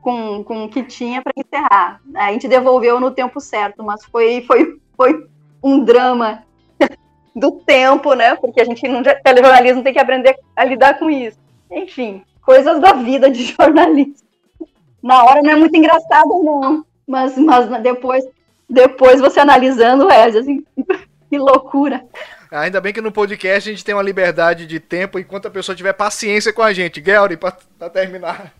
com, 0.00 0.42
com 0.42 0.64
o 0.64 0.68
que 0.68 0.82
tinha 0.82 1.22
para 1.22 1.32
encerrar. 1.36 2.00
A 2.14 2.32
gente 2.32 2.48
devolveu 2.48 2.98
no 2.98 3.10
tempo 3.10 3.40
certo, 3.40 3.84
mas 3.84 4.04
foi, 4.06 4.42
foi, 4.46 4.80
foi 4.96 5.28
um 5.62 5.84
drama 5.84 6.42
do 7.34 7.52
tempo, 7.52 8.14
né? 8.14 8.34
Porque 8.36 8.60
a 8.60 8.64
gente 8.64 8.86
no 8.88 9.02
telejornalismo 9.02 9.82
tem 9.82 9.92
que 9.92 9.98
aprender 9.98 10.36
a 10.56 10.64
lidar 10.64 10.98
com 10.98 11.10
isso. 11.10 11.38
Enfim, 11.70 12.22
coisas 12.42 12.80
da 12.80 12.92
vida 12.92 13.30
de 13.30 13.44
jornalista. 13.54 14.26
Na 15.02 15.24
hora 15.24 15.42
não 15.42 15.50
é 15.50 15.56
muito 15.56 15.76
engraçado, 15.76 16.42
não. 16.42 16.84
Mas, 17.06 17.36
mas 17.38 17.82
depois, 17.82 18.24
depois 18.68 19.20
você 19.20 19.40
analisando, 19.40 20.10
é 20.10 20.24
assim, 20.24 20.64
que 21.30 21.38
loucura. 21.38 22.04
Ainda 22.50 22.80
bem 22.80 22.92
que 22.92 23.00
no 23.00 23.12
podcast 23.12 23.68
a 23.68 23.72
gente 23.72 23.84
tem 23.84 23.94
uma 23.94 24.02
liberdade 24.02 24.66
de 24.66 24.80
tempo 24.80 25.18
enquanto 25.18 25.46
a 25.46 25.50
pessoa 25.50 25.76
tiver 25.76 25.92
paciência 25.92 26.52
com 26.52 26.62
a 26.62 26.72
gente. 26.72 27.02
Gelry, 27.04 27.36
para 27.36 27.90
terminar. 27.90 28.52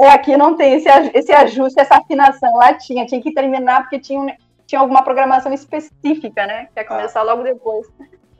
É, 0.00 0.08
aqui 0.08 0.36
não 0.36 0.56
tem 0.56 0.74
esse, 0.74 0.88
esse 1.14 1.32
ajuste, 1.32 1.80
essa 1.80 1.96
afinação. 1.96 2.54
Lá 2.56 2.74
tinha, 2.74 3.06
tinha 3.06 3.20
que 3.20 3.32
terminar 3.32 3.82
porque 3.82 3.98
tinha, 3.98 4.36
tinha 4.66 4.80
alguma 4.80 5.02
programação 5.02 5.52
específica, 5.52 6.46
né? 6.46 6.68
Que 6.72 6.80
ia 6.80 6.86
começar 6.86 7.20
ah, 7.20 7.24
logo 7.24 7.42
depois. 7.42 7.86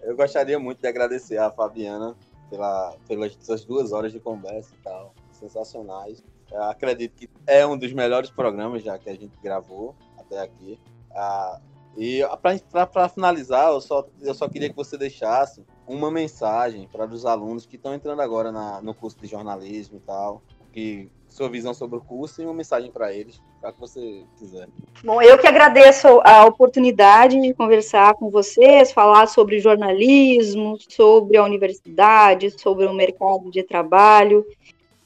Eu 0.03 0.17
gostaria 0.17 0.59
muito 0.59 0.81
de 0.81 0.89
agradecer 0.89 1.39
a 1.39 1.51
Fabiana 1.51 2.15
pela, 2.51 2.95
pelas 3.07 3.37
essas 3.41 3.65
duas 3.65 3.93
horas 3.93 4.13
de 4.13 4.21
conversa 4.21 4.75
e 4.79 4.83
tal. 4.83 5.15
Sensacionais. 5.33 6.23
Eu 6.51 6.63
acredito 6.65 7.15
que 7.17 7.31
é 7.47 7.67
um 7.67 7.77
dos 7.77 7.93
melhores 7.93 8.31
programas 8.31 8.83
já 8.83 8.99
que 8.99 9.09
a 9.09 9.15
gente 9.15 9.33
gravou 9.43 9.95
até 10.19 10.41
aqui. 10.41 10.79
Ah, 11.15 11.61
e 11.97 12.23
para 12.93 13.09
finalizar, 13.09 13.71
eu 13.71 13.81
só, 13.81 14.07
eu 14.21 14.35
só 14.35 14.49
queria 14.49 14.71
que 14.71 14.77
você 14.77 14.97
deixasse 14.97 15.63
uma 15.87 16.11
mensagem 16.11 16.89
para 16.91 17.07
os 17.07 17.27
alunos 17.27 17.67
que 17.67 17.77
estão 17.77 17.95
entrando 17.95 18.23
agora 18.23 18.51
na, 18.51 18.81
no 18.81 18.95
curso 18.95 19.19
de 19.21 19.27
jornalismo 19.27 19.99
e 19.99 20.01
tal, 20.01 20.43
que 20.73 21.11
sua 21.29 21.49
visão 21.49 21.73
sobre 21.73 21.97
o 21.97 22.01
curso 22.01 22.41
e 22.41 22.45
uma 22.45 22.55
mensagem 22.55 22.91
para 22.91 23.13
eles, 23.13 23.41
o 23.63 23.73
que 23.73 23.81
você 23.81 24.25
quiser. 24.39 24.69
Bom, 25.03 25.21
eu 25.23 25.39
que 25.39 25.47
agradeço 25.47 26.07
a 26.25 26.45
oportunidade 26.45 27.41
de 27.41 27.55
conversar 27.55 28.15
com 28.15 28.31
vocês, 28.31 28.93
falar 28.93 29.27
sobre 29.27 29.59
jornalismo, 29.59 30.79
sobre 30.89 31.37
a 31.37 31.45
universidade, 31.45 32.51
sobre 32.59 32.87
o 32.87 32.93
mercado 32.93 33.51
de 33.51 33.63
trabalho 33.63 34.45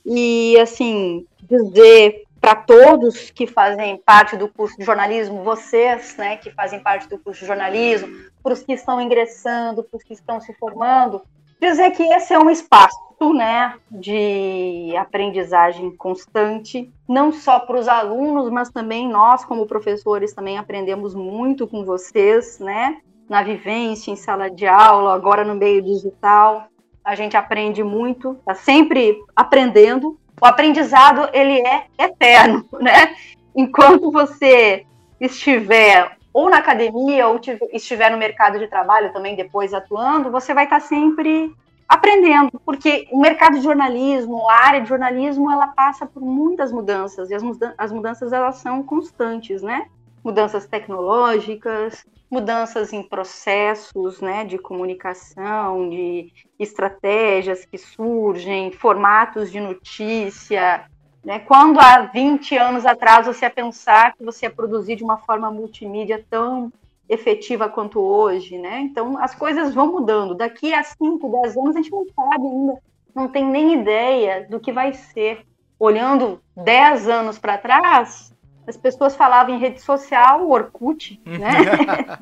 e 0.04 0.58
assim 0.58 1.26
dizer 1.42 2.25
para 2.46 2.54
todos 2.54 3.28
que 3.32 3.44
fazem 3.44 3.96
parte 3.96 4.36
do 4.36 4.46
curso 4.46 4.78
de 4.78 4.84
jornalismo, 4.84 5.42
vocês, 5.42 6.16
né, 6.16 6.36
que 6.36 6.52
fazem 6.52 6.78
parte 6.78 7.08
do 7.08 7.18
curso 7.18 7.40
de 7.40 7.46
jornalismo, 7.46 8.08
para 8.40 8.52
os 8.52 8.62
que 8.62 8.72
estão 8.72 9.00
ingressando, 9.00 9.82
para 9.82 9.96
os 9.96 10.04
que 10.04 10.12
estão 10.14 10.40
se 10.40 10.54
formando, 10.54 11.22
dizer 11.60 11.90
que 11.90 12.04
esse 12.04 12.32
é 12.32 12.38
um 12.38 12.48
espaço 12.48 12.96
né, 13.34 13.74
de 13.90 14.94
aprendizagem 14.96 15.90
constante, 15.96 16.88
não 17.08 17.32
só 17.32 17.58
para 17.58 17.80
os 17.80 17.88
alunos, 17.88 18.48
mas 18.48 18.70
também 18.70 19.08
nós, 19.08 19.44
como 19.44 19.66
professores, 19.66 20.32
também 20.32 20.56
aprendemos 20.56 21.16
muito 21.16 21.66
com 21.66 21.84
vocês, 21.84 22.60
né, 22.60 23.00
na 23.28 23.42
vivência, 23.42 24.12
em 24.12 24.16
sala 24.16 24.48
de 24.48 24.68
aula, 24.68 25.16
agora 25.16 25.44
no 25.44 25.56
meio 25.56 25.82
digital. 25.82 26.68
A 27.04 27.16
gente 27.16 27.36
aprende 27.36 27.82
muito, 27.82 28.36
está 28.38 28.54
sempre 28.54 29.18
aprendendo. 29.34 30.16
O 30.40 30.46
aprendizado, 30.46 31.28
ele 31.32 31.60
é 31.66 31.86
eterno, 31.98 32.66
né? 32.80 33.16
Enquanto 33.54 34.10
você 34.10 34.84
estiver 35.20 36.16
ou 36.32 36.50
na 36.50 36.58
academia 36.58 37.28
ou 37.28 37.40
estiver 37.72 38.10
no 38.10 38.18
mercado 38.18 38.58
de 38.58 38.66
trabalho 38.66 39.10
também 39.12 39.34
depois 39.34 39.72
atuando, 39.72 40.30
você 40.30 40.52
vai 40.52 40.64
estar 40.64 40.80
sempre 40.80 41.54
aprendendo, 41.88 42.60
porque 42.64 43.08
o 43.10 43.20
mercado 43.20 43.56
de 43.56 43.62
jornalismo, 43.62 44.46
a 44.50 44.66
área 44.66 44.80
de 44.82 44.88
jornalismo, 44.88 45.50
ela 45.50 45.68
passa 45.68 46.04
por 46.04 46.20
muitas 46.20 46.72
mudanças, 46.72 47.30
e 47.30 47.34
as, 47.34 47.42
mudanças, 47.42 47.74
as 47.78 47.92
mudanças 47.92 48.32
elas 48.32 48.56
são 48.56 48.82
constantes, 48.82 49.62
né? 49.62 49.86
Mudanças 50.26 50.66
tecnológicas, 50.66 52.04
mudanças 52.28 52.92
em 52.92 53.00
processos 53.00 54.20
né, 54.20 54.44
de 54.44 54.58
comunicação, 54.58 55.88
de 55.88 56.32
estratégias 56.58 57.64
que 57.64 57.78
surgem, 57.78 58.72
formatos 58.72 59.52
de 59.52 59.60
notícia. 59.60 60.90
Né? 61.24 61.38
Quando 61.38 61.78
há 61.78 62.00
20 62.00 62.56
anos 62.58 62.84
atrás 62.84 63.28
você 63.28 63.44
ia 63.44 63.50
pensar 63.50 64.16
que 64.16 64.24
você 64.24 64.46
ia 64.46 64.50
produzir 64.50 64.96
de 64.96 65.04
uma 65.04 65.18
forma 65.18 65.48
multimídia 65.48 66.26
tão 66.28 66.72
efetiva 67.08 67.68
quanto 67.68 68.00
hoje, 68.00 68.58
né? 68.58 68.80
Então 68.80 69.16
as 69.18 69.32
coisas 69.32 69.72
vão 69.72 69.92
mudando. 69.92 70.34
Daqui 70.34 70.74
a 70.74 70.82
5, 70.82 71.40
10 71.42 71.56
anos 71.56 71.76
a 71.76 71.78
gente 71.78 71.92
não 71.92 72.04
sabe 72.04 72.48
ainda, 72.48 72.82
não 73.14 73.28
tem 73.28 73.44
nem 73.44 73.74
ideia 73.74 74.44
do 74.50 74.58
que 74.58 74.72
vai 74.72 74.92
ser. 74.92 75.46
Olhando 75.78 76.40
10 76.56 77.08
anos 77.08 77.38
para 77.38 77.58
trás, 77.58 78.34
as 78.66 78.76
pessoas 78.76 79.14
falavam 79.14 79.54
em 79.54 79.58
rede 79.58 79.80
social, 79.80 80.48
Orkut, 80.48 81.20
né? 81.24 82.18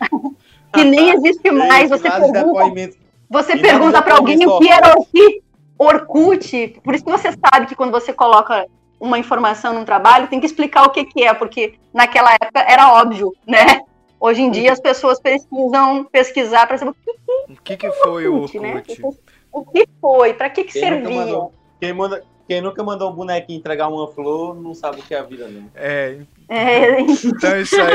que 0.72 0.84
nem 0.84 1.10
existe 1.10 1.50
mais. 1.50 1.90
Você 1.90 2.10
pergunta, 2.10 2.96
você 3.28 3.56
pergunta 3.56 4.02
para 4.02 4.16
alguém 4.16 4.46
o 4.46 4.58
que 4.58 4.68
era 4.70 4.94
Orkut, 4.96 5.42
Orkut, 5.78 6.80
por 6.82 6.94
isso 6.94 7.04
que 7.04 7.10
você 7.10 7.30
sabe 7.32 7.66
que 7.66 7.74
quando 7.74 7.90
você 7.90 8.12
coloca 8.12 8.66
uma 9.00 9.18
informação 9.18 9.74
num 9.74 9.84
trabalho, 9.84 10.28
tem 10.28 10.38
que 10.38 10.46
explicar 10.46 10.84
o 10.84 10.90
que, 10.90 11.04
que 11.04 11.24
é, 11.24 11.34
porque 11.34 11.74
naquela 11.92 12.32
época 12.34 12.60
era 12.60 12.92
óbvio, 12.94 13.34
né? 13.46 13.80
Hoje 14.20 14.42
em 14.42 14.50
dia 14.50 14.72
as 14.72 14.78
pessoas 14.78 15.20
precisam 15.20 16.04
pesquisar 16.04 16.66
para 16.68 16.78
saber 16.78 16.90
o 16.90 16.94
que, 16.94 17.12
que, 17.12 17.52
o 17.52 17.62
que, 17.62 17.76
que 17.76 17.92
foi 17.92 18.28
o 18.28 18.42
Orkut. 18.42 18.60
Né? 18.60 18.82
O 19.50 19.64
que 19.64 19.88
foi, 20.00 20.32
para 20.34 20.48
que, 20.48 20.64
que 20.64 20.72
servia. 20.72 21.48
Quem, 21.80 21.92
manda, 21.92 22.22
quem 22.46 22.60
nunca 22.60 22.82
mandou 22.82 23.10
um 23.10 23.14
bonequinho 23.14 23.58
entregar 23.58 23.88
uma 23.88 24.08
flor 24.08 24.54
não 24.60 24.74
sabe 24.74 25.00
o 25.00 25.02
que 25.02 25.14
é 25.14 25.18
a 25.18 25.22
vida, 25.22 25.48
não. 25.48 25.70
É. 25.74 26.18
é. 26.48 27.00
Então 27.00 27.50
é 27.50 27.62
isso 27.62 27.76
aí. 27.80 27.92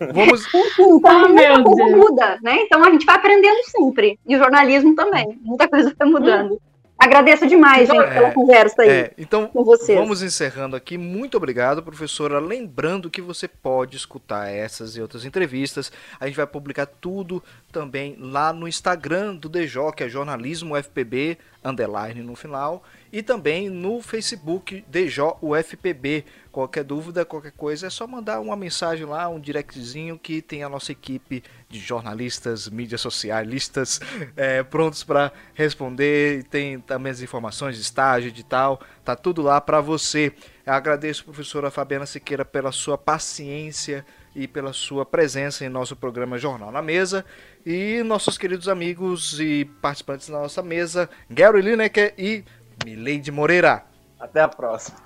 É, 0.00 0.12
vamos. 0.12 0.46
Então, 0.54 1.24
oh, 1.24 1.28
muita 1.28 1.62
coisa 1.62 1.96
muda, 1.96 2.38
né? 2.42 2.62
Então 2.62 2.82
a 2.84 2.90
gente 2.90 3.04
vai 3.04 3.16
aprendendo 3.16 3.58
sempre. 3.64 4.18
E 4.26 4.36
o 4.36 4.38
jornalismo 4.38 4.94
também. 4.94 5.38
Muita 5.42 5.68
coisa 5.68 5.92
vai 5.98 6.08
mudando. 6.08 6.54
Hum. 6.54 6.58
Agradeço 6.98 7.46
demais, 7.46 7.88
gente, 7.88 8.00
é, 8.00 8.10
pela 8.12 8.32
conversa 8.32 8.82
aí. 8.82 8.88
É, 8.88 9.12
então, 9.16 9.46
com 9.46 9.62
vocês. 9.62 9.96
vamos 9.96 10.20
encerrando 10.20 10.74
aqui. 10.74 10.98
Muito 10.98 11.36
obrigado, 11.36 11.80
professora. 11.80 12.40
Lembrando 12.40 13.08
que 13.08 13.22
você 13.22 13.46
pode 13.46 13.96
escutar 13.96 14.48
essas 14.48 14.96
e 14.96 15.00
outras 15.00 15.24
entrevistas. 15.24 15.92
A 16.18 16.26
gente 16.26 16.34
vai 16.34 16.46
publicar 16.46 16.86
tudo 16.86 17.40
também 17.70 18.16
lá 18.18 18.52
no 18.52 18.66
Instagram 18.66 19.36
do 19.36 19.48
DJ, 19.48 19.92
que 19.96 20.02
é 20.02 20.08
jornalismo 20.08 20.76
FPB, 20.76 21.38
underline 21.64 22.22
no 22.22 22.34
final 22.34 22.82
e 23.12 23.22
também 23.22 23.68
no 23.68 24.00
Facebook 24.00 24.84
DJ 24.88 25.24
UFPB. 25.42 26.24
Qualquer 26.50 26.82
dúvida, 26.82 27.24
qualquer 27.24 27.52
coisa, 27.52 27.86
é 27.86 27.90
só 27.90 28.06
mandar 28.06 28.40
uma 28.40 28.56
mensagem 28.56 29.04
lá, 29.04 29.28
um 29.28 29.38
directzinho 29.38 30.18
que 30.18 30.42
tem 30.42 30.62
a 30.62 30.68
nossa 30.68 30.92
equipe 30.92 31.42
de 31.68 31.78
jornalistas, 31.78 32.68
mídias 32.68 33.00
socialistas 33.00 34.00
é, 34.36 34.62
prontos 34.64 35.04
para 35.04 35.32
responder. 35.54 36.44
Tem 36.44 36.80
também 36.80 37.12
as 37.12 37.20
informações 37.20 37.76
de 37.76 37.82
estágio, 37.82 38.32
de 38.32 38.44
tal, 38.44 38.80
tá 39.04 39.14
tudo 39.14 39.42
lá 39.42 39.60
para 39.60 39.80
você. 39.80 40.32
Eu 40.66 40.72
agradeço, 40.72 41.24
professora 41.24 41.70
Fabiana 41.70 42.06
Siqueira, 42.06 42.44
pela 42.44 42.72
sua 42.72 42.98
paciência 42.98 44.04
e 44.34 44.46
pela 44.46 44.72
sua 44.72 45.04
presença 45.04 45.64
em 45.64 45.68
nosso 45.68 45.96
programa 45.96 46.38
Jornal 46.38 46.70
na 46.70 46.82
Mesa. 46.82 47.24
E 47.70 48.02
nossos 48.02 48.38
queridos 48.38 48.66
amigos 48.66 49.38
e 49.38 49.66
participantes 49.82 50.30
da 50.30 50.38
nossa 50.38 50.62
mesa, 50.62 51.06
Gary 51.28 51.60
Lineker 51.60 52.14
e 52.16 52.42
Mileide 52.82 53.30
Moreira. 53.30 53.84
Até 54.18 54.40
a 54.40 54.48
próxima. 54.48 54.96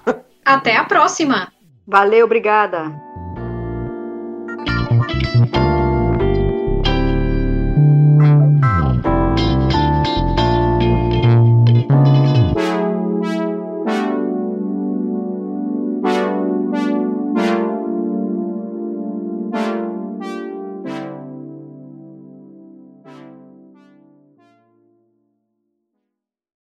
Até 0.44 0.76
a 0.76 0.84
próxima. 0.84 1.52
Valeu, 1.84 2.24
obrigada. 2.24 2.84